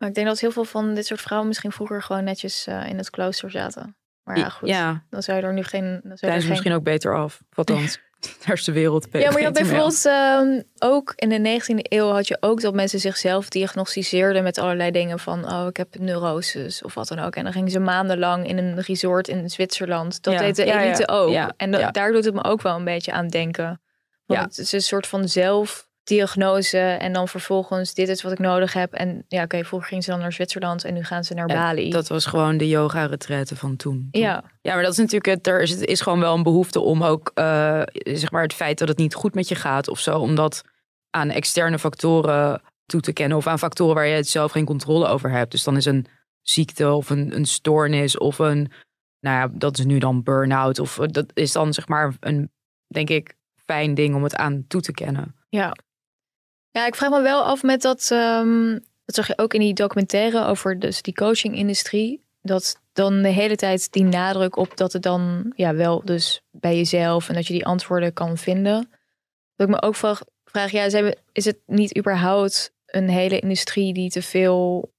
Maar 0.00 0.08
ik 0.08 0.14
denk 0.14 0.26
dat 0.26 0.40
heel 0.40 0.50
veel 0.50 0.64
van 0.64 0.94
dit 0.94 1.06
soort 1.06 1.20
vrouwen 1.20 1.48
misschien 1.48 1.72
vroeger 1.72 2.02
gewoon 2.02 2.24
netjes 2.24 2.66
eh, 2.66 2.88
in 2.88 2.96
het 2.96 3.10
klooster 3.10 3.50
zaten. 3.50 3.96
Maar 4.22 4.38
ja, 4.38 4.48
goed. 4.48 4.68
Ja. 4.68 5.02
Dan 5.10 5.22
zou 5.22 5.38
je 5.38 5.44
er 5.44 5.52
nu 5.52 5.62
geen. 5.62 5.84
Dan 5.90 6.00
zou 6.02 6.10
je 6.10 6.16
Zijn 6.18 6.32
ze 6.34 6.40
geen... 6.40 6.48
misschien 6.50 6.72
ook 6.72 6.82
beter 6.82 7.16
af. 7.16 7.40
Althans, 7.54 7.98
daar 8.46 8.54
is 8.54 8.64
de 8.64 8.72
wereld 8.72 9.06
Ja, 9.12 9.30
maar 9.30 9.38
je 9.38 9.44
had 9.44 9.52
beter 9.52 9.68
bijvoorbeeld 9.68 10.04
ehm, 10.06 10.62
ook 10.78 11.12
in 11.16 11.28
de 11.28 11.60
19e 11.60 11.74
eeuw 11.82 12.08
had 12.10 12.28
je 12.28 12.36
ook 12.40 12.60
dat 12.60 12.74
mensen 12.74 13.00
zichzelf 13.00 13.48
diagnosticeerden 13.48 14.42
met 14.42 14.58
allerlei 14.58 14.90
dingen 14.90 15.18
van 15.18 15.52
oh 15.52 15.66
ik 15.68 15.76
heb 15.76 15.98
neuroses 15.98 16.82
of 16.82 16.94
wat 16.94 17.08
dan 17.08 17.18
ook. 17.18 17.36
En 17.36 17.44
dan 17.44 17.52
gingen 17.52 17.70
ze 17.70 17.78
maandenlang 17.78 18.46
in 18.48 18.58
een 18.58 18.80
resort 18.80 19.28
in 19.28 19.50
Zwitserland. 19.50 20.22
Dat 20.22 20.34
Ja. 20.34 20.40
deed 20.40 20.56
de 20.56 20.64
ja. 20.66 20.82
elite 20.82 21.08
ook. 21.08 21.52
En 21.56 21.70
da- 21.70 21.90
daar 21.90 22.12
doet 22.12 22.24
het 22.24 22.34
me 22.34 22.44
ook 22.44 22.62
wel 22.62 22.76
een 22.76 22.84
beetje 22.84 23.12
aan 23.12 23.28
denken. 23.28 23.80
Want 24.26 24.40
Ja. 24.40 24.46
het 24.46 24.58
is 24.58 24.72
een 24.72 24.82
soort 24.82 25.06
van 25.06 25.28
zelfdiagnose 26.04 26.78
en 26.78 27.12
dan 27.12 27.28
vervolgens 27.28 27.94
dit 27.94 28.08
is 28.08 28.22
wat 28.22 28.32
ik 28.32 28.38
nodig 28.38 28.72
heb. 28.72 28.92
En 28.92 29.24
ja, 29.28 29.42
oké, 29.42 29.64
vroeger 29.64 29.88
gingen 29.88 30.04
ze 30.04 30.10
dan 30.10 30.20
naar 30.20 30.32
Zwitserland 30.32 30.84
en 30.84 30.94
nu 30.94 31.04
gaan 31.04 31.24
ze 31.24 31.34
naar 31.34 31.48
Ja, 31.48 31.54
Bali. 31.54 31.90
Dat 31.90 32.08
was 32.08 32.26
gewoon 32.26 32.56
de 32.56 32.68
yoga-retraite 32.68 33.56
van 33.56 33.76
toen. 33.76 34.08
Ja. 34.10 34.44
Ja, 34.62 34.74
maar 34.74 34.82
dat 34.82 34.92
is 34.92 34.98
natuurlijk, 34.98 35.26
het, 35.26 35.46
er 35.46 35.62
is, 35.62 35.70
het 35.70 35.84
is 35.84 36.00
gewoon 36.00 36.20
wel 36.20 36.34
een 36.34 36.42
behoefte 36.42 36.80
om 36.80 37.04
ook, 37.04 37.30
eh, 37.34 37.82
zeg 37.92 38.30
maar, 38.30 38.42
het 38.42 38.54
feit 38.54 38.78
dat 38.78 38.88
het 38.88 38.98
niet 38.98 39.14
goed 39.14 39.34
met 39.34 39.48
je 39.48 39.54
gaat 39.54 39.88
of 39.88 39.98
zo, 39.98 40.18
om 40.18 40.34
dat 40.34 40.62
aan 41.10 41.30
externe 41.30 41.78
factoren 41.78 42.62
toe 42.86 43.00
te 43.00 43.12
kennen 43.12 43.36
of 43.36 43.46
aan 43.46 43.58
factoren 43.58 43.94
waar 43.94 44.06
je 44.06 44.14
het 44.14 44.28
zelf 44.28 44.52
geen 44.52 44.64
controle 44.64 45.06
over 45.06 45.30
hebt. 45.30 45.50
Dus 45.50 45.64
dan 45.64 45.76
is 45.76 45.84
een 45.84 46.06
ziekte 46.42 46.92
of 46.92 47.10
een, 47.10 47.34
een 47.36 47.46
stoornis 47.46 48.18
of 48.18 48.38
een, 48.38 48.72
nou 49.20 49.36
ja, 49.36 49.58
dat 49.58 49.78
is 49.78 49.84
nu 49.84 49.98
dan 49.98 50.22
burn-out 50.22 50.78
of 50.78 50.94
dat 50.96 51.26
is 51.34 51.52
dan 51.52 51.72
zeg 51.72 51.88
maar 51.88 52.14
een, 52.20 52.50
denk 52.86 53.10
ik, 53.10 53.34
fijn 53.64 53.94
ding 53.94 54.14
om 54.14 54.22
het 54.22 54.36
aan 54.36 54.64
toe 54.68 54.80
te 54.80 54.92
kennen. 54.92 55.34
Ja. 55.48 55.74
Ja, 56.70 56.86
ik 56.86 56.94
vraag 56.94 57.10
me 57.10 57.20
wel 57.22 57.42
af 57.44 57.62
met 57.62 57.82
dat. 57.82 58.08
ehm, 58.12 58.78
dat 59.04 59.14
zag 59.14 59.26
je 59.26 59.38
ook 59.38 59.54
in 59.54 59.60
die 59.60 59.74
documentaire 59.74 60.44
over 60.46 60.78
dus 60.78 61.02
die 61.02 61.14
coaching-industrie. 61.14 62.24
Dat 62.42 62.80
dan 62.92 63.22
de 63.22 63.28
hele 63.28 63.56
tijd 63.56 63.92
die 63.92 64.04
nadruk 64.04 64.56
op 64.56 64.76
dat 64.76 64.92
het 64.92 65.02
dan 65.02 65.52
ja, 65.56 65.74
wel 65.74 66.04
dus 66.04 66.42
bij 66.50 66.76
jezelf 66.76 67.28
en 67.28 67.34
dat 67.34 67.46
je 67.46 67.52
die 67.52 67.66
antwoorden 67.66 68.12
kan 68.12 68.36
vinden. 68.38 68.90
Dat 69.56 69.68
ik 69.68 69.74
me 69.74 69.82
ook 69.82 69.94
vraag, 69.96 70.22
vraag 70.44 70.70
ja, 70.70 70.88
zijn 70.88 71.04
we- 71.04 71.16
is 71.32 71.44
het 71.44 71.58
niet 71.66 71.98
überhaupt 71.98 72.72
een 72.86 73.08
hele 73.08 73.38
industrie 73.38 73.92
die 73.94 74.10
te 74.10 74.22
veel 74.22 74.92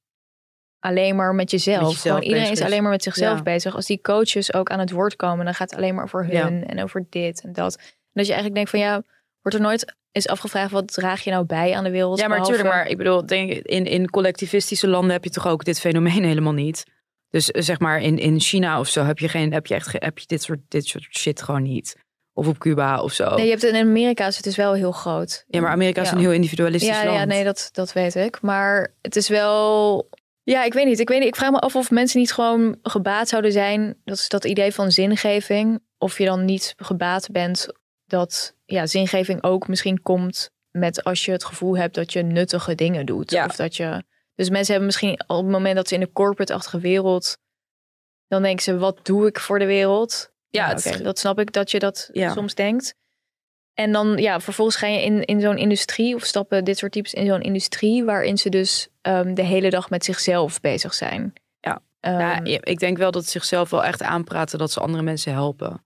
alleen 0.80 1.16
maar 1.16 1.36
met 1.36 1.52
jezelf. 1.52 1.82
Met 1.82 1.90
jezelf 1.92 2.02
Gewoon 2.16 2.22
iedereen 2.22 2.52
is 2.52 2.60
is. 2.60 2.66
alleen 2.66 2.82
maar 2.82 2.92
met 2.92 3.04
zichzelf 3.04 3.38
Ja. 3.38 3.44
bezig. 3.44 3.76
Als 3.76 3.86
die 3.86 4.02
coaches 4.02 4.54
ook 4.54 4.70
aan 4.70 4.80
het 4.80 4.92
woord 4.92 5.16
komen, 5.16 5.46
dan 5.46 5.54
gaat 5.54 5.70
het 5.70 5.80
alleen 5.80 5.96
maar 5.96 6.04
over 6.04 6.26
hun 6.26 6.60
Ja. 6.60 6.66
en 6.66 6.84
over 6.84 7.06
dit 7.10 7.42
en 7.42 7.54
dat. 7.54 7.76
En 7.76 7.84
dat 8.14 8.26
je 8.28 8.34
eigenlijk 8.34 8.56
denkt 8.56 8.70
van 8.70 8.80
ja, 8.80 9.04
wordt 9.42 9.58
er 9.58 9.64
nooit 9.64 9.96
eens 10.12 10.28
afgevraagd 10.28 10.72
wat 10.72 10.94
draag 10.94 11.24
je 11.24 11.32
nou 11.32 11.46
bij 11.46 11.74
aan 11.76 11.84
de 11.84 11.92
wereld? 11.92 12.20
Ja, 12.20 12.28
maar 12.28 12.38
behalve- 12.38 12.58
natuurlijk. 12.58 12.84
Maar 12.84 12.92
ik 12.92 12.98
bedoel, 12.98 13.26
denk, 13.26 13.52
in, 13.52 13.86
in 13.86 14.10
collectivistische 14.10 14.88
landen 14.88 15.12
heb 15.12 15.24
je 15.24 15.30
toch 15.30 15.48
ook 15.48 15.64
dit 15.64 15.80
fenomeen 15.80 16.24
helemaal 16.24 16.54
niet. 16.54 16.84
Dus 17.30 17.52
eh, 17.52 17.62
zeg 17.62 17.80
maar 17.80 18.02
in, 18.02 18.18
in 18.18 18.40
China 18.40 18.80
of 18.80 18.88
zo 18.88 19.04
heb 19.04 19.20
je, 19.20 19.28
geen, 19.30 19.54
heb 19.54 19.68
je 19.68 19.74
echt 19.74 19.92
heb 19.92 20.20
je 20.20 20.28
dit, 20.28 20.42
soort, 20.44 20.60
dit 20.68 20.86
soort 20.86 21.08
shit 21.10 21.42
gewoon 21.42 21.62
niet. 21.64 21.96
Of 22.34 22.48
op 22.48 22.58
Cuba 22.58 23.02
of 23.02 23.14
zo. 23.14 23.36
Nee, 23.36 23.46
je 23.46 23.52
hebt 23.52 23.64
in 23.64 23.76
Amerika 23.76 24.28
is 24.28 24.36
het 24.36 24.44
dus 24.44 24.56
wel 24.56 24.74
heel 24.74 24.92
groot. 24.92 25.44
Ja, 25.48 25.62
maar 25.62 25.72
Amerika 25.72 26.02
is 26.02 26.10
Ja. 26.10 26.14
een 26.14 26.20
heel 26.22 26.32
individualistisch 26.32 26.90
ja, 26.98 27.06
land. 27.06 27.18
Ja, 27.18 27.26
nee, 27.26 27.44
dat, 27.44 27.70
dat 27.72 27.94
weet 27.94 28.16
ik. 28.16 28.42
Maar 28.42 28.94
het 29.02 29.16
is 29.16 29.28
wel. 29.30 30.10
Ja, 30.44 30.64
ik 30.64 30.74
weet 30.74 30.86
niet. 30.86 31.00
Ik 31.00 31.08
weet 31.08 31.20
niet. 31.20 31.28
Ik 31.28 31.36
vraag 31.36 31.52
me 31.52 31.60
af 31.60 31.76
of 31.76 31.92
mensen 31.92 32.20
niet 32.20 32.32
gewoon 32.34 32.78
gebaat 32.84 33.30
zouden 33.30 33.52
zijn. 33.52 33.98
Dat 34.06 34.18
is 34.18 34.30
dat 34.30 34.46
idee 34.46 34.74
van 34.74 34.92
zingeving. 34.92 35.80
Of 35.98 36.18
je 36.18 36.26
dan 36.26 36.46
niet 36.46 36.74
gebaat 36.78 37.30
bent 37.32 37.68
dat 38.12 38.56
ja, 38.66 38.86
zingeving 38.86 39.44
ook 39.44 39.68
misschien 39.68 40.02
komt 40.02 40.52
met 40.72 41.04
als 41.04 41.26
je 41.26 41.32
het 41.32 41.44
gevoel 41.44 41.78
hebt 41.78 41.96
dat 41.96 42.14
je 42.14 42.22
nuttige 42.22 42.76
dingen 42.76 43.06
doet. 43.06 43.34
Of 43.46 43.56
dat 43.56 43.76
je. 43.76 44.04
Dus 44.36 44.50
mensen 44.50 44.70
hebben 44.70 44.86
misschien 44.86 45.24
op 45.28 45.38
het 45.38 45.52
moment 45.52 45.76
dat 45.76 45.88
ze 45.88 45.94
in 45.94 46.00
de 46.00 46.12
corporate-achtige 46.12 46.80
wereld. 46.80 47.38
Dan 48.28 48.42
denken 48.42 48.64
ze, 48.64 48.78
wat 48.78 49.06
doe 49.06 49.28
ik 49.28 49.40
voor 49.40 49.60
de 49.60 49.66
wereld? 49.66 50.32
Ja, 50.50 50.74
Nou, 50.84 51.04
dat 51.04 51.20
snap 51.20 51.40
ik 51.40 51.52
dat 51.52 51.72
je 51.72 51.80
dat 51.80 52.10
Ja. 52.12 52.32
soms 52.34 52.56
denkt. 52.56 52.96
En 53.74 53.92
dan, 53.92 54.18
ja, 54.18 54.40
vervolgens 54.40 54.78
ga 54.78 54.88
je 54.88 55.02
in, 55.04 55.26
in 55.26 55.42
zo'n 55.42 55.58
industrie 55.58 56.16
of 56.16 56.24
stappen 56.24 56.64
dit 56.64 56.78
soort 56.78 56.92
types 56.92 57.14
in 57.14 57.26
zo'n 57.26 57.42
industrie 57.42 58.04
waarin 58.04 58.38
ze 58.38 58.50
dus 58.50 58.88
ehm, 59.02 59.34
de 59.34 59.44
hele 59.44 59.70
dag 59.70 59.90
met 59.90 60.06
zichzelf 60.06 60.60
bezig 60.60 60.94
zijn. 60.94 61.34
Ja. 61.60 61.82
Ehm, 62.00 62.46
ja, 62.46 62.60
ik 62.64 62.80
denk 62.80 62.98
wel 62.98 63.12
dat 63.12 63.24
ze 63.24 63.30
zichzelf 63.30 63.70
wel 63.70 63.84
echt 63.84 64.02
aanpraten 64.02 64.60
dat 64.60 64.72
ze 64.72 64.80
andere 64.80 65.04
mensen 65.04 65.34
helpen. 65.34 65.84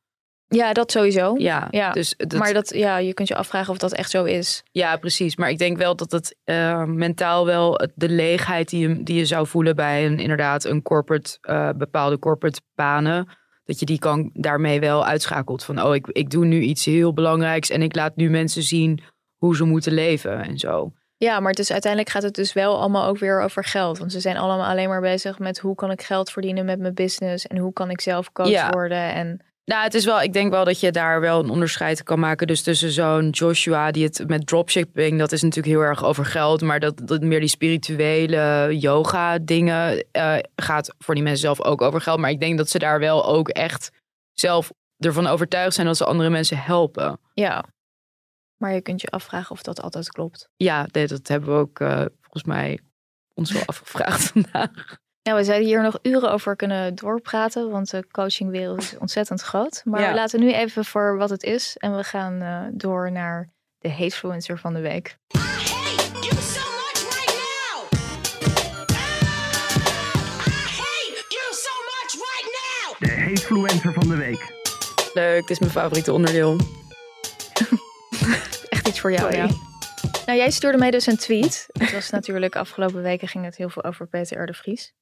Ja, 0.48 0.74
dat 0.74 0.92
sowieso. 0.92 1.36
Ja, 1.38 1.68
Ja, 1.72 1.92
dus 1.92 2.14
dat- 2.18 2.34
maar 2.40 2.54
dat, 2.54 2.70
ja, 2.76 2.98
je 2.98 3.14
kunt 3.14 3.28
je 3.28 3.36
afvragen 3.36 3.72
of 3.72 3.78
dat 3.78 3.94
echt 3.94 4.10
zo 4.10 4.24
is. 4.24 4.64
Ja, 4.72 4.98
precies. 4.98 5.36
Maar 5.36 5.50
ik 5.50 5.58
denk 5.58 5.78
wel 5.78 5.96
dat 5.96 6.12
het 6.12 6.36
eh, 6.44 6.84
mentaal 6.84 7.46
wel 7.46 7.80
de 7.96 8.10
leegheid 8.10 8.70
die 8.70 8.88
je, 8.90 9.04
die 9.04 9.16
je 9.18 9.26
zou 9.26 9.48
voelen 9.48 9.76
bij 9.76 10.06
een 10.06 10.20
inderdaad 10.20 10.64
een 10.66 10.82
corporate, 10.82 11.38
eh, 11.42 11.70
bepaalde 11.78 12.20
corporate 12.20 12.62
banen. 12.76 13.28
Dat 13.64 13.80
je 13.80 13.86
die 13.86 14.00
kan 14.00 14.30
daarmee 14.34 14.80
wel 14.80 15.06
uitschakelt. 15.06 15.64
Van 15.64 15.82
oh, 15.84 15.96
ik, 15.96 16.08
ik 16.08 16.30
doe 16.30 16.46
nu 16.46 16.60
iets 16.62 16.86
heel 16.86 17.14
belangrijks 17.14 17.70
en 17.70 17.82
ik 17.82 17.96
laat 17.96 18.16
nu 18.16 18.30
mensen 18.30 18.64
zien 18.64 19.00
hoe 19.36 19.56
ze 19.56 19.64
moeten 19.64 19.94
leven 19.94 20.44
en 20.44 20.58
zo. 20.58 20.92
Ja, 21.18 21.40
maar 21.40 21.50
het 21.50 21.60
is, 21.60 21.72
uiteindelijk 21.72 22.12
gaat 22.12 22.24
het 22.24 22.34
dus 22.36 22.54
wel 22.54 22.80
allemaal 22.80 23.08
ook 23.08 23.18
weer 23.18 23.42
over 23.42 23.64
geld. 23.64 23.98
Want 23.98 24.12
ze 24.12 24.20
zijn 24.20 24.38
allemaal 24.38 24.66
alleen 24.70 24.90
maar 24.90 25.02
bezig 25.02 25.40
met 25.40 25.60
hoe 25.60 25.76
kan 25.76 25.92
ik 25.92 26.02
geld 26.02 26.32
verdienen 26.32 26.66
met 26.66 26.80
mijn 26.80 26.94
business. 26.94 27.48
En 27.48 27.58
hoe 27.58 27.74
kan 27.74 27.90
ik 27.90 28.02
zelf 28.02 28.32
coach 28.32 28.48
Ja. 28.50 28.70
worden. 28.70 29.14
En 29.14 29.46
Nou, 29.66 29.84
het 29.84 29.94
is 29.94 30.06
wel, 30.06 30.22
ik 30.22 30.34
denk 30.34 30.52
wel 30.52 30.66
dat 30.66 30.80
je 30.80 30.92
daar 30.92 31.20
wel 31.20 31.40
een 31.40 31.50
onderscheid 31.50 32.04
kan 32.04 32.20
maken. 32.20 32.48
Dus 32.48 32.62
tussen 32.62 32.92
zo'n 32.92 33.30
Joshua 33.30 33.92
die 33.92 34.04
het 34.04 34.24
met 34.28 34.48
dropshipping, 34.48 35.20
dat 35.20 35.32
is 35.32 35.42
natuurlijk 35.42 35.76
heel 35.76 35.84
erg 35.84 36.04
over 36.04 36.26
geld. 36.26 36.62
Maar 36.62 36.80
dat, 36.80 37.08
dat 37.08 37.22
meer 37.22 37.40
die 37.40 37.50
spirituele 37.50 38.68
yoga 38.80 39.38
dingen 39.38 40.06
eh, 40.12 40.38
gaat 40.56 40.96
voor 40.98 41.14
die 41.14 41.24
mensen 41.24 41.42
zelf 41.42 41.62
ook 41.62 41.82
over 41.82 42.02
geld. 42.02 42.20
Maar 42.20 42.30
ik 42.30 42.40
denk 42.40 42.58
dat 42.58 42.70
ze 42.70 42.80
daar 42.80 43.00
wel 43.00 43.26
ook 43.26 43.50
echt 43.50 43.92
zelf 44.34 44.72
ervan 44.98 45.28
overtuigd 45.28 45.76
zijn 45.76 45.88
dat 45.88 45.98
ze 45.98 46.06
andere 46.06 46.30
mensen 46.30 46.58
helpen. 46.58 47.20
ja, 47.34 47.66
maar 48.58 48.74
je 48.74 48.82
kunt 48.82 49.02
je 49.02 49.08
afvragen 49.08 49.52
of 49.52 49.62
dat 49.62 49.82
altijd 49.82 50.10
klopt. 50.10 50.50
Ja, 50.56 50.88
nee, 50.92 51.08
dat 51.08 51.28
hebben 51.28 51.50
we 51.50 51.60
ook 51.60 51.80
eh, 51.80 52.06
volgens 52.22 52.44
mij 52.44 52.80
ons 53.34 53.52
wel 53.52 53.66
afgevraagd 53.66 54.24
vandaag. 54.32 54.98
Nou, 55.26 55.38
we 55.38 55.44
zouden 55.44 55.68
hier 55.68 55.82
nog 55.82 56.00
uren 56.02 56.32
over 56.32 56.56
kunnen 56.56 56.96
doorpraten, 56.96 57.70
want 57.70 57.90
de 57.90 58.08
coachingwereld 58.12 58.82
is 58.82 58.98
ontzettend 58.98 59.42
groot. 59.42 59.82
Maar 59.86 60.02
Ja. 60.02 60.10
we 60.10 60.16
laten 60.16 60.40
nu 60.40 60.54
even 60.54 60.86
voor 60.86 61.18
wat 61.18 61.30
het 61.30 61.44
is 61.44 61.78
en 61.78 61.96
we 61.96 62.04
gaan 62.04 62.42
eh, 62.42 62.62
door 62.72 63.12
naar 63.12 63.50
de 63.78 63.92
hatefluencer 63.92 64.58
van 64.60 64.74
de 64.74 64.80
week. 64.80 65.18
De 73.00 73.12
hatefluencer 73.12 73.94
van 73.94 74.08
de 74.08 74.16
week. 74.16 74.54
Leuk, 75.14 75.42
dit 75.42 75.50
is 75.50 75.60
mijn 75.60 75.72
favoriete 75.72 76.14
onderdeel. 76.14 76.58
Echt 78.70 78.88
iets 78.88 79.00
voor 79.00 79.12
jou, 79.12 79.36
ja. 79.36 79.48
Nou, 80.26 80.38
jij 80.38 80.52
stuurde 80.52 80.78
mij 80.78 80.92
dus 80.92 81.06
een 81.06 81.18
tweet. 81.18 81.66
Het 81.72 81.92
was 81.92 82.10
natuurlijk 82.10 82.56
afgelopen 82.56 83.02
weken 83.02 83.28
ging 83.28 83.46
het 83.46 83.56
heel 83.56 83.70
veel 83.70 83.84
over 83.84 84.08
Peter 84.08 84.42
R. 84.42 84.46
de 84.46 84.54
Vries. 84.54 84.94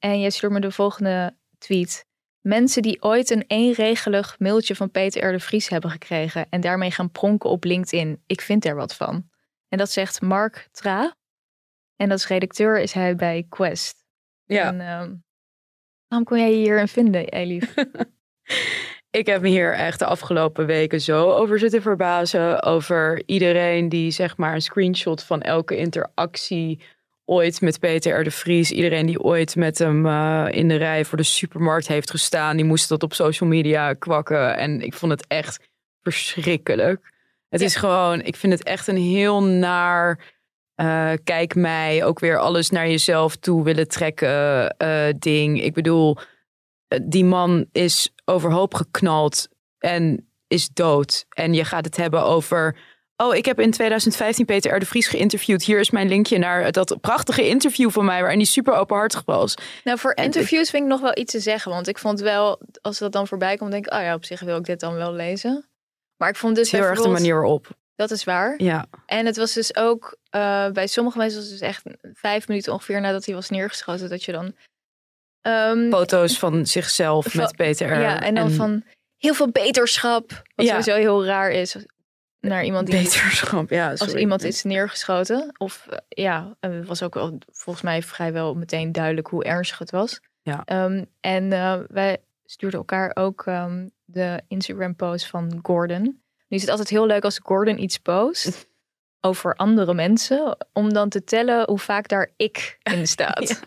En 0.00 0.20
jij 0.20 0.30
stuurde 0.30 0.54
me 0.54 0.60
de 0.60 0.70
volgende 0.70 1.36
tweet. 1.58 2.06
Mensen 2.40 2.82
die 2.82 3.02
ooit 3.02 3.30
een 3.30 3.44
eenregelig 3.46 4.38
mailtje 4.38 4.76
van 4.76 4.90
Peter 4.90 5.28
R. 5.28 5.32
de 5.32 5.40
Vries 5.40 5.68
hebben 5.68 5.90
gekregen 5.90 6.46
en 6.50 6.60
daarmee 6.60 6.90
gaan 6.90 7.10
pronken 7.10 7.50
op 7.50 7.64
LinkedIn. 7.64 8.22
Ik 8.26 8.40
vind 8.40 8.64
er 8.64 8.74
wat 8.74 8.94
van. 8.94 9.28
En 9.68 9.78
dat 9.78 9.90
zegt 9.90 10.20
Mark 10.20 10.68
Tra. 10.72 11.14
En 11.96 12.10
is 12.10 12.26
redacteur 12.26 12.80
is 12.80 12.92
hij 12.92 13.16
bij 13.16 13.46
Quest. 13.48 14.04
Ja. 14.44 14.66
En, 14.66 14.80
ehm, 14.80 15.14
waarom 16.08 16.28
kon 16.28 16.38
jij 16.38 16.50
je 16.50 16.56
hierin 16.56 16.88
vinden, 16.88 17.28
Elif? 17.28 17.74
Ik 19.10 19.26
heb 19.26 19.42
me 19.42 19.48
hier 19.48 19.74
echt 19.74 19.98
de 19.98 20.04
afgelopen 20.04 20.66
weken 20.66 21.00
zo 21.00 21.30
over 21.30 21.58
zitten 21.58 21.82
verbazen. 21.82 22.62
Over 22.62 23.22
iedereen 23.26 23.88
die 23.88 24.10
zeg 24.10 24.36
maar 24.36 24.54
een 24.54 24.62
screenshot 24.62 25.22
van 25.22 25.42
elke 25.42 25.76
interactie 25.76 26.80
ooit 27.30 27.60
met 27.60 27.78
Peter 27.78 28.20
R. 28.20 28.24
de 28.24 28.30
Vries. 28.30 28.70
Iedereen 28.70 29.06
die 29.06 29.20
ooit 29.20 29.56
met 29.56 29.78
hem 29.78 30.06
eh, 30.06 30.46
in 30.50 30.68
de 30.68 30.76
rij 30.76 31.04
voor 31.04 31.18
de 31.18 31.24
supermarkt 31.24 31.88
heeft 31.88 32.10
gestaan. 32.10 32.56
Die 32.56 32.64
moest 32.64 32.88
dat 32.88 33.02
op 33.02 33.14
social 33.14 33.48
media 33.48 33.92
kwakken. 33.92 34.56
En 34.56 34.80
ik 34.80 34.94
vond 34.94 35.12
het 35.12 35.26
echt 35.26 35.68
verschrikkelijk. 36.02 37.12
Het 37.48 37.60
is 37.60 37.76
gewoon, 37.76 38.22
ik 38.22 38.36
vind 38.36 38.52
het 38.52 38.62
echt 38.62 38.86
een 38.86 38.96
heel 38.96 39.42
naar... 39.42 40.32
eh, 40.74 41.12
kijk 41.24 41.54
mij, 41.54 42.04
ook 42.04 42.18
weer 42.18 42.38
alles 42.38 42.70
naar 42.70 42.88
jezelf 42.88 43.36
toe 43.36 43.64
willen 43.64 43.88
trekken 43.88 44.68
eh, 44.76 45.08
ding. 45.18 45.62
Ik 45.62 45.74
bedoel, 45.74 46.16
die 47.02 47.24
man 47.24 47.66
is 47.72 48.12
overhoop 48.24 48.74
geknald 48.74 49.48
en 49.78 50.30
is 50.46 50.68
dood. 50.68 51.26
En 51.28 51.54
je 51.54 51.64
gaat 51.64 51.84
het 51.84 51.96
hebben 51.96 52.24
over. 52.24 52.76
Oh, 53.20 53.34
ik 53.34 53.44
heb 53.44 53.60
in 53.60 53.70
2015 53.70 54.44
Peter 54.44 54.74
R. 54.74 54.78
de 54.78 54.86
Vries 54.86 55.06
geïnterviewd. 55.06 55.62
Hier 55.62 55.80
is 55.80 55.90
mijn 55.90 56.08
linkje 56.08 56.38
naar 56.38 56.72
dat 56.72 57.00
prachtige 57.00 57.48
interview 57.48 57.90
van 57.90 58.04
mij, 58.04 58.20
waarin 58.20 58.38
hij 58.38 58.46
super 58.46 58.74
openhartig 58.74 59.22
was. 59.24 59.54
Nou, 59.84 59.98
voor 59.98 60.12
En 60.12 60.24
interviews 60.24 60.70
vind 60.70 60.82
ik 60.82 60.88
nog 60.88 61.00
wel 61.00 61.18
iets 61.18 61.32
te 61.32 61.40
zeggen. 61.40 61.70
Want 61.70 61.88
ik 61.88 61.98
vond 61.98 62.20
wel, 62.20 62.60
als 62.80 62.98
dat 62.98 63.12
dan 63.12 63.26
voorbij 63.26 63.56
komt, 63.56 63.70
denk 63.70 63.86
ik, 63.86 63.92
oh 63.92 64.00
ja, 64.00 64.14
op 64.14 64.24
zich 64.24 64.40
wil 64.40 64.56
ik 64.56 64.64
dit 64.64 64.80
dan 64.80 64.94
wel 64.94 65.12
lezen. 65.12 65.68
Maar 66.16 66.28
ik 66.28 66.36
vond 66.36 66.56
dus 66.56 66.70
heel 66.70 66.82
erg 66.82 67.00
de 67.00 67.08
manier 67.08 67.34
waarop. 67.34 67.68
Dat 67.96 68.10
is 68.10 68.24
waar. 68.24 68.54
Ja. 68.56 68.86
En 69.06 69.26
het 69.26 69.36
was 69.36 69.52
dus 69.52 69.76
ook, 69.76 70.16
eh, 70.30 70.68
bij 70.70 70.86
sommige 70.86 71.18
mensen 71.18 71.38
was 71.38 71.48
het 71.48 71.58
dus 71.58 71.68
echt 71.68 71.82
vijf 72.14 72.48
minuten 72.48 72.72
ongeveer 72.72 73.00
nadat 73.00 73.24
hij 73.24 73.34
was 73.34 73.50
neergeschoten, 73.50 74.08
dat 74.08 74.24
je 74.24 74.32
dan... 74.32 74.54
ehm, 75.40 75.90
Foto's 75.90 76.38
van 76.38 76.66
zichzelf 76.66 77.34
met 77.34 77.56
Peter 77.56 77.92
R. 77.96 78.00
Ja, 78.00 78.22
en 78.22 78.34
dan 78.34 78.50
van 78.50 78.84
heel 79.16 79.34
veel 79.34 79.50
beterschap. 79.50 80.42
Wat 80.54 80.66
Ja. 80.66 80.70
sowieso 80.80 80.94
heel 80.94 81.24
raar 81.24 81.50
is 81.50 81.76
naar 82.40 82.64
iemand 82.64 82.86
die... 82.86 83.02
Beterschap, 83.02 83.70
ja. 83.70 83.90
Als 83.90 83.98
sorry. 83.98 84.20
iemand 84.20 84.44
is 84.44 84.62
neergeschoten. 84.62 85.54
Of 85.58 85.86
eh, 85.90 85.98
ja, 86.08 86.56
het 86.60 86.86
was 86.86 87.02
ook 87.02 87.14
wel 87.14 87.38
volgens 87.50 87.84
mij 87.84 88.02
vrijwel 88.02 88.54
meteen 88.54 88.92
duidelijk 88.92 89.26
hoe 89.26 89.44
ernstig 89.44 89.78
het 89.78 89.90
was. 89.90 90.20
Ja. 90.42 90.62
Ehm, 90.64 91.04
en 91.20 91.52
eh, 91.52 91.78
wij 91.88 92.18
stuurden 92.44 92.78
elkaar 92.78 93.10
ook 93.14 93.46
ehm, 93.46 93.88
de 94.04 94.42
Instagram-post 94.48 95.26
van 95.26 95.58
Gordon. 95.62 96.02
Nu 96.48 96.56
is 96.56 96.60
het 96.60 96.70
altijd 96.70 96.88
heel 96.88 97.06
leuk 97.06 97.24
als 97.24 97.40
Gordon 97.42 97.82
iets 97.82 97.98
post 97.98 98.68
over 99.20 99.54
andere 99.54 99.94
mensen, 99.94 100.56
om 100.72 100.92
dan 100.92 101.08
te 101.08 101.24
tellen 101.24 101.68
hoe 101.68 101.78
vaak 101.78 102.08
daar 102.08 102.32
ik 102.36 102.78
in 102.82 103.06
staat. 103.16 103.62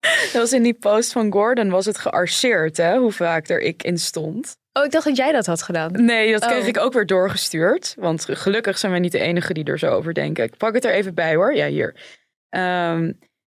Dat 0.00 0.32
was 0.32 0.52
in 0.52 0.62
die 0.62 0.78
post 0.78 1.12
van 1.12 1.32
Gordon 1.32 1.70
was 1.70 1.86
het 1.86 1.98
gearseerd, 1.98 2.76
hè? 2.76 2.98
Hoe 2.98 3.12
vaak 3.12 3.48
er 3.48 3.60
ik 3.60 3.82
in 3.82 3.98
stond. 3.98 4.56
Oh, 4.78 4.84
ik 4.84 4.90
dacht 4.90 5.04
dat 5.04 5.16
jij 5.16 5.32
dat 5.32 5.46
had 5.46 5.62
gedaan. 5.62 6.04
Nee, 6.04 6.32
dat 6.32 6.46
kreeg 6.46 6.62
Oh. 6.62 6.66
ik 6.66 6.78
ook 6.78 6.92
weer 6.92 7.06
doorgestuurd. 7.06 7.94
Want 7.98 8.24
gelukkig 8.28 8.78
zijn 8.78 8.92
wij 8.92 9.00
niet 9.00 9.12
de 9.12 9.18
enige 9.18 9.52
die 9.52 9.64
er 9.64 9.78
zo 9.78 9.90
over 9.90 10.14
denken. 10.14 10.44
Ik 10.44 10.56
pak 10.56 10.74
het 10.74 10.84
er 10.84 10.92
even 10.92 11.14
bij 11.14 11.34
hoor. 11.34 11.54
Ja, 11.54 11.66
hier. 11.66 11.94
Ehm 12.48 13.12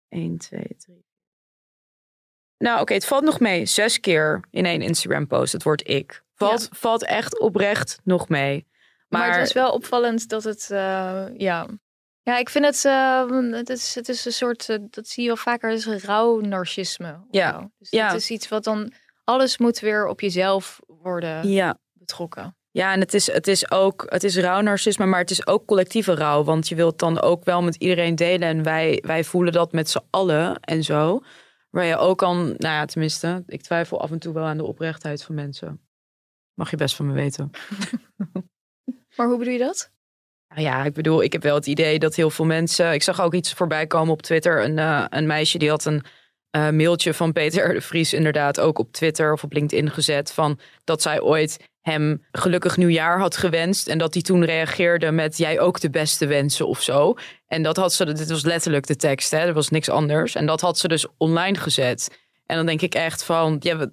1, 0.09 0.37
2, 0.37 0.75
3. 0.77 1.05
Nou, 2.57 2.81
oké, 2.81 2.93
het 2.93 3.05
valt 3.05 3.23
nog 3.23 3.39
mee. 3.39 3.65
Zes 3.65 3.99
keer 3.99 4.39
in 4.51 4.65
één 4.65 4.81
Instagram-post 4.81 5.53
het 5.53 5.63
woord 5.63 5.87
ik. 5.87 6.23
Valt, 6.35 6.69
valt 6.71 7.05
echt 7.05 7.39
oprecht 7.39 7.99
nog 8.03 8.29
mee. 8.29 8.67
Maar, 9.07 9.19
Maar, 9.21 9.29
het 9.29 9.39
was 9.39 9.53
wel 9.53 9.71
opvallend 9.71 10.29
dat 10.29 10.43
het, 10.43 10.69
eh, 10.71 11.25
ja. 11.37 11.67
Ja, 12.21 12.37
ik 12.37 12.49
vind 12.49 12.65
het, 12.65 12.85
eh, 12.85 13.51
het, 13.51 13.69
is, 13.69 13.95
het 13.95 14.09
is 14.09 14.25
een 14.25 14.31
soort, 14.31 14.69
eh, 14.69 14.77
dat 14.89 15.07
zie 15.07 15.23
je 15.23 15.27
wel 15.29 15.37
vaker, 15.37 15.69
het 15.69 15.85
is 15.85 16.03
rauw 16.03 16.39
narcisme. 16.39 17.19
Ja. 17.31 17.71
Dus 17.77 17.89
ja. 17.89 18.07
het 18.07 18.15
is 18.15 18.29
iets 18.29 18.47
wat 18.47 18.63
dan, 18.63 18.93
alles 19.29 19.57
moet 19.57 19.79
weer 19.79 20.07
op 20.07 20.21
jezelf 20.21 20.79
worden 20.87 21.49
Ja. 21.49 21.77
betrokken. 21.93 22.57
Ja, 22.71 22.93
en 22.93 22.99
het 22.99 23.13
is, 23.13 23.31
het 23.31 23.47
is 23.47 23.71
ook, 23.71 24.05
het 24.09 24.23
is 24.23 24.37
rouw 24.37 24.61
narcisme, 24.61 25.05
maar 25.05 25.19
het 25.19 25.31
is 25.31 25.47
ook 25.47 25.65
collectieve 25.65 26.13
rouw. 26.15 26.43
Want 26.43 26.67
je 26.67 26.75
wilt 26.75 26.99
dan 26.99 27.21
ook 27.21 27.43
wel 27.43 27.61
met 27.61 27.75
iedereen 27.75 28.15
delen. 28.15 28.47
En 28.47 28.63
wij, 28.63 29.03
wij 29.05 29.23
voelen 29.23 29.53
dat 29.53 29.71
met 29.71 29.89
z'n 29.89 30.01
allen 30.09 30.59
en 30.59 30.83
zo. 30.83 31.21
Waar 31.69 31.85
je 31.85 31.97
ook 31.97 32.17
kan, 32.17 32.37
nou 32.45 32.75
ja, 32.75 32.85
tenminste, 32.85 33.43
ik 33.47 33.61
twijfel 33.61 34.01
af 34.01 34.11
en 34.11 34.19
toe 34.19 34.33
wel 34.33 34.43
aan 34.45 34.57
de 34.57 34.65
oprechtheid 34.65 35.23
van 35.23 35.35
mensen. 35.35 35.81
Mag 36.53 36.69
je 36.69 36.77
best 36.77 36.95
van 36.95 37.07
me 37.07 37.13
weten. 37.13 37.49
Maar 39.15 39.27
hoe 39.27 39.37
bedoel 39.37 39.53
je 39.53 39.59
dat? 39.59 39.91
Nou 40.47 40.61
ja, 40.61 40.83
ik 40.83 40.93
bedoel, 40.93 41.23
ik 41.23 41.33
heb 41.33 41.43
wel 41.43 41.55
het 41.55 41.67
idee 41.67 41.99
dat 41.99 42.15
heel 42.15 42.29
veel 42.29 42.45
mensen. 42.45 42.93
Ik 42.93 43.03
zag 43.03 43.21
ook 43.21 43.33
iets 43.33 43.53
voorbij 43.53 43.87
komen 43.87 44.13
op 44.13 44.21
Twitter. 44.21 44.63
Een, 44.63 44.79
eh, 44.79 45.05
een 45.09 45.27
meisje 45.27 45.57
die 45.57 45.69
had 45.69 45.85
een 45.85 46.03
eh, 46.49 46.69
mailtje 46.69 47.13
van 47.13 47.31
Peter 47.31 47.73
de 47.73 47.81
Vries, 47.81 48.13
inderdaad, 48.13 48.59
ook 48.59 48.79
op 48.79 48.91
Twitter 48.91 49.33
of 49.33 49.43
op 49.43 49.53
LinkedIn 49.53 49.89
gezet. 49.89 50.31
Van 50.31 50.59
dat 50.83 51.01
zij 51.01 51.21
ooit 51.21 51.67
hem 51.81 52.25
gelukkig 52.31 52.77
nieuwjaar 52.77 53.19
had 53.19 53.37
gewenst. 53.37 53.87
En 53.87 53.97
dat 53.97 54.13
hij 54.13 54.23
toen 54.23 54.45
reageerde 54.45 55.11
met 55.11 55.37
jij 55.37 55.59
ook 55.59 55.79
de 55.79 55.89
beste 55.89 56.27
wensen 56.27 56.67
of 56.67 56.81
zo. 56.81 57.15
En 57.47 57.63
dat 57.63 57.77
had 57.77 57.93
ze, 57.93 58.05
dit 58.05 58.29
was 58.29 58.43
letterlijk 58.43 58.87
de 58.87 58.95
tekst, 58.95 59.31
hè, 59.31 59.37
er 59.37 59.53
was 59.53 59.69
niks 59.69 59.89
anders. 59.89 60.35
En 60.35 60.45
dat 60.45 60.61
had 60.61 60.77
ze 60.77 60.87
dus 60.87 61.05
online 61.17 61.57
gezet. 61.57 62.19
En 62.45 62.55
dan 62.55 62.65
denk 62.65 62.81
ik 62.81 62.95
echt 62.95 63.23
van, 63.23 63.57
ja, 63.59 63.89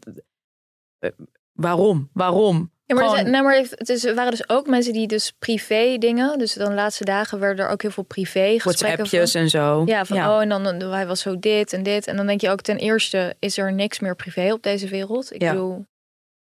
eh, 0.98 1.10
waarom? 1.52 2.10
Waarom? 2.12 2.70
Ja, 2.88 2.94
maar, 2.94 3.04
Gewoon- 3.08 3.30
nou, 3.30 3.44
maar 3.44 3.54
het 3.56 3.88
is, 3.88 4.04
waren 4.14 4.30
dus 4.30 4.48
ook 4.48 4.66
mensen 4.66 4.92
die 4.92 5.06
dus 5.06 5.32
privé 5.38 5.96
dingen, 5.98 6.38
dus 6.38 6.54
dan 6.54 6.68
de 6.68 6.74
laatste 6.74 7.04
dagen 7.04 7.38
werden 7.38 7.64
er 7.64 7.70
ook 7.70 7.82
heel 7.82 7.90
veel 7.90 8.02
privé 8.02 8.58
gesprekken 8.58 8.96
WhatsAppjes 8.96 9.32
van. 9.32 9.40
en 9.40 9.48
zo. 9.50 9.82
Ja, 9.86 10.04
van 10.04 10.16
Ja. 10.16 10.34
oh, 10.34 10.40
en 10.42 10.48
dan, 10.48 10.62
dan 10.78 10.92
hij 10.92 11.06
was 11.06 11.20
zo 11.20 11.38
dit 11.38 11.72
en 11.72 11.82
dit. 11.82 12.06
En 12.06 12.16
dan 12.16 12.26
denk 12.26 12.40
je 12.40 12.50
ook 12.50 12.60
ten 12.60 12.76
eerste, 12.78 13.36
is 13.38 13.58
er 13.58 13.72
niks 13.72 14.00
meer 14.00 14.16
privé 14.16 14.52
op 14.52 14.62
deze 14.62 14.88
wereld? 14.88 15.32
Ik 15.34 15.40
Ja. 15.42 15.50
bedoel, 15.52 15.86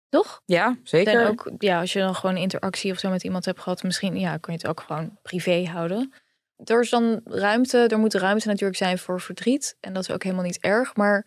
toch? 0.09 0.43
Ja, 0.45 0.77
zeker. 0.83 1.21
En 1.21 1.27
ook, 1.27 1.51
ja, 1.59 1.81
als 1.81 1.93
je 1.93 1.99
dan 1.99 2.15
gewoon 2.15 2.37
interactie 2.37 2.93
of 2.93 2.99
zo 2.99 3.11
met 3.11 3.25
iemand 3.25 3.45
hebt 3.45 3.61
gehad, 3.61 3.83
misschien 3.83 4.19
ja, 4.19 4.37
kun 4.37 4.53
je 4.53 4.59
het 4.59 4.69
ook 4.69 4.81
gewoon 4.81 5.19
privé 5.23 5.65
houden. 5.65 6.13
Er 6.65 6.81
is 6.81 6.91
dan 6.91 7.21
ruimte, 7.25 7.79
er 7.79 7.99
moet 7.99 8.15
ruimte 8.15 8.49
natuurlijk 8.49 8.79
zijn 8.79 8.99
voor 8.99 9.21
verdriet. 9.21 9.77
En 9.81 9.93
dat 9.93 10.03
is 10.03 10.11
ook 10.15 10.23
helemaal 10.23 10.45
niet 10.45 10.59
erg. 10.61 10.97
Maar 10.97 11.27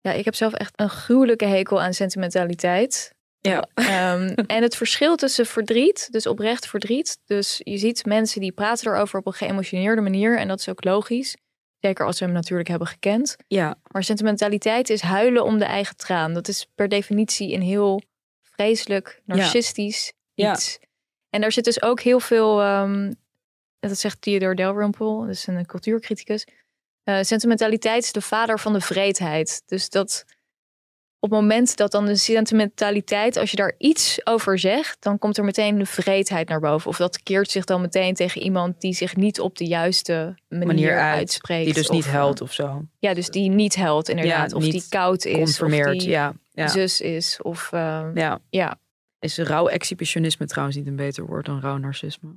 ja, 0.00 0.12
ik 0.12 0.24
heb 0.24 0.34
zelf 0.34 0.52
echt 0.52 0.72
een 0.76 0.88
gruwelijke 0.90 1.44
hekel 1.44 1.82
aan 1.82 1.94
sentimentaliteit. 1.94 3.14
Ja. 3.46 3.68
Ehm, 3.74 4.34
en 4.56 4.62
het 4.62 4.76
verschil 4.76 5.16
tussen 5.16 5.46
verdriet, 5.46 6.08
dus 6.10 6.26
oprecht 6.26 6.66
verdriet. 6.66 7.18
Dus 7.24 7.60
je 7.64 7.78
ziet 7.78 8.04
mensen 8.04 8.40
die 8.40 8.52
praten 8.52 8.92
erover 8.92 9.18
op 9.18 9.26
een 9.26 9.32
geëmotioneerde 9.32 10.00
manier. 10.02 10.38
En 10.38 10.48
dat 10.48 10.60
is 10.60 10.68
ook 10.68 10.84
logisch. 10.84 11.36
Zeker 11.80 12.06
als 12.06 12.16
ze 12.16 12.24
hem 12.24 12.32
natuurlijk 12.32 12.68
hebben 12.68 12.88
gekend. 12.88 13.36
Ja. 13.46 13.76
Maar 13.90 14.04
sentimentaliteit 14.04 14.90
is 14.90 15.00
huilen 15.00 15.44
om 15.44 15.58
de 15.58 15.64
eigen 15.64 15.96
traan. 15.96 16.34
Dat 16.34 16.48
is 16.48 16.66
per 16.74 16.88
definitie 16.88 17.54
een 17.54 17.62
heel 17.62 18.02
vreselijk, 18.42 19.20
narcistisch 19.24 20.12
Ja. 20.34 20.52
iets. 20.52 20.78
En 21.30 21.40
daar 21.40 21.52
zit 21.52 21.64
dus 21.64 21.82
ook 21.82 22.00
heel 22.00 22.20
veel, 22.20 22.60
ehm, 22.62 23.12
dat 23.80 23.98
zegt 23.98 24.20
Theodore 24.20 24.54
Dalrymple, 24.54 25.20
dat 25.20 25.28
is 25.28 25.46
een 25.46 25.66
cultuurcriticus. 25.66 26.46
Eh, 27.04 27.18
sentimentaliteit 27.22 28.02
is 28.02 28.12
de 28.12 28.20
vader 28.20 28.58
van 28.58 28.72
de 28.72 28.80
vreedheid. 28.80 29.62
Dus 29.66 29.88
dat 29.90 30.24
op 31.26 31.32
het 31.32 31.40
moment 31.40 31.76
dat 31.76 31.90
dan 31.90 32.06
de 32.06 32.16
sentimentaliteit, 32.16 33.36
als 33.36 33.50
je 33.50 33.56
daar 33.56 33.74
iets 33.78 34.26
over 34.26 34.58
zegt, 34.58 34.96
dan 35.02 35.18
komt 35.18 35.38
er 35.38 35.44
meteen 35.44 35.78
de 35.78 35.86
vreedheid 35.86 36.48
naar 36.48 36.60
boven. 36.60 36.90
Of 36.90 36.96
dat 36.96 37.22
keert 37.22 37.50
zich 37.50 37.64
dan 37.64 37.80
meteen 37.80 38.14
tegen 38.14 38.42
iemand 38.42 38.80
die 38.80 38.94
zich 38.94 39.16
niet 39.16 39.40
op 39.40 39.56
de 39.56 39.64
juiste 39.66 40.34
manier, 40.48 40.66
Manier 40.66 40.98
uit, 40.98 41.18
uitspreekt. 41.18 41.64
die 41.64 41.74
dus 41.74 41.88
niet 41.90 42.06
huilt 42.06 42.40
eh, 42.40 42.46
of 42.46 42.52
zo. 42.52 42.84
Ja, 42.98 43.14
dus 43.14 43.28
die 43.28 43.50
niet 43.50 43.74
helpt 43.74 44.08
inderdaad. 44.08 44.50
Ja, 44.50 44.56
of 44.56 44.64
die 44.64 44.84
koud 44.88 45.24
is. 45.24 45.34
Of 45.34 45.42
conformeert, 45.42 46.00
die 46.00 46.08
ja, 46.08 46.34
ja. 46.52 46.68
zus 46.68 47.00
is. 47.00 47.38
Of 47.42 47.72
eh, 47.72 48.06
Ja. 48.14 48.38
ja, 48.50 48.78
Is 49.18 49.38
rouw 49.38 49.66
exhibitionisme 49.68 50.46
trouwens 50.46 50.76
niet 50.76 50.86
een 50.86 50.96
beter 50.96 51.26
woord 51.26 51.46
dan 51.46 51.60
rouw 51.60 51.76
narcisme? 51.76 52.36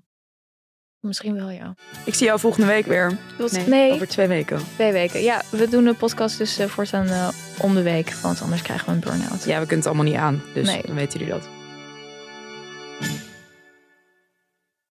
Misschien 1.02 1.36
wel 1.36 1.50
ja. 1.50 1.76
Ik 2.06 2.14
zie 2.14 2.26
jou 2.26 2.40
volgende 2.40 2.68
week 2.68 2.86
weer. 2.86 3.18
Tot- 3.38 3.68
nee. 3.68 3.92
Over 3.92 4.08
twee 4.08 4.28
weken. 4.28 4.60
Twee 4.76 4.92
weken. 4.92 5.22
Ja, 5.22 5.42
we 5.50 5.70
doen 5.70 5.84
de 5.84 5.94
podcast 5.94 6.38
dus 6.38 6.58
eh, 6.58 6.68
voortaan 6.68 7.08
eh, 7.08 7.28
om 7.58 7.74
de 7.76 7.82
week. 7.82 8.14
Want 8.22 8.42
anders 8.42 8.62
krijgen 8.62 8.86
we 8.86 8.92
een 8.92 9.00
burn-out. 9.00 9.44
Ja, 9.44 9.54
we 9.60 9.66
kunnen 9.66 9.78
het 9.78 9.86
allemaal 9.86 10.06
niet 10.06 10.16
aan. 10.16 10.42
Dus 10.54 10.68
Nee. 10.68 10.82
dan 10.86 10.96
weten 10.96 11.20
jullie 11.20 11.34
dat. 11.34 11.50